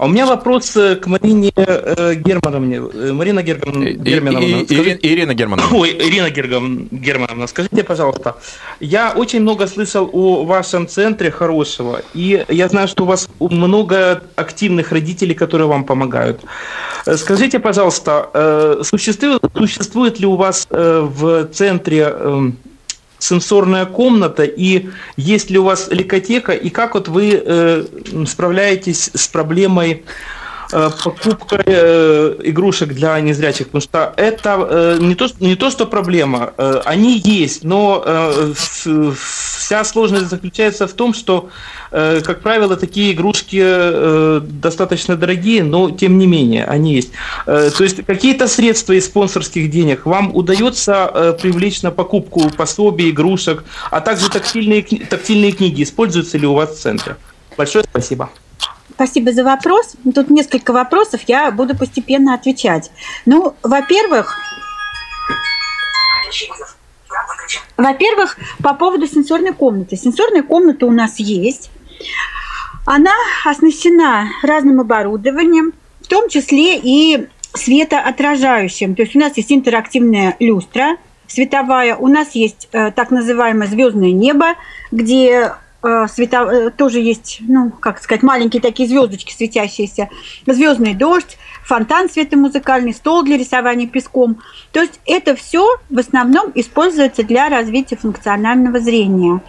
А 0.00 0.06
у 0.06 0.08
меня 0.08 0.24
вопрос 0.24 0.74
э, 0.78 0.96
к 0.96 1.06
Марине 1.08 1.52
э, 1.56 2.14
Германовне. 2.14 2.76
Э, 2.76 3.12
Марина 3.12 3.42
Герман- 3.42 3.84
Германовна, 4.02 4.64
скажи- 4.64 4.82
Ири- 4.92 4.98
Ирина 5.02 5.34
Германовна. 5.34 5.76
Ой, 5.78 5.90
Ирина 5.90 6.30
Гергам- 6.30 6.88
Германовна, 6.90 7.46
скажите, 7.46 7.82
пожалуйста, 7.84 8.34
я 8.80 9.12
очень 9.14 9.40
много 9.42 9.66
слышал 9.66 10.08
о 10.12 10.44
вашем 10.46 10.86
центре 10.86 11.30
хорошего, 11.30 12.00
и 12.14 12.42
я 12.48 12.68
знаю, 12.68 12.88
что 12.88 13.04
у 13.04 13.06
вас 13.06 13.28
много 13.40 14.22
активных 14.36 14.90
родителей, 14.92 15.34
которые 15.34 15.66
вам 15.68 15.84
помогают. 15.84 16.40
Э, 17.06 17.16
Скажите, 17.18 17.58
пожалуйста, 17.58 18.78
существует, 18.84 19.42
существует 19.54 20.18
ли 20.20 20.26
у 20.26 20.36
вас 20.36 20.66
в 20.70 21.44
центре 21.52 21.98
эм, 22.10 22.56
сенсорная 23.20 23.86
комната, 23.86 24.42
и 24.42 24.88
есть 25.16 25.50
ли 25.50 25.58
у 25.58 25.64
вас 25.64 25.88
ликотека, 25.90 26.52
и 26.52 26.70
как 26.70 26.94
вот 26.94 27.08
вы 27.08 27.32
э, 27.32 27.84
справляетесь 28.26 29.10
с 29.14 29.28
проблемой 29.28 30.04
э, 30.72 30.90
покупкой 31.04 31.62
э, 31.66 32.36
игрушек 32.44 32.90
для 32.90 33.18
незрячих, 33.20 33.66
потому 33.66 33.82
что 33.82 34.12
это 34.16 34.66
э, 34.70 34.98
не, 35.00 35.14
то, 35.14 35.28
не 35.40 35.56
то, 35.56 35.70
что 35.70 35.86
проблема, 35.86 36.52
они 36.84 37.18
есть, 37.18 37.64
но 37.64 38.04
вся 38.54 39.84
сложность 39.84 40.28
заключается 40.30 40.86
в 40.86 40.92
том, 40.92 41.14
что, 41.14 41.48
как 41.90 42.40
правило, 42.40 42.76
такие 42.76 43.12
игрушки 43.12 44.40
достаточно 44.40 45.16
дорогие, 45.16 45.62
но 45.62 45.90
тем 45.90 46.18
не 46.18 46.26
менее 46.26 46.64
они 46.64 46.94
есть. 46.94 47.10
То 47.44 47.82
есть 47.82 48.04
какие-то 48.04 48.48
средства 48.48 48.92
из 48.92 49.06
спонсорских 49.06 49.70
денег 49.70 50.06
вам 50.06 50.34
удается 50.34 51.36
привлечь 51.40 51.82
на 51.82 51.90
покупку 51.90 52.50
пособий, 52.50 53.10
игрушек, 53.10 53.64
а 53.90 54.00
также 54.00 54.30
тактильные, 54.30 54.82
тактильные 54.82 55.52
книги 55.52 55.82
используются 55.82 56.38
ли 56.38 56.46
у 56.46 56.54
вас 56.54 56.70
в 56.70 56.80
центре? 56.80 57.16
Большое 57.56 57.84
спасибо. 57.84 58.30
Спасибо 59.00 59.32
за 59.32 59.44
вопрос. 59.44 59.94
Тут 60.14 60.28
несколько 60.28 60.74
вопросов, 60.74 61.22
я 61.26 61.50
буду 61.50 61.74
постепенно 61.74 62.34
отвечать. 62.34 62.90
Ну, 63.24 63.54
во-первых, 63.62 64.36
во-первых, 67.78 68.36
по 68.62 68.74
поводу 68.74 69.06
сенсорной 69.06 69.54
комнаты. 69.54 69.96
Сенсорная 69.96 70.42
комната 70.42 70.84
у 70.84 70.90
нас 70.90 71.18
есть. 71.18 71.70
Она 72.84 73.14
оснащена 73.46 74.28
разным 74.42 74.80
оборудованием, 74.80 75.72
в 76.02 76.06
том 76.06 76.28
числе 76.28 76.76
и 76.76 77.26
светоотражающим. 77.54 78.96
То 78.96 79.04
есть 79.04 79.16
у 79.16 79.18
нас 79.18 79.34
есть 79.38 79.50
интерактивная 79.50 80.36
люстра 80.40 80.98
световая, 81.26 81.96
у 81.96 82.08
нас 82.08 82.32
есть 82.32 82.68
э, 82.72 82.90
так 82.90 83.10
называемое 83.10 83.68
звездное 83.68 84.10
небо, 84.10 84.56
где 84.90 85.52
света- 86.08 86.50
э, 86.50 86.70
тоже 86.70 87.00
есть, 87.00 87.38
ну, 87.40 87.70
как 87.70 88.00
сказать, 88.02 88.22
маленькие 88.22 88.60
такие 88.60 88.88
звездочки 88.88 89.32
светящиеся, 89.32 90.08
звездный 90.46 90.94
дождь, 90.94 91.38
фонтан 91.64 92.10
светомузыкальный, 92.10 92.92
стол 92.92 93.22
для 93.22 93.36
рисования 93.38 93.86
песком. 93.86 94.38
То 94.72 94.80
есть 94.80 95.00
это 95.06 95.34
все 95.34 95.76
в 95.88 95.98
основном 95.98 96.52
используется 96.54 97.22
для 97.22 97.48
развития 97.48 97.96
функционального 97.96 98.80
зрения 98.80 99.40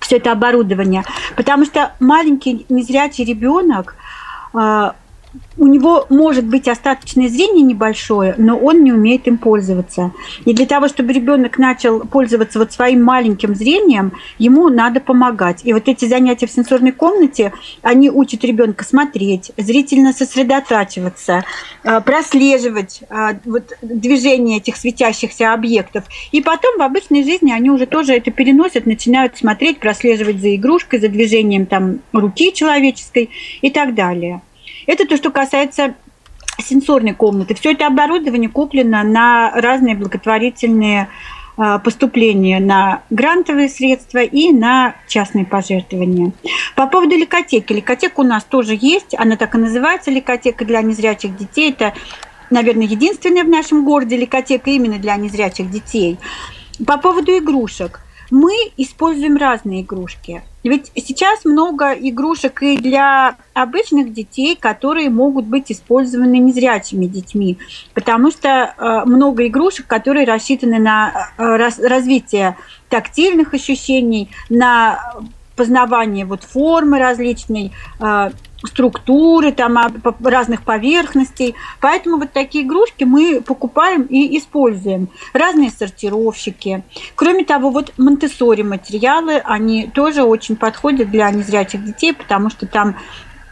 все 0.00 0.16
это 0.16 0.32
оборудование. 0.32 1.04
Потому 1.36 1.64
что 1.64 1.92
маленький 2.00 2.64
незрячий 2.68 3.24
ребенок, 3.24 3.96
а, 4.54 4.94
у 5.56 5.66
него 5.66 6.06
может 6.08 6.46
быть 6.46 6.68
остаточное 6.68 7.28
зрение 7.28 7.62
небольшое, 7.62 8.34
но 8.38 8.56
он 8.56 8.84
не 8.84 8.92
умеет 8.92 9.26
им 9.26 9.38
пользоваться. 9.38 10.12
И 10.44 10.54
для 10.54 10.66
того, 10.66 10.88
чтобы 10.88 11.12
ребенок 11.12 11.58
начал 11.58 12.00
пользоваться 12.00 12.58
вот 12.58 12.72
своим 12.72 13.02
маленьким 13.02 13.54
зрением, 13.54 14.12
ему 14.38 14.68
надо 14.68 15.00
помогать. 15.00 15.60
И 15.64 15.72
вот 15.72 15.88
эти 15.88 16.06
занятия 16.06 16.46
в 16.46 16.50
сенсорной 16.50 16.92
комнате, 16.92 17.52
они 17.82 18.10
учат 18.10 18.44
ребенка 18.44 18.84
смотреть, 18.84 19.52
зрительно 19.56 20.12
сосредотачиваться, 20.12 21.44
а, 21.84 22.00
прослеживать 22.00 23.02
а, 23.10 23.36
вот 23.44 23.72
движение 23.82 24.58
этих 24.58 24.76
светящихся 24.76 25.52
объектов. 25.52 26.04
И 26.32 26.40
потом 26.40 26.78
в 26.78 26.82
обычной 26.82 27.24
жизни 27.24 27.52
они 27.52 27.70
уже 27.70 27.86
тоже 27.86 28.14
это 28.14 28.30
переносят, 28.30 28.86
начинают 28.86 29.36
смотреть, 29.36 29.78
прослеживать 29.78 30.40
за 30.40 30.54
игрушкой, 30.54 31.00
за 31.00 31.08
движением 31.08 31.66
там 31.66 31.98
руки 32.12 32.52
человеческой 32.52 33.30
и 33.60 33.70
так 33.70 33.94
далее. 33.94 34.40
Это 34.88 35.06
то, 35.06 35.18
что 35.18 35.30
касается 35.30 35.94
сенсорной 36.58 37.12
комнаты. 37.12 37.54
Все 37.54 37.72
это 37.72 37.86
оборудование 37.86 38.48
куплено 38.48 39.02
на 39.04 39.52
разные 39.54 39.94
благотворительные 39.94 41.10
а, 41.58 41.78
поступления 41.78 42.58
на 42.58 43.02
грантовые 43.10 43.68
средства 43.68 44.20
и 44.20 44.50
на 44.50 44.96
частные 45.06 45.44
пожертвования. 45.44 46.32
По 46.74 46.86
поводу 46.86 47.16
ликотеки. 47.16 47.74
Ликотека 47.74 48.20
у 48.20 48.22
нас 48.22 48.44
тоже 48.44 48.78
есть. 48.80 49.14
Она 49.18 49.36
так 49.36 49.54
и 49.54 49.58
называется 49.58 50.10
ликотека 50.10 50.64
для 50.64 50.80
незрячих 50.80 51.36
детей. 51.36 51.70
Это, 51.70 51.92
наверное, 52.48 52.86
единственная 52.86 53.44
в 53.44 53.48
нашем 53.48 53.84
городе 53.84 54.16
ликотека 54.16 54.70
именно 54.70 54.98
для 54.98 55.16
незрячих 55.16 55.70
детей. 55.70 56.18
По 56.86 56.96
поводу 56.96 57.36
игрушек. 57.36 58.00
Мы 58.30 58.52
используем 58.76 59.36
разные 59.36 59.82
игрушки. 59.82 60.42
Ведь 60.64 60.90
сейчас 60.94 61.44
много 61.44 61.92
игрушек 61.92 62.62
и 62.62 62.76
для 62.76 63.36
обычных 63.54 64.12
детей, 64.12 64.56
которые 64.56 65.08
могут 65.08 65.46
быть 65.46 65.70
использованы 65.72 66.38
незрячими 66.38 67.06
детьми, 67.06 67.58
потому 67.94 68.30
что 68.30 68.74
э, 68.76 69.02
много 69.06 69.46
игрушек, 69.46 69.86
которые 69.86 70.26
рассчитаны 70.26 70.78
на 70.78 71.30
э, 71.38 71.56
раз- 71.56 71.78
развитие 71.78 72.56
тактильных 72.88 73.54
ощущений, 73.54 74.30
на 74.50 75.14
познавание 75.58 76.24
вот 76.24 76.44
формы 76.44 77.00
различной, 77.00 77.72
э, 78.00 78.30
структуры 78.64 79.52
там 79.52 79.76
а, 79.78 79.90
разных 80.22 80.62
поверхностей. 80.62 81.54
Поэтому 81.80 82.18
вот 82.18 82.32
такие 82.32 82.64
игрушки 82.64 83.04
мы 83.04 83.40
покупаем 83.40 84.02
и 84.02 84.38
используем. 84.38 85.08
Разные 85.32 85.70
сортировщики. 85.70 86.82
Кроме 87.14 87.44
того, 87.44 87.70
вот 87.70 87.92
монтессори 87.98 88.62
материалы, 88.62 89.38
они 89.44 89.88
тоже 89.88 90.22
очень 90.22 90.56
подходят 90.56 91.10
для 91.10 91.30
незрячих 91.30 91.84
детей, 91.84 92.12
потому 92.12 92.50
что 92.50 92.66
там 92.66 92.96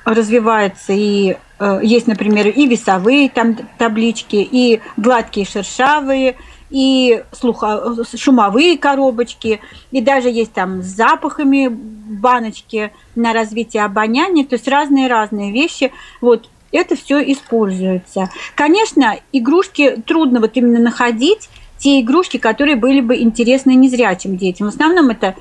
развивается 0.04 0.92
и 0.92 1.36
э, 1.58 1.80
есть, 1.82 2.06
например, 2.06 2.46
и 2.48 2.66
весовые 2.66 3.28
там 3.28 3.56
таблички, 3.78 4.36
и 4.36 4.80
гладкие 4.96 5.44
шершавые, 5.44 6.36
и 6.70 7.22
слухо- 7.32 8.04
шумовые 8.16 8.78
коробочки, 8.78 9.60
и 9.90 10.00
даже 10.00 10.28
есть 10.28 10.52
там 10.52 10.82
с 10.82 10.86
запахами 10.86 11.68
баночки 11.68 12.92
на 13.14 13.32
развитие 13.32 13.84
обоняния, 13.84 14.44
то 14.44 14.54
есть 14.54 14.68
разные-разные 14.68 15.52
вещи. 15.52 15.92
Вот 16.20 16.48
это 16.72 16.96
все 16.96 17.20
используется. 17.32 18.30
Конечно, 18.54 19.16
игрушки 19.32 20.02
трудно 20.06 20.40
вот 20.40 20.52
именно 20.54 20.80
находить, 20.80 21.48
те 21.78 22.00
игрушки, 22.00 22.38
которые 22.38 22.76
были 22.76 23.00
бы 23.00 23.16
интересны 23.16 23.74
незрячим 23.74 24.36
детям. 24.36 24.66
В 24.66 24.70
основном 24.70 25.10
это 25.10 25.34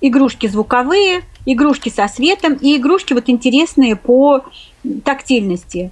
игрушки 0.00 0.46
звуковые, 0.46 1.22
игрушки 1.46 1.88
со 1.88 2.08
светом 2.08 2.54
и 2.54 2.76
игрушки 2.76 3.12
вот 3.12 3.28
интересные 3.28 3.96
по 3.96 4.44
тактильности. 5.04 5.90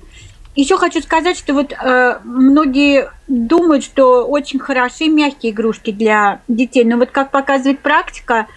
Еще 0.54 0.76
хочу 0.76 1.00
сказать, 1.00 1.38
что 1.38 1.54
вот 1.54 1.72
э, 1.72 2.18
многие 2.24 3.10
думают, 3.26 3.84
что 3.84 4.26
очень 4.26 4.58
хороши 4.58 5.08
мягкие 5.08 5.52
игрушки 5.52 5.92
для 5.92 6.42
детей, 6.46 6.84
но 6.84 6.98
вот 6.98 7.10
как 7.10 7.30
показывает 7.30 7.80
практика, 7.80 8.48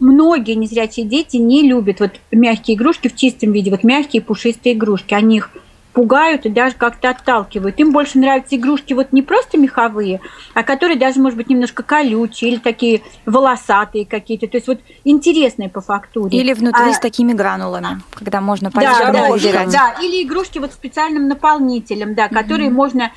многие 0.00 0.54
незрячие 0.54 1.06
дети 1.06 1.36
не 1.36 1.62
любят 1.62 2.00
вот 2.00 2.12
мягкие 2.32 2.76
игрушки 2.76 3.06
в 3.06 3.14
чистом 3.14 3.52
виде, 3.52 3.70
вот 3.70 3.84
мягкие 3.84 4.20
пушистые 4.20 4.74
игрушки. 4.74 5.14
Они 5.14 5.36
их 5.36 5.50
пугают 5.92 6.46
и 6.46 6.48
даже 6.48 6.74
как-то 6.76 7.10
отталкивают. 7.10 7.78
Им 7.78 7.92
больше 7.92 8.18
нравятся 8.18 8.56
игрушки 8.56 8.92
вот 8.92 9.12
не 9.12 9.22
просто 9.22 9.58
меховые, 9.58 10.20
а 10.54 10.62
которые 10.62 10.98
даже, 10.98 11.20
может 11.20 11.36
быть, 11.36 11.48
немножко 11.48 11.82
колючие 11.82 12.52
или 12.52 12.58
такие 12.58 13.02
волосатые 13.26 14.06
какие-то. 14.06 14.46
То 14.46 14.56
есть 14.56 14.68
вот 14.68 14.80
интересные 15.04 15.68
по 15.68 15.80
фактуре. 15.80 16.36
Или 16.36 16.52
внутри 16.52 16.90
а, 16.90 16.92
с 16.92 16.98
такими 16.98 17.32
гранулами, 17.32 18.00
когда 18.14 18.40
можно 18.40 18.70
да, 18.70 18.80
пальчиками 18.80 19.12
да, 19.12 19.28
выбирать. 19.28 19.72
да, 19.72 19.94
или 20.00 20.22
игрушки 20.22 20.58
вот 20.58 20.72
специальным 20.72 21.28
наполнителем, 21.28 22.14
да, 22.14 22.28
которые 22.28 22.70
mm-hmm. 22.70 22.74
можно 22.74 23.10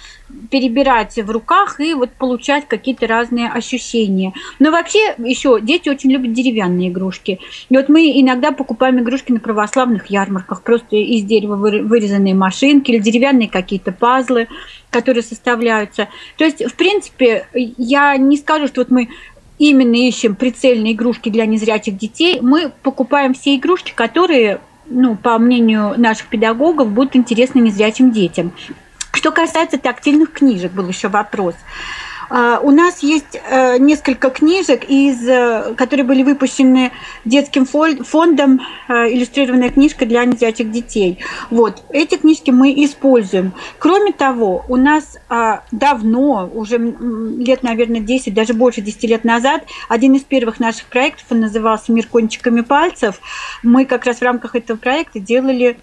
перебирать 0.51 1.15
в 1.17 1.30
руках 1.30 1.80
и 1.80 1.93
вот 1.93 2.11
получать 2.11 2.67
какие-то 2.67 3.07
разные 3.07 3.49
ощущения. 3.49 4.34
Но 4.59 4.71
вообще 4.71 5.15
еще 5.17 5.59
дети 5.61 5.89
очень 5.89 6.11
любят 6.11 6.34
деревянные 6.34 6.89
игрушки. 6.89 7.39
И 7.69 7.78
вот 7.78 7.89
мы 7.89 8.11
иногда 8.19 8.51
покупаем 8.51 8.99
игрушки 8.99 9.32
на 9.32 9.39
православных 9.39 10.07
ярмарках, 10.07 10.61
просто 10.61 10.95
из 10.95 11.23
дерева 11.23 11.55
вырезанные 11.55 12.34
машинки 12.66 12.91
или 12.91 12.99
деревянные 12.99 13.49
какие-то 13.49 13.91
пазлы, 13.91 14.47
которые 14.89 15.24
составляются. 15.24 16.07
То 16.38 16.45
есть, 16.45 16.66
в 16.66 16.76
принципе, 16.76 17.47
я 17.53 18.18
не 18.18 18.38
скажу, 18.38 18.68
что 18.68 18.82
вот 18.82 18.91
мы 18.91 19.09
именно 19.57 19.95
ищем 19.95 20.36
прицельные 20.36 20.93
игрушки 20.93 21.30
для 21.30 21.45
незрячих 21.45 21.97
детей. 21.97 22.39
Мы 22.41 22.72
покупаем 22.84 23.34
все 23.34 23.55
игрушки, 23.55 23.93
которые 23.95 24.59
ну, 24.88 25.16
по 25.16 25.38
мнению 25.39 25.95
наших 25.97 26.28
педагогов, 26.28 26.91
будут 26.91 27.16
интересны 27.16 27.59
незрячим 27.59 28.11
детям. 28.11 28.51
Что 29.13 29.32
касается 29.32 29.80
тактильных 29.80 30.32
книжек, 30.32 30.72
был 30.74 30.88
еще 30.88 31.07
вопрос. 31.07 31.55
А, 32.30 32.59
у 32.61 32.71
нас 32.71 33.03
есть 33.03 33.39
э, 33.49 33.78
несколько 33.78 34.30
книжек, 34.30 34.84
из, 34.88 35.28
э, 35.28 35.73
которые 35.76 36.05
были 36.05 36.23
выпущены 36.23 36.91
детским 37.23 37.65
фондом, 37.65 38.61
э, 38.88 39.13
иллюстрированная 39.13 39.69
книжка 39.69 40.05
для 40.05 40.26
незрячих 40.26 40.71
детей. 40.71 41.19
Вот. 41.49 41.84
Эти 41.89 42.15
книжки 42.15 42.51
мы 42.51 42.71
используем. 42.86 43.53
Кроме 43.80 44.11
того, 44.11 44.65
у 44.67 44.76
нас 44.76 45.17
а, 45.30 45.63
давно, 45.71 46.49
уже 46.53 46.78
лет, 46.78 47.63
наверное, 47.63 47.99
10, 47.99 48.34
даже 48.34 48.53
больше 48.53 48.82
10 48.82 49.03
лет 49.03 49.23
назад, 49.23 49.63
один 49.89 50.13
из 50.15 50.21
первых 50.21 50.59
наших 50.59 50.86
проектов, 50.86 51.26
он 51.30 51.41
назывался 51.41 51.91
«Мир 51.91 52.07
кончиками 52.07 52.61
пальцев». 52.61 53.19
Мы 53.63 53.86
как 53.86 54.05
раз 54.05 54.17
в 54.17 54.21
рамках 54.21 54.55
этого 54.55 54.78
проекта 54.78 55.19
делали 55.19 55.78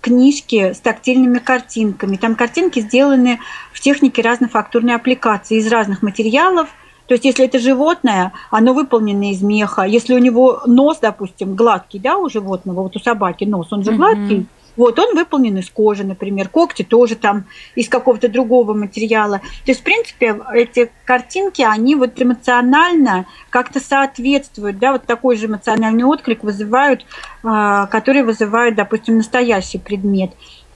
книжки 0.00 0.72
с 0.72 0.80
тактильными 0.80 1.38
картинками. 1.38 2.16
Там 2.16 2.34
картинки 2.34 2.80
сделаны 2.80 3.40
в 3.72 3.80
технике 3.80 4.22
разнофактурной 4.22 4.94
аппликации 4.94 5.58
из 5.58 5.68
разных 5.68 6.02
материалов. 6.02 6.68
То 7.06 7.14
есть, 7.14 7.24
если 7.24 7.46
это 7.46 7.58
животное, 7.58 8.32
оно 8.50 8.74
выполнено 8.74 9.30
из 9.30 9.40
меха. 9.40 9.82
Если 9.82 10.14
у 10.14 10.18
него 10.18 10.60
нос, 10.66 10.98
допустим, 11.00 11.54
гладкий, 11.54 11.98
да, 11.98 12.18
у 12.18 12.28
животного, 12.28 12.82
вот 12.82 12.96
у 12.96 12.98
собаки 12.98 13.44
нос, 13.44 13.68
он 13.70 13.82
же 13.82 13.92
mm-hmm. 13.92 13.96
гладкий, 13.96 14.46
вот, 14.78 14.98
он 14.98 15.16
выполнен 15.16 15.58
из 15.58 15.68
кожи, 15.68 16.04
например, 16.04 16.48
когти 16.48 16.84
тоже 16.84 17.16
там 17.16 17.46
из 17.74 17.88
какого-то 17.88 18.28
другого 18.28 18.74
материала. 18.74 19.40
То 19.64 19.72
есть, 19.72 19.80
в 19.80 19.82
принципе, 19.82 20.40
эти 20.54 20.90
картинки, 21.04 21.62
они 21.62 21.96
вот 21.96 22.22
эмоционально 22.22 23.26
как-то 23.50 23.80
соответствуют, 23.80 24.78
да, 24.78 24.92
вот 24.92 25.04
такой 25.04 25.36
же 25.36 25.46
эмоциональный 25.46 26.04
отклик 26.04 26.44
вызывают, 26.44 27.04
а, 27.42 27.86
который 27.88 28.22
вызывает, 28.22 28.76
допустим, 28.76 29.16
настоящий 29.16 29.78
предмет. 29.78 30.30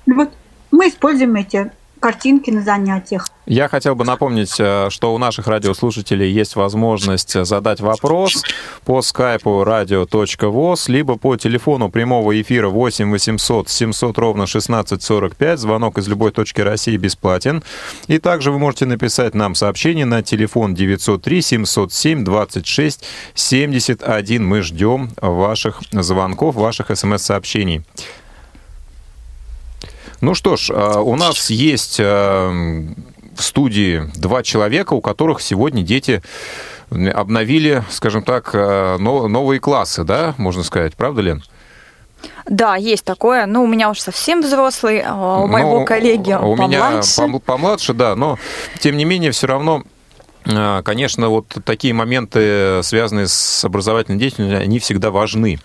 Вот 0.07 0.31
мы 0.73 0.89
используем 0.89 1.37
эти 1.37 1.71
картинки 2.03 2.51
на 2.51 2.61
занятиях. 2.61 3.27
Я 3.47 3.69
хотел 3.69 3.95
бы 3.95 4.05
напомнить, 4.05 4.55
э, 4.59 4.89
что 4.91 5.15
у 5.15 5.19
наших 5.19 5.47
радиослушателей 5.47 6.31
есть 6.31 6.57
возможность 6.57 7.45
задать 7.45 7.81
вопрос 7.81 8.43
по 8.85 9.03
скайпу 9.03 9.63
radio.voz, 9.63 10.91
либо 10.91 11.17
по 11.17 11.37
телефону 11.37 11.89
прямого 11.89 12.41
эфира 12.41 12.69
8 12.69 13.11
800 13.11 13.69
700 13.69 14.19
ровно 14.19 14.45
1645. 14.45 15.59
Звонок 15.59 15.99
из 15.99 16.09
любой 16.09 16.33
точки 16.33 16.61
России 16.61 16.97
бесплатен. 16.97 17.63
И 18.09 18.19
также 18.19 18.51
вы 18.51 18.59
можете 18.59 18.87
написать 18.87 19.35
нам 19.35 19.55
сообщение 19.55 20.05
на 20.05 20.23
телефон 20.23 20.75
903 20.75 21.43
707 21.43 22.25
26 22.25 23.05
71. 23.35 24.47
Мы 24.47 24.63
ждем 24.63 25.11
ваших 25.21 25.81
звонков, 25.93 26.57
ваших 26.57 26.97
смс-сообщений. 26.97 27.83
Ну 30.23 30.35
что 30.35 30.57
ж, 30.57 30.71
а, 30.73 31.01
у 31.01 31.17
нас 31.17 31.51
есть 31.51 31.99
а, 32.01 32.49
в 33.37 33.43
студии 33.43 34.09
два 34.15 34.45
человека, 34.45 34.95
у 34.95 35.01
которых 35.01 35.43
сегодня 35.43 35.83
дети 35.83 36.23
обновили, 36.91 37.83
скажем 37.91 38.23
так, 38.23 38.53
а, 38.55 38.99
новые 38.99 39.59
классы, 39.59 40.05
да, 40.05 40.35
можно 40.39 40.63
сказать, 40.63 40.95
правда, 40.95 41.23
Лен? 41.23 41.43
Да, 42.47 42.77
есть 42.77 43.05
такое. 43.05 43.47
Ну, 43.47 43.65
у 43.65 43.67
меня 43.67 43.91
уже 43.91 44.01
совсем 44.01 44.43
взрослый, 44.43 45.05
у 45.05 45.49
моего 45.49 45.81
ну, 45.81 45.85
коллеги 45.85 46.35
у 46.35 46.57
помладше. 46.57 47.23
меня 47.23 47.41
помладше, 47.41 47.93
да, 47.93 48.15
но 48.15 48.39
тем 48.79 48.97
не 48.97 49.05
менее 49.05 49.33
все 49.33 49.49
равно 49.49 49.83
а, 49.83 49.89
конечно, 50.45 51.29
вот 51.29 51.47
такие 51.65 51.95
моменты, 51.95 52.83
связанные 52.83 53.29
с 53.29 53.65
образовательной 53.65 54.19
деятельностью, 54.19 54.61
они 54.61 54.79
всегда 54.79 55.11
важны. 55.11 55.59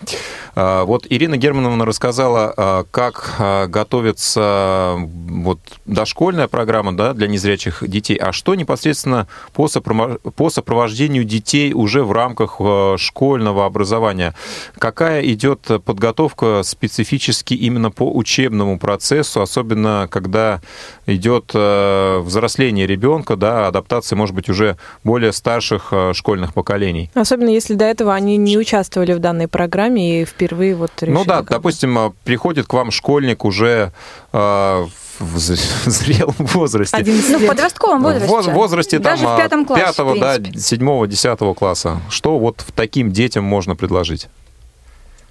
А, 0.54 0.84
вот 0.84 1.06
Ирина 1.08 1.36
Германовна 1.36 1.84
рассказала, 1.84 2.52
а, 2.56 2.84
как 2.90 3.34
готовится 3.70 4.96
вот 4.98 5.60
дошкольная 5.86 6.48
программа 6.48 6.96
да, 6.96 7.12
для 7.12 7.28
незрячих 7.28 7.88
детей, 7.88 8.16
а 8.16 8.32
что 8.32 8.54
непосредственно 8.54 9.28
по 9.52 9.68
сопровождению 9.68 11.24
детей 11.24 11.72
уже 11.72 12.02
в 12.02 12.12
рамках 12.12 12.60
школьного 12.98 13.66
образования? 13.66 14.34
Какая 14.78 15.22
идет 15.22 15.60
подготовка 15.84 16.62
специфически 16.64 17.54
именно 17.54 17.90
по 17.90 18.10
учебному 18.12 18.78
процессу, 18.78 19.42
особенно 19.42 20.08
когда 20.10 20.60
идет 21.06 21.52
взросление 21.54 22.86
ребенка, 22.86 23.36
да, 23.36 23.68
адаптация, 23.68 24.16
может 24.16 24.34
быть, 24.34 24.48
уже 24.48 24.67
более 25.04 25.32
старших 25.32 25.88
э, 25.92 26.12
школьных 26.14 26.54
поколений. 26.54 27.10
Особенно 27.14 27.50
если 27.50 27.74
до 27.74 27.84
этого 27.84 28.14
они 28.14 28.36
не 28.36 28.58
участвовали 28.58 29.12
в 29.12 29.18
данной 29.18 29.48
программе 29.48 30.22
и 30.22 30.24
впервые 30.24 30.74
вот 30.74 30.90
решили... 31.00 31.14
Ну 31.14 31.24
да, 31.24 31.42
допустим, 31.42 31.98
э, 31.98 32.10
приходит 32.24 32.66
к 32.66 32.72
вам 32.72 32.90
школьник 32.90 33.44
уже 33.44 33.92
э, 34.32 34.86
в 35.18 35.38
зрелом 35.38 36.34
возрасте. 36.38 37.04
Ну, 37.06 37.38
в 37.38 37.46
подростковом 37.46 38.02
возрасте. 38.02 38.50
В 38.50 38.54
возрасте 38.54 38.98
Даже 38.98 39.24
там, 39.24 39.34
в 39.34 39.38
пятом 39.38 39.64
классе, 39.64 39.84
пятого, 39.84 40.18
да, 40.18 40.36
седьмого, 40.58 41.06
десятого 41.06 41.54
класса. 41.54 42.00
Что 42.08 42.38
вот 42.38 42.64
таким 42.74 43.12
детям 43.12 43.44
можно 43.44 43.76
предложить? 43.76 44.28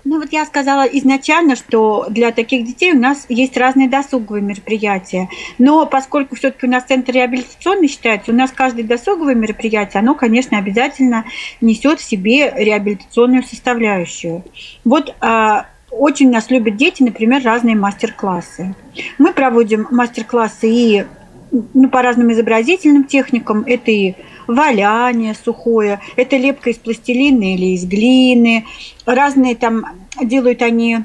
Ну 0.10 0.22
вот 0.22 0.32
я 0.32 0.46
сказала 0.46 0.84
изначально, 0.84 1.58
что 1.58 2.06
для 2.10 2.32
таких 2.32 2.66
детей 2.66 2.94
у 2.94 2.98
нас 2.98 3.26
есть 3.28 3.58
разные 3.58 3.90
досуговые 3.90 4.42
мероприятия. 4.42 5.28
Но 5.58 5.86
поскольку 5.86 6.38
все-таки 6.38 6.66
у 6.66 6.70
нас 6.70 6.86
центр 6.86 7.12
реабилитационный 7.12 7.90
считается, 7.90 8.32
у 8.32 8.34
нас 8.34 8.52
каждое 8.54 8.86
досуговое 8.86 9.36
мероприятие, 9.36 10.00
оно, 10.00 10.16
конечно, 10.16 10.58
обязательно 10.58 11.26
несет 11.60 12.00
в 12.00 12.06
себе 12.06 12.54
реабилитационную 12.56 13.44
составляющую. 13.44 14.46
Вот 14.86 15.14
а, 15.20 15.66
очень 15.92 16.32
нас 16.32 16.50
любят 16.50 16.78
дети, 16.78 17.04
например, 17.04 17.44
разные 17.44 17.76
мастер-классы. 17.76 18.76
Мы 19.18 19.34
проводим 19.34 19.90
мастер-классы 19.92 20.70
и 20.70 21.06
ну, 21.52 21.90
по 21.90 22.02
разным 22.02 22.32
изобразительным 22.32 23.04
техникам. 23.04 23.66
Это 23.68 23.92
и 23.92 24.16
валяние 24.48 25.36
сухое, 25.36 26.00
это 26.16 26.38
лепка 26.38 26.70
из 26.70 26.78
пластилина 26.78 27.54
или 27.54 27.76
из 27.76 27.86
глины. 27.86 28.66
Разные 29.06 29.56
там 29.56 29.86
делают 30.22 30.62
они 30.62 31.00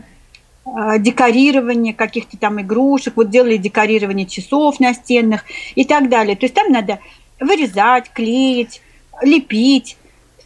а, 0.64 0.98
декорирование 0.98 1.92
каких-то 1.92 2.36
там 2.36 2.60
игрушек, 2.60 3.14
вот 3.16 3.30
делали 3.30 3.56
декорирование 3.56 4.26
часов 4.26 4.80
настенных 4.80 5.44
и 5.74 5.84
так 5.84 6.08
далее. 6.08 6.36
То 6.36 6.46
есть 6.46 6.54
там 6.54 6.70
надо 6.70 7.00
вырезать, 7.40 8.10
клеить, 8.12 8.80
лепить, 9.22 9.96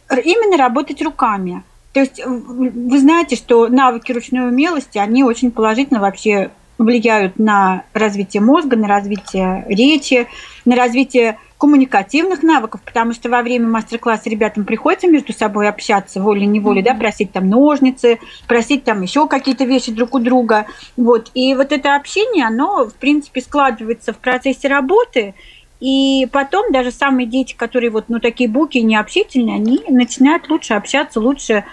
именно 0.09 0.57
работать 0.57 1.01
руками. 1.01 1.63
То 1.93 2.01
есть 2.01 2.21
вы 2.25 2.99
знаете, 2.99 3.35
что 3.35 3.67
навыки 3.69 4.11
ручной 4.11 4.49
умелости, 4.49 4.97
они 4.97 5.23
очень 5.23 5.51
положительно 5.51 5.99
вообще 5.99 6.51
влияют 6.77 7.39
на 7.39 7.83
развитие 7.93 8.41
мозга, 8.41 8.75
на 8.75 8.87
развитие 8.87 9.65
речи, 9.67 10.27
на 10.65 10.75
развитие 10.75 11.39
коммуникативных 11.57 12.43
навыков, 12.43 12.81
потому 12.85 13.13
что 13.13 13.29
во 13.29 13.41
время 13.41 13.67
мастер-класса 13.67 14.29
ребятам 14.29 14.63
приходится 14.63 15.07
между 15.07 15.33
собой 15.33 15.67
общаться 15.67 16.21
волей-неволей, 16.21 16.81
mm-hmm. 16.81 16.93
да, 16.93 16.93
просить 16.93 17.31
там 17.31 17.49
ножницы, 17.49 18.19
просить 18.47 18.83
там 18.83 19.01
еще 19.01 19.27
какие-то 19.27 19.65
вещи 19.65 19.91
друг 19.91 20.13
у 20.13 20.19
друга. 20.19 20.67
Вот. 20.95 21.31
И 21.33 21.55
вот 21.55 21.71
это 21.71 21.95
общение, 21.95 22.45
оно, 22.45 22.85
в 22.85 22.93
принципе, 22.93 23.41
складывается 23.41 24.13
в 24.13 24.17
процессе 24.17 24.67
работы, 24.67 25.33
и 25.79 26.27
потом 26.31 26.71
даже 26.71 26.91
самые 26.91 27.27
дети, 27.27 27.53
которые 27.55 27.89
вот, 27.91 28.05
ну, 28.07 28.19
такие 28.19 28.49
буки 28.49 28.79
необщительные, 28.79 29.55
они 29.55 29.83
начинают 29.89 30.49
лучше 30.49 30.73
общаться, 30.73 31.19
лучше 31.19 31.65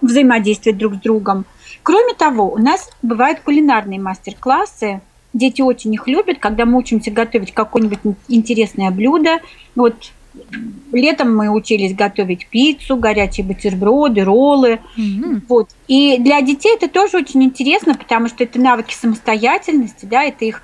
взаимодействовать 0.00 0.78
друг 0.78 0.94
с 0.94 0.98
другом. 0.98 1.44
Кроме 1.82 2.14
того, 2.14 2.52
у 2.52 2.58
нас 2.58 2.90
бывают 3.02 3.40
кулинарные 3.40 4.00
мастер-классы. 4.00 5.00
Дети 5.32 5.62
очень 5.62 5.94
их 5.94 6.06
любят, 6.08 6.38
когда 6.38 6.64
мы 6.64 6.78
учимся 6.78 7.10
готовить 7.10 7.52
какое-нибудь 7.52 8.16
интересное 8.28 8.90
блюдо. 8.90 9.38
Вот 9.76 10.12
летом 10.92 11.36
мы 11.36 11.50
учились 11.50 11.94
готовить 11.94 12.46
пиццу, 12.46 12.96
горячие 12.96 13.46
бутерброды, 13.46 14.24
роллы. 14.24 14.80
Mm-hmm. 14.96 15.42
Вот. 15.48 15.70
И 15.88 16.18
для 16.18 16.40
детей 16.40 16.74
это 16.74 16.88
тоже 16.88 17.18
очень 17.18 17.42
интересно, 17.42 17.94
потому 17.94 18.28
что 18.28 18.44
это 18.44 18.60
навыки 18.60 18.94
самостоятельности, 18.94 20.06
да, 20.06 20.24
это 20.24 20.44
их 20.44 20.62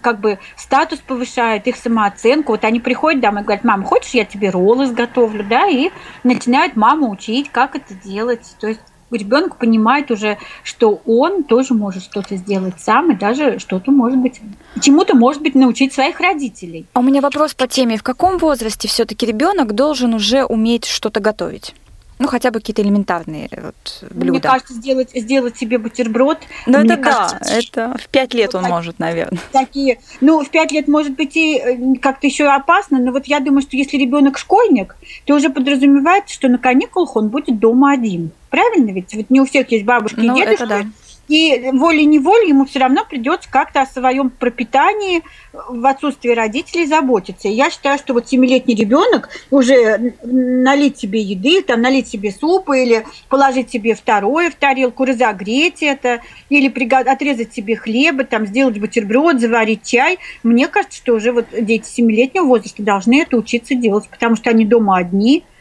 как 0.00 0.20
бы 0.20 0.38
статус 0.56 1.00
повышает, 1.00 1.66
их 1.66 1.76
самооценку. 1.76 2.52
Вот 2.52 2.64
они 2.64 2.80
приходят 2.80 3.20
домой 3.20 3.42
и 3.42 3.44
говорят, 3.44 3.64
мама, 3.64 3.84
хочешь, 3.84 4.14
я 4.14 4.24
тебе 4.24 4.50
роллы 4.50 4.84
изготовлю, 4.84 5.44
да, 5.48 5.66
и 5.68 5.90
начинают 6.24 6.76
маму 6.76 7.10
учить, 7.10 7.50
как 7.50 7.76
это 7.76 7.94
делать. 7.94 8.56
То 8.58 8.68
есть 8.68 8.80
ребенок 9.10 9.56
понимает 9.56 10.10
уже, 10.10 10.38
что 10.62 11.00
он 11.06 11.44
тоже 11.44 11.74
может 11.74 12.02
что-то 12.02 12.36
сделать 12.36 12.74
сам, 12.78 13.12
и 13.12 13.16
даже 13.16 13.58
что-то 13.58 13.90
может 13.90 14.18
быть, 14.18 14.40
чему-то 14.80 15.14
может 15.14 15.42
быть 15.42 15.54
научить 15.54 15.92
своих 15.92 16.20
родителей. 16.20 16.86
А 16.92 17.00
у 17.00 17.02
меня 17.02 17.20
вопрос 17.20 17.54
по 17.54 17.66
теме: 17.66 17.96
в 17.96 18.02
каком 18.02 18.38
возрасте 18.38 18.88
все-таки 18.88 19.26
ребенок 19.26 19.74
должен 19.74 20.14
уже 20.14 20.44
уметь 20.44 20.86
что-то 20.86 21.20
готовить? 21.20 21.74
Ну, 22.18 22.28
хотя 22.28 22.50
бы 22.50 22.60
какие-то 22.60 22.82
элементарные 22.82 23.48
вот, 23.50 24.04
блюда. 24.10 24.30
Мне 24.32 24.40
кажется, 24.40 24.72
сделать, 24.72 25.10
сделать 25.14 25.56
себе 25.58 25.78
бутерброд. 25.78 26.38
Ну, 26.66 26.78
это 26.78 26.96
кажется, 26.96 27.38
да, 27.42 27.58
это 27.58 27.96
в 27.98 28.08
пять 28.08 28.32
лет 28.32 28.54
он 28.54 28.62
так, 28.62 28.70
может, 28.70 28.98
наверное. 28.98 29.38
Такие, 29.52 29.98
ну, 30.20 30.42
в 30.42 30.48
пять 30.48 30.72
лет, 30.72 30.88
может 30.88 31.14
быть, 31.14 31.36
и 31.36 31.58
э, 31.58 31.98
как-то 32.00 32.26
еще 32.26 32.46
опасно, 32.46 32.98
но 32.98 33.12
вот 33.12 33.26
я 33.26 33.40
думаю, 33.40 33.62
что 33.62 33.76
если 33.76 33.98
ребенок 33.98 34.38
школьник, 34.38 34.96
то 35.26 35.34
уже 35.34 35.50
подразумевается, 35.50 36.34
что 36.34 36.48
на 36.48 36.58
каникулах 36.58 37.16
он 37.16 37.28
будет 37.28 37.58
дома 37.58 37.92
один. 37.92 38.30
Правильно 38.48 38.90
ведь? 38.90 39.14
Вот 39.14 39.28
не 39.28 39.40
у 39.40 39.44
всех 39.44 39.70
есть 39.70 39.84
бабушки 39.84 40.20
ну, 40.20 40.34
и 40.34 40.40
дедушки. 40.40 40.62
Это 40.62 40.66
да 40.66 40.86
и 41.28 41.70
волей-неволей 41.72 42.48
ему 42.50 42.64
все 42.66 42.78
равно 42.78 43.04
придется 43.04 43.50
как-то 43.50 43.82
о 43.82 43.86
своем 43.86 44.30
пропитании 44.30 45.22
в 45.52 45.84
отсутствии 45.86 46.30
родителей 46.30 46.86
заботиться. 46.86 47.48
И 47.48 47.52
я 47.52 47.70
считаю, 47.70 47.98
что 47.98 48.14
вот 48.14 48.28
семилетний 48.28 48.74
ребенок 48.74 49.28
уже 49.50 50.14
налить 50.22 50.98
себе 50.98 51.20
еды, 51.20 51.62
там, 51.62 51.80
налить 51.80 52.08
себе 52.08 52.30
супа 52.30 52.76
или 52.76 53.04
положить 53.28 53.70
себе 53.70 53.94
второе 53.94 54.50
в 54.50 54.54
тарелку, 54.54 55.04
разогреть 55.04 55.82
это, 55.82 56.20
или 56.48 56.68
отрезать 56.92 57.52
себе 57.52 57.76
хлеба, 57.76 58.24
там, 58.24 58.46
сделать 58.46 58.78
бутерброд, 58.78 59.40
заварить 59.40 59.82
чай. 59.84 60.18
Мне 60.42 60.68
кажется, 60.68 60.98
что 60.98 61.14
уже 61.14 61.32
вот 61.32 61.46
дети 61.58 61.86
семилетнего 61.86 62.44
возраста 62.44 62.82
должны 62.82 63.22
это 63.22 63.36
учиться 63.36 63.74
делать, 63.74 64.08
потому 64.08 64.36
что 64.36 64.50
они 64.50 64.64
дома 64.64 64.98
одни– 64.98 65.44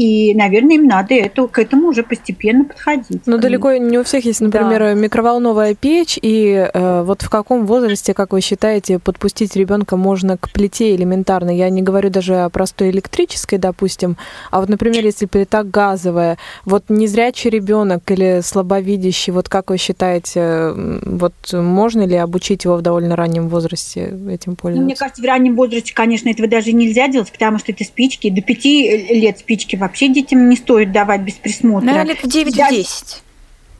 и, 0.00 0.34
наверное, 0.34 0.76
им 0.76 0.86
надо 0.86 1.12
это, 1.14 1.46
к 1.46 1.58
этому 1.58 1.88
уже 1.88 2.02
постепенно 2.02 2.64
подходить. 2.64 3.26
Но 3.26 3.36
далеко 3.36 3.74
не 3.74 3.98
у 3.98 4.02
всех 4.02 4.24
есть, 4.24 4.40
например, 4.40 4.78
да. 4.78 4.94
микроволновая 4.94 5.74
печь. 5.74 6.18
И 6.22 6.70
э, 6.72 7.02
вот 7.02 7.20
в 7.20 7.28
каком 7.28 7.66
возрасте, 7.66 8.14
как 8.14 8.32
вы 8.32 8.40
считаете, 8.40 8.98
подпустить 8.98 9.56
ребенка 9.56 9.98
можно 9.98 10.38
к 10.38 10.50
плите 10.52 10.94
элементарно? 10.94 11.50
Я 11.50 11.68
не 11.68 11.82
говорю 11.82 12.08
даже 12.08 12.36
о 12.36 12.48
простой 12.48 12.88
электрической, 12.88 13.58
допустим, 13.58 14.16
а 14.50 14.60
вот, 14.60 14.70
например, 14.70 15.04
если 15.04 15.26
плита 15.26 15.64
газовая, 15.64 16.38
вот 16.64 16.84
незрячий 16.88 17.50
ребенок 17.50 18.10
или 18.10 18.40
слабовидящий, 18.42 19.34
вот 19.34 19.50
как 19.50 19.68
вы 19.68 19.76
считаете, 19.76 20.72
вот 21.04 21.34
можно 21.52 22.06
ли 22.06 22.16
обучить 22.16 22.64
его 22.64 22.76
в 22.76 22.80
довольно 22.80 23.16
раннем 23.16 23.50
возрасте 23.50 24.16
этим 24.30 24.56
пользоваться? 24.56 24.80
Ну, 24.80 24.84
мне 24.86 24.96
кажется, 24.96 25.20
в 25.20 25.26
раннем 25.26 25.56
возрасте, 25.56 25.92
конечно, 25.92 26.30
этого 26.30 26.48
даже 26.48 26.72
нельзя 26.72 27.06
делать, 27.08 27.30
потому 27.30 27.58
что 27.58 27.70
это 27.70 27.84
спички. 27.84 28.30
До 28.30 28.40
пяти 28.40 29.08
лет 29.10 29.38
спички 29.38 29.76
вообще 29.76 29.89
детям 29.98 30.48
не 30.48 30.56
стоит 30.56 30.92
давать 30.92 31.22
без 31.22 31.34
присмотра. 31.34 31.86
Наверное, 31.86 32.14
лет 32.14 32.22
в 32.22 32.26
9-10. 32.26 33.22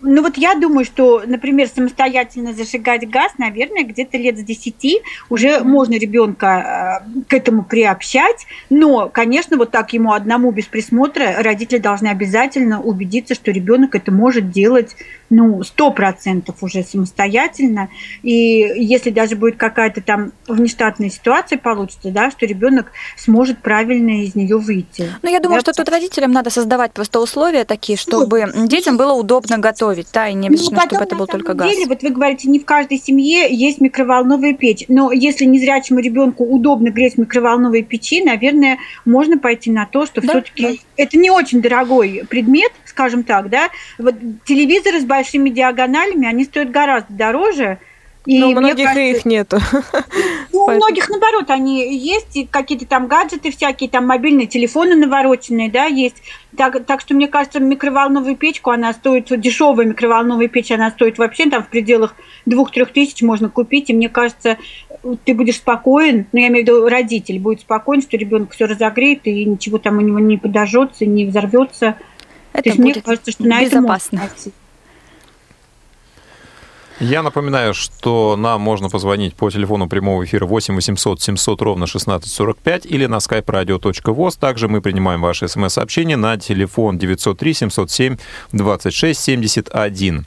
Ну 0.03 0.23
вот 0.23 0.39
я 0.39 0.55
думаю, 0.55 0.87
что, 0.87 1.23
например, 1.27 1.69
самостоятельно 1.69 2.55
зажигать 2.55 3.09
газ, 3.09 3.33
наверное, 3.37 3.85
где-то 3.85 4.17
лет 4.17 4.39
с 4.39 4.43
10 4.43 5.03
уже 5.29 5.61
можно 5.61 5.95
ребенка 5.95 7.03
э, 7.07 7.23
к 7.29 7.35
этому 7.35 7.65
приобщать, 7.65 8.47
но, 8.71 9.11
конечно, 9.11 9.59
вот 9.59 9.71
так 9.71 9.93
ему 9.93 10.13
одному 10.13 10.53
без 10.53 10.65
присмотра 10.67 11.43
родители 11.43 11.79
должны 11.79 12.09
обязательно 12.09 12.81
убедиться, 12.81 13.35
что 13.35 13.51
ребенок 13.51 13.95
это 13.95 14.11
может 14.11 14.51
делать 14.51 14.97
ну, 15.31 15.63
сто 15.63 15.93
процентов 15.93 16.63
уже 16.63 16.83
самостоятельно. 16.83 17.89
И 18.23 18.33
если 18.77 19.11
даже 19.11 19.37
будет 19.37 19.57
какая-то 19.57 20.03
там 20.03 20.33
внештатная 20.47 21.09
ситуация 21.09 21.57
получится, 21.57 22.11
да, 22.11 22.31
что 22.31 22.47
ребенок 22.47 22.93
сможет 23.17 23.63
правильно 23.63 24.25
из 24.25 24.35
нее 24.35 24.59
выйти. 24.59 25.09
Ну, 25.23 25.31
я 25.31 25.41
думаю, 25.41 25.63
да? 25.63 25.73
что 25.73 25.85
тут 25.85 25.89
родителям 25.89 26.33
надо 26.33 26.51
создавать 26.51 26.93
просто 26.93 27.21
условия 27.21 27.65
такие, 27.65 27.97
чтобы 27.97 28.51
вот. 28.53 28.69
детям 28.69 28.97
было 28.97 29.13
удобно 29.13 29.59
готовить, 29.59 30.09
да, 30.13 30.29
и 30.29 30.35
не 30.35 30.49
ну, 30.49 30.55
обязательно, 30.55 30.81
ну, 30.81 30.83
потом, 30.83 30.99
чтобы 30.99 31.05
это 31.05 31.17
был 31.17 31.27
только 31.27 31.55
газ. 31.55 31.71
Деле, 31.71 31.87
вот 31.87 32.03
вы 32.03 32.11
говорите, 32.11 32.49
не 32.49 32.59
в 32.59 32.65
каждой 32.65 32.99
семье 32.99 33.55
есть 33.55 33.81
микроволновая 33.81 34.53
печь, 34.55 34.85
но 34.89 35.13
если 35.13 35.45
незрячему 35.45 36.01
ребенку 36.01 36.45
удобно 36.45 36.91
греть 36.91 37.15
в 37.15 37.19
микроволновой 37.19 37.83
печи, 37.83 38.23
наверное, 38.25 38.79
можно 39.05 39.39
пойти 39.39 39.71
на 39.71 39.87
то, 39.87 40.07
что 40.07 40.21
да? 40.21 40.29
все-таки 40.29 40.63
да. 40.63 40.73
это 40.97 41.17
не 41.17 41.31
очень 41.31 41.63
дорогой 41.63 42.25
предмет, 42.29 42.73
скажем 43.01 43.23
так, 43.23 43.49
да. 43.49 43.71
Вот 43.99 44.15
телевизоры 44.45 45.01
с 45.01 45.05
большими 45.05 45.49
диагоналями, 45.49 46.29
они 46.29 46.45
стоят 46.45 46.71
гораздо 46.71 47.13
дороже. 47.15 47.79
И 48.27 48.39
Но 48.39 48.49
у 48.49 48.51
многих 48.51 48.85
кажется, 48.85 49.01
их 49.01 49.25
нету. 49.25 49.59
Ну, 50.53 50.65
у 50.65 50.71
многих, 50.73 51.09
наоборот, 51.09 51.49
они 51.49 51.97
есть, 51.97 52.37
и 52.37 52.45
какие-то 52.45 52.85
там 52.85 53.07
гаджеты 53.07 53.51
всякие, 53.51 53.89
там 53.89 54.07
мобильные 54.07 54.47
телефоны 54.47 54.95
навороченные, 54.97 55.71
да, 55.71 55.87
есть. 55.87 56.17
Так, 56.55 56.85
так 56.85 57.01
что, 57.01 57.15
мне 57.15 57.29
кажется, 57.29 57.61
микроволновую 57.61 58.37
печку, 58.37 58.71
она 58.71 58.93
стоит, 58.93 59.29
дешевая 59.41 59.87
микроволновая 59.87 60.49
печь, 60.49 60.71
она 60.71 60.91
стоит 60.91 61.17
вообще 61.17 61.49
там 61.49 61.63
в 61.63 61.69
пределах 61.69 62.15
двух-трех 62.45 62.93
тысяч 62.93 63.23
можно 63.23 63.49
купить, 63.49 63.89
и 63.89 63.95
мне 63.95 64.11
кажется, 64.11 64.59
ты 65.25 65.33
будешь 65.33 65.57
спокоен, 65.57 66.27
ну, 66.33 66.41
я 66.41 66.49
имею 66.49 66.67
в 66.67 66.69
виду 66.69 66.89
родитель 66.89 67.39
будет 67.39 67.61
спокоен, 67.61 68.03
что 68.03 68.19
ребенок 68.19 68.53
все 68.53 68.67
разогреет, 68.67 69.27
и 69.27 69.47
ничего 69.47 69.79
там 69.79 69.97
у 69.97 70.03
него 70.03 70.19
не 70.19 70.37
подожжется, 70.37 71.07
не 71.07 71.25
взорвется. 71.25 71.97
Это 72.53 72.63
То 72.63 72.69
есть 72.71 72.81
будет 72.81 72.97
мне 72.97 73.03
кажется, 73.03 73.31
что 73.33 73.45
на 73.45 73.63
безопасно. 73.63 74.31
Я 77.01 77.23
напоминаю, 77.23 77.73
что 77.73 78.37
нам 78.37 78.61
можно 78.61 78.91
позвонить 78.91 79.35
по 79.35 79.49
телефону 79.51 79.89
прямого 79.89 80.23
эфира 80.23 80.45
8 80.45 80.75
800 80.75 81.23
700 81.23 81.63
ровно 81.63 81.85
1645 81.85 82.85
или 82.85 83.07
на 83.07 83.17
skype 83.17 83.47
radio.voz. 83.47 84.39
Также 84.39 84.69
мы 84.69 84.83
принимаем 84.83 85.23
ваши 85.23 85.49
смс-сообщения 85.49 86.19
на 86.19 86.37
телефон 86.37 86.99
903 86.99 87.55
707 87.55 88.17
26 88.53 89.19
71. 89.19 90.27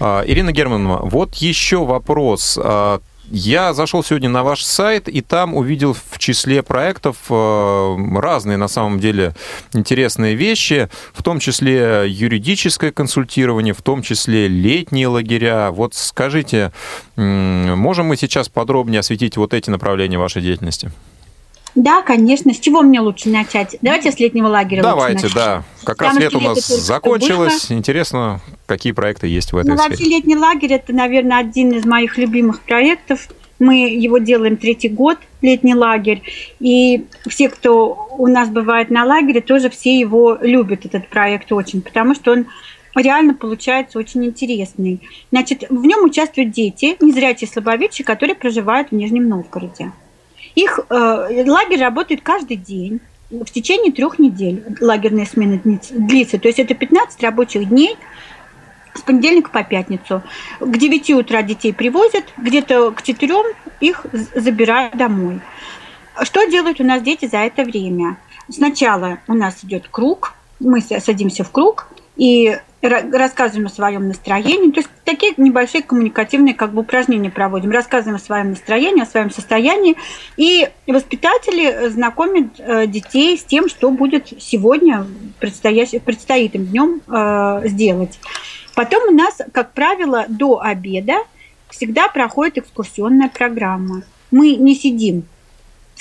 Ирина 0.00 0.52
Германовна, 0.52 1.00
вот 1.02 1.34
еще 1.34 1.84
вопрос. 1.84 2.58
Я 3.34 3.72
зашел 3.72 4.04
сегодня 4.04 4.28
на 4.28 4.44
ваш 4.44 4.62
сайт 4.62 5.08
и 5.08 5.22
там 5.22 5.54
увидел 5.54 5.94
в 5.94 6.18
числе 6.18 6.62
проектов 6.62 7.16
э, 7.30 7.96
разные, 8.16 8.58
на 8.58 8.68
самом 8.68 9.00
деле, 9.00 9.34
интересные 9.72 10.34
вещи, 10.34 10.90
в 11.14 11.22
том 11.22 11.38
числе 11.38 12.04
юридическое 12.08 12.92
консультирование, 12.92 13.72
в 13.72 13.80
том 13.80 14.02
числе 14.02 14.48
летние 14.48 15.06
лагеря. 15.06 15.70
Вот 15.70 15.94
скажите, 15.94 16.72
можем 17.16 18.04
мы 18.04 18.18
сейчас 18.18 18.50
подробнее 18.50 19.00
осветить 19.00 19.38
вот 19.38 19.54
эти 19.54 19.70
направления 19.70 20.18
вашей 20.18 20.42
деятельности? 20.42 20.92
Да, 21.74 22.02
конечно. 22.02 22.52
С 22.52 22.58
чего 22.58 22.82
мне 22.82 23.00
лучше 23.00 23.28
начать? 23.28 23.76
Давайте 23.80 24.12
с 24.12 24.18
летнего 24.18 24.48
лагеря. 24.48 24.82
Давайте, 24.82 25.28
да. 25.34 25.64
Как 25.84 25.96
Потому 25.96 26.16
раз 26.16 26.24
лето 26.24 26.38
у 26.38 26.40
нас 26.40 26.66
закончилось. 26.66 27.68
Было. 27.68 27.78
Интересно, 27.78 28.40
какие 28.66 28.92
проекты 28.92 29.26
есть 29.26 29.52
в 29.52 29.56
этой 29.56 29.70
ну, 29.70 29.78
сфере. 29.78 29.90
Вообще 29.90 30.04
летний 30.04 30.36
лагерь 30.36 30.72
это, 30.74 30.92
наверное, 30.92 31.38
один 31.38 31.72
из 31.72 31.84
моих 31.84 32.18
любимых 32.18 32.60
проектов. 32.60 33.28
Мы 33.58 33.88
его 33.90 34.18
делаем 34.18 34.56
третий 34.56 34.88
год, 34.88 35.18
летний 35.40 35.74
лагерь. 35.74 36.22
И 36.58 37.06
все, 37.28 37.48
кто 37.48 38.08
у 38.18 38.26
нас 38.26 38.48
бывает 38.48 38.90
на 38.90 39.04
лагере, 39.04 39.40
тоже 39.40 39.70
все 39.70 39.98
его 39.98 40.36
любят, 40.40 40.84
этот 40.84 41.08
проект 41.08 41.52
очень, 41.52 41.80
потому 41.80 42.14
что 42.14 42.32
он 42.32 42.46
реально 42.96 43.34
получается 43.34 43.98
очень 43.98 44.24
интересный. 44.24 45.00
Значит, 45.30 45.64
в 45.70 45.84
нем 45.86 46.04
участвуют 46.04 46.50
дети, 46.50 46.96
незрячие 47.00 47.48
слабовидящие, 47.48 48.04
которые 48.04 48.34
проживают 48.34 48.90
в 48.90 48.92
Нижнем 48.92 49.28
Новгороде. 49.28 49.92
Их 50.54 50.80
э, 50.88 51.44
лагерь 51.46 51.80
работает 51.80 52.22
каждый 52.22 52.56
день 52.56 53.00
в 53.30 53.46
течение 53.46 53.92
трех 53.92 54.18
недель. 54.18 54.62
Лагерная 54.80 55.26
смена 55.26 55.60
длится. 55.64 56.38
То 56.38 56.48
есть 56.48 56.58
это 56.58 56.74
15 56.74 57.22
рабочих 57.22 57.68
дней 57.68 57.96
с 58.94 59.00
понедельника 59.00 59.50
по 59.50 59.62
пятницу. 59.64 60.22
К 60.60 60.76
9 60.76 61.10
утра 61.12 61.42
детей 61.42 61.72
привозят, 61.72 62.24
где-то 62.36 62.90
к 62.92 63.02
4 63.02 63.34
их 63.80 64.04
забирают 64.34 64.96
домой. 64.96 65.40
Что 66.22 66.44
делают 66.44 66.80
у 66.80 66.84
нас 66.84 67.02
дети 67.02 67.26
за 67.26 67.38
это 67.38 67.64
время? 67.64 68.18
Сначала 68.50 69.18
у 69.28 69.34
нас 69.34 69.64
идет 69.64 69.88
круг, 69.90 70.34
мы 70.60 70.82
садимся 70.82 71.42
в 71.42 71.50
круг, 71.50 71.88
и 72.16 72.58
рассказываем 72.82 73.66
о 73.66 73.70
своем 73.70 74.08
настроении. 74.08 74.70
То 74.70 74.80
есть 74.80 74.90
такие 75.04 75.34
небольшие 75.36 75.82
коммуникативные 75.82 76.54
как 76.54 76.72
бы 76.72 76.82
упражнения 76.82 77.30
проводим. 77.30 77.70
Рассказываем 77.70 78.16
о 78.16 78.18
своем 78.18 78.50
настроении, 78.50 79.02
о 79.02 79.06
своем 79.06 79.30
состоянии. 79.30 79.96
И 80.36 80.68
воспитатели 80.86 81.88
знакомят 81.88 82.58
э, 82.58 82.86
детей 82.86 83.38
с 83.38 83.44
тем, 83.44 83.68
что 83.68 83.90
будет 83.90 84.32
сегодня, 84.40 85.06
предстоит 85.38 86.54
им 86.54 86.66
днем 86.66 87.00
э, 87.06 87.68
сделать. 87.68 88.18
Потом 88.74 89.08
у 89.08 89.12
нас, 89.12 89.38
как 89.52 89.72
правило, 89.72 90.24
до 90.28 90.60
обеда 90.60 91.18
всегда 91.70 92.08
проходит 92.08 92.58
экскурсионная 92.58 93.28
программа. 93.28 94.02
Мы 94.30 94.56
не 94.56 94.74
сидим 94.74 95.24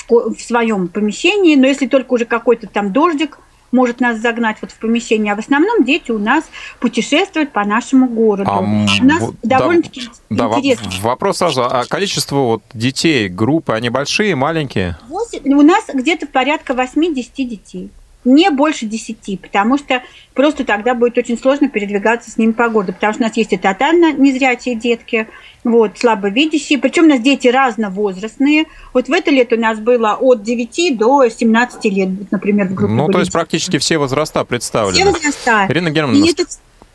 в 0.10 0.40
своем 0.40 0.88
помещении, 0.88 1.56
но 1.56 1.68
если 1.68 1.88
только 1.88 2.14
уже 2.14 2.26
какой-то 2.26 2.68
там 2.68 2.92
дождик 2.92 3.40
может 3.72 4.00
нас 4.00 4.20
загнать 4.20 4.58
вот 4.62 4.72
в 4.72 4.78
помещение, 4.78 5.34
а 5.34 5.36
в 5.36 5.40
основном 5.40 5.84
дети 5.84 6.12
у 6.12 6.18
нас 6.18 6.44
путешествуют 6.80 7.52
по 7.52 7.64
нашему 7.66 8.08
городу. 8.08 8.50
А, 8.52 8.60
у 8.60 9.06
нас 9.06 9.22
вот, 9.22 9.36
довольно-таки 9.44 10.10
да, 10.30 10.48
интересно. 10.58 10.90
Вопрос 11.02 11.38
сразу. 11.38 11.64
А 11.64 11.86
количество 11.86 12.38
вот 12.38 12.64
детей, 12.74 13.30
группы, 13.30 13.74
они 13.74 13.90
большие, 13.90 14.36
маленькие? 14.36 14.98
У 15.10 15.62
нас 15.62 15.86
где-то 15.94 16.28
порядка 16.28 16.74
8-10 16.74 17.44
детей 17.46 17.92
не 18.24 18.50
больше 18.50 18.86
10, 18.86 19.42
потому 19.42 19.78
что 19.78 20.02
просто 20.34 20.64
тогда 20.64 20.94
будет 20.94 21.18
очень 21.18 21.38
сложно 21.38 21.70
передвигаться 21.70 22.30
с 22.30 22.38
ними 22.38 22.52
по 22.52 22.70
городу, 22.70 22.94
потому 22.94 23.14
что 23.14 23.24
у 23.24 23.28
нас 23.28 23.38
есть 23.38 23.54
и 23.54 23.58
тотально 23.58 24.14
незрячие 24.14 24.76
детки, 24.76 25.28
вот, 25.64 25.98
слабовидящие, 25.98 26.80
причем 26.80 27.06
у 27.06 27.08
нас 27.08 27.20
дети 27.20 27.48
разновозрастные. 27.48 28.66
Вот 28.94 29.08
в 29.08 29.12
это 29.12 29.32
лето 29.32 29.56
у 29.56 29.60
нас 29.60 29.80
было 29.80 30.18
от 30.20 30.44
9 30.44 30.98
до 30.98 31.28
17 31.28 31.86
лет, 31.86 32.32
например, 32.32 32.68
в 32.68 32.74
группе. 32.74 32.94
Ну, 32.94 33.08
то 33.08 33.20
есть 33.20 33.32
практически 33.32 33.78
все 33.78 33.98
возраста 33.98 34.44
представлены. 34.46 35.02
Все 35.02 35.12
возраста. 35.12 35.66
Ирина 35.70 35.90
Германовна, 35.90 36.26
И 36.26 36.32
это 36.32 36.46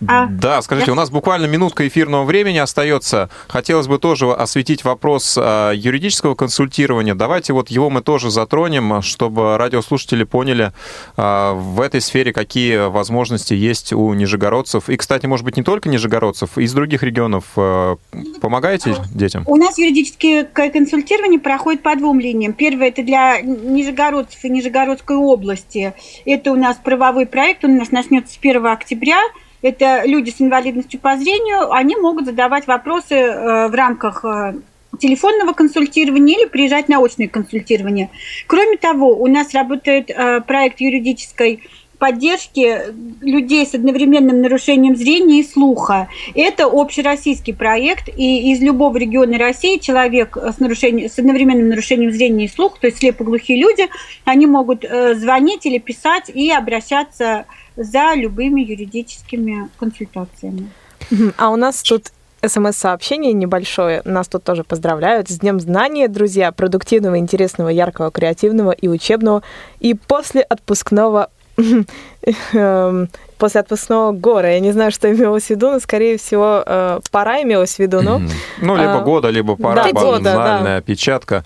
а, 0.07 0.27
да, 0.27 0.61
скажите, 0.61 0.93
у 0.93 0.95
нас 0.95 1.11
буквально 1.11 1.47
минутка 1.47 1.87
эфирного 1.89 2.25
времени 2.25 2.59
остается. 2.59 3.31
Хотелось 3.49 3.87
бы 3.87 3.99
тоже 3.99 4.31
осветить 4.31 4.85
вопрос 4.85 5.37
а, 5.39 5.73
юридического 5.73 6.35
консультирования. 6.35 7.15
Давайте 7.15 7.53
вот 7.53 7.71
его 7.71 7.89
мы 7.89 8.03
тоже 8.03 8.31
затронем, 8.31 9.01
чтобы 9.01 9.57
радиослушатели 9.57 10.25
поняли 10.25 10.73
а, 11.17 11.55
в 11.55 11.81
этой 11.81 12.01
сфере, 12.01 12.33
какие 12.33 12.89
возможности 12.89 13.55
есть 13.55 13.93
у 13.93 14.13
нижегородцев. 14.13 14.89
И, 14.91 14.97
кстати, 14.97 15.27
может 15.27 15.45
быть, 15.45 15.57
не 15.57 15.63
только 15.63 15.89
нижегородцев, 15.89 16.59
из 16.59 16.73
других 16.75 17.03
регионов 17.03 17.45
помогаете 18.41 18.97
детям? 19.15 19.45
У 19.47 19.57
нас 19.57 19.79
юридическое 19.79 20.45
консультирование 20.45 21.41
проходит 21.41 21.83
по 21.83 21.97
двум 21.97 22.21
линиям. 22.21 22.53
Первое– 22.53 22.89
это 22.89 23.03
для 23.03 23.41
нижегородцев 23.41 24.45
и 24.45 24.51
Нижегородской 24.51 25.17
области. 25.17 25.95
Это 26.25 26.53
у 26.53 26.57
нас 26.57 26.77
правовой 26.77 27.27
проект, 27.27 27.65
он 27.65 27.73
у 27.73 27.79
нас 27.79 27.91
начнется 27.91 28.35
с 28.35 28.39
1 28.39 28.67
октября– 28.67 29.21
это 29.67 30.03
люди 30.05 30.31
с 30.31 30.41
инвалидностью 30.41 31.01
по 31.01 31.17
зрению, 31.17 31.73
они 31.73 31.97
могут 31.97 32.27
задавать 32.27 32.67
вопросы 32.67 33.15
э, 33.15 33.69
в 33.69 33.75
рамках 33.75 34.25
э, 34.25 34.55
телефонного 34.99 35.53
консультирования 35.53 36.39
или 36.39 36.47
приезжать 36.47 36.89
на 36.89 37.05
очное 37.05 37.29
консультирование. 37.29 38.11
Кроме 38.47 38.77
того, 38.77 39.17
у 39.17 39.27
нас 39.27 39.53
работает 39.55 40.11
э, 40.11 40.41
проект 40.41 40.81
юридической 40.81 41.65
поддержки 41.99 42.81
людей 43.23 43.67
с 43.67 43.75
одновременным 43.75 44.43
нарушением 44.43 44.97
зрения 44.97 45.41
и 45.41 45.45
слуха. 45.45 46.09
Это 46.35 46.67
общероссийский 46.67 47.55
проект, 47.55 48.09
и 48.09 48.53
из 48.53 48.61
любого 48.61 48.97
региона 48.97 49.39
России 49.39 49.79
человек 49.79 50.37
с, 50.37 50.59
нарушением, 50.59 51.11
с 51.11 51.19
одновременным 51.19 51.69
нарушением 51.69 52.13
зрения 52.13 52.45
и 52.45 52.49
слуха, 52.49 52.81
то 52.81 52.87
есть 52.87 52.99
слепоглухие 52.99 53.61
люди, 53.61 53.89
они 54.25 54.47
могут 54.47 54.85
звонить 55.15 55.67
или 55.67 55.79
писать 55.79 56.31
и 56.33 56.51
обращаться 56.51 57.45
за 57.77 58.15
любыми 58.15 58.61
юридическими 58.61 59.69
консультациями. 59.79 60.71
А 61.37 61.51
у 61.51 61.57
нас 61.57 61.83
тут 61.83 62.13
СМС-сообщение 62.45 63.33
небольшое. 63.33 64.03
Нас 64.05 64.29
тут 64.29 64.45
тоже 64.45 64.63
поздравляют. 64.63 65.29
С 65.29 65.39
Днем 65.39 65.59
Знания, 65.59 66.07
друзья! 66.07 66.53
Продуктивного, 66.53 67.19
интересного, 67.19 67.71
яркого, 67.71 68.11
креативного 68.11 68.71
и 68.71 68.89
учебного. 68.89 69.43
И 69.81 69.95
после 69.95 70.43
отпускного 70.43 71.31
嗯 71.57 71.65
哼 71.65 71.87
после 73.39 73.61
отпускного 73.61 74.13
гора. 74.13 74.51
Я 74.51 74.61
не 74.61 74.73
знаю, 74.73 74.91
что 74.91 75.11
имелось 75.11 75.45
в 75.45 75.51
виду, 75.51 75.71
но, 75.71 75.81
скорее 75.81 76.19
всего, 76.19 76.63
э, 76.65 77.01
пора 77.11 77.43
имелось 77.43 77.77
в 77.77 77.79
виду. 77.79 78.03
Но, 78.03 78.21
ну, 78.61 78.77
либо 78.77 78.99
а, 78.99 79.01
года, 79.01 79.29
либо 79.29 79.57
пора, 79.57 79.85
да, 79.85 79.93
банальная 79.93 80.63
да. 80.63 80.77
опечатка. 80.77 81.45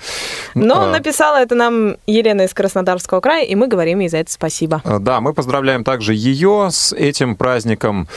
Но 0.55 0.83
а, 0.83 0.91
написала 0.91 1.37
это 1.39 1.55
нам 1.55 1.97
Елена 2.07 2.43
из 2.43 2.55
Краснодарского 2.55 3.21
края, 3.21 3.45
и 3.45 3.55
мы 3.55 3.67
говорим 3.67 4.01
ей 4.01 4.09
за 4.09 4.19
это 4.19 4.31
спасибо. 4.31 4.83
А, 4.85 4.99
да, 4.99 5.21
мы 5.21 5.33
поздравляем 5.33 5.85
также 5.85 6.15
ее 6.15 6.69
с 6.71 6.93
этим 6.93 7.37
праздником. 7.37 8.09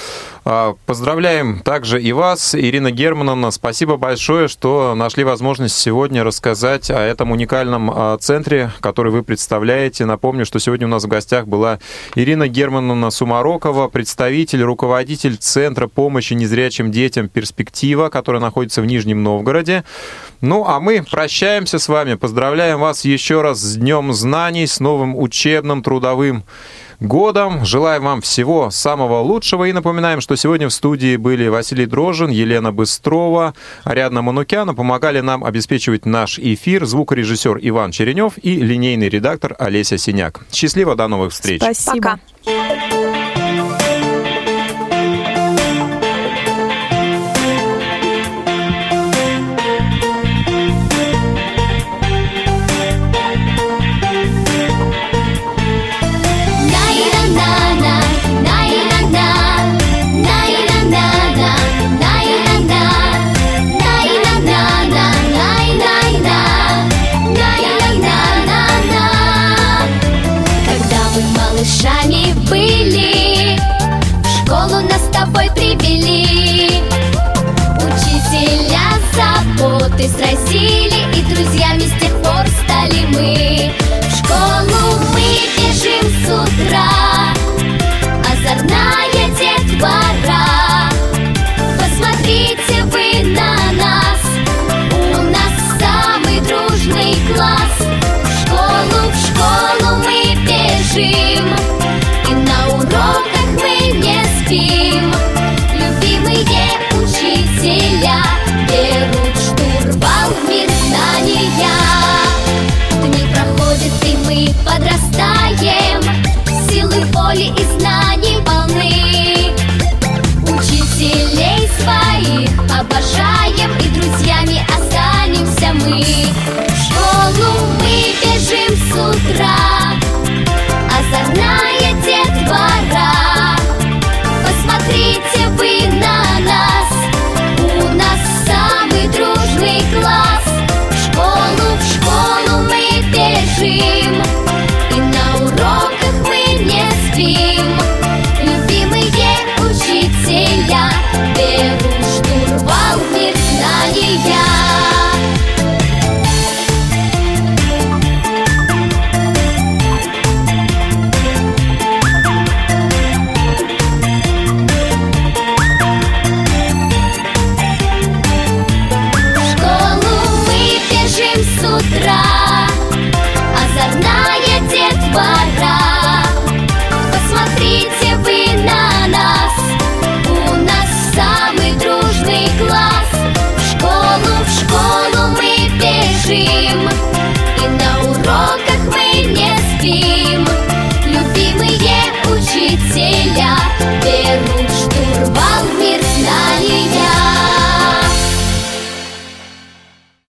Поздравляем 0.86 1.62
также 1.62 2.02
и 2.02 2.12
вас, 2.12 2.54
Ирина 2.54 2.92
Германовна. 2.92 3.50
Спасибо 3.52 3.96
большое, 3.96 4.50
что 4.50 4.94
нашли 4.94 5.24
возможность 5.24 5.78
сегодня 5.78 6.24
рассказать 6.24 6.92
о 6.92 7.00
этом 7.00 7.32
уникальном 7.32 8.20
центре, 8.20 8.72
который 8.82 9.12
вы 9.12 9.24
представляете. 9.24 10.06
Напомню, 10.06 10.46
что 10.46 10.60
сегодня 10.60 10.86
у 10.86 10.90
нас 10.90 11.06
в 11.06 11.08
гостях 11.08 11.48
была 11.48 11.80
Ирина 12.16 12.50
Германовна 12.54 13.10
Сумарок, 13.10 13.54
Широкова, 13.64 13.88
представитель, 13.88 14.64
руководитель 14.64 15.38
Центра 15.38 15.88
помощи 15.88 16.34
незрячим 16.34 16.92
детям 16.92 17.30
«Перспектива», 17.30 18.10
который 18.10 18.42
находится 18.42 18.82
в 18.82 18.86
Нижнем 18.86 19.22
Новгороде. 19.22 19.84
Ну, 20.42 20.66
а 20.68 20.80
мы 20.80 21.06
прощаемся 21.10 21.78
с 21.78 21.88
вами. 21.88 22.16
Поздравляем 22.16 22.80
вас 22.80 23.06
еще 23.06 23.42
раз 23.42 23.60
с 23.60 23.76
Днем 23.76 24.12
Знаний, 24.12 24.66
с 24.66 24.80
новым 24.80 25.16
учебным, 25.16 25.84
трудовым 25.84 26.44
годом. 27.00 27.64
Желаем 27.64 28.04
вам 28.04 28.22
всего 28.22 28.72
самого 28.72 29.22
лучшего. 29.22 29.66
И 29.66 29.72
напоминаем, 29.72 30.20
что 30.20 30.36
сегодня 30.36 30.68
в 30.68 30.74
студии 30.74 31.16
были 31.16 31.48
Василий 31.48 31.86
Дрожин, 31.86 32.32
Елена 32.32 32.72
Быстрова, 32.72 33.54
Ариадна 33.84 34.24
Манукяна. 34.24 34.74
Помогали 34.74 35.20
нам 35.20 35.44
обеспечивать 35.44 36.06
наш 36.06 36.40
эфир 36.40 36.86
звукорежиссер 36.86 37.60
Иван 37.62 37.92
Черенев 37.92 38.34
и 38.42 38.56
линейный 38.56 39.10
редактор 39.10 39.56
Олеся 39.60 39.98
Синяк. 39.98 40.46
Счастливо, 40.52 40.96
до 40.96 41.08
новых 41.08 41.32
встреч. 41.34 41.62
Спасибо. 41.62 42.02
Пока. 42.02 42.33
Thank 42.46 42.92
you. 42.92 42.93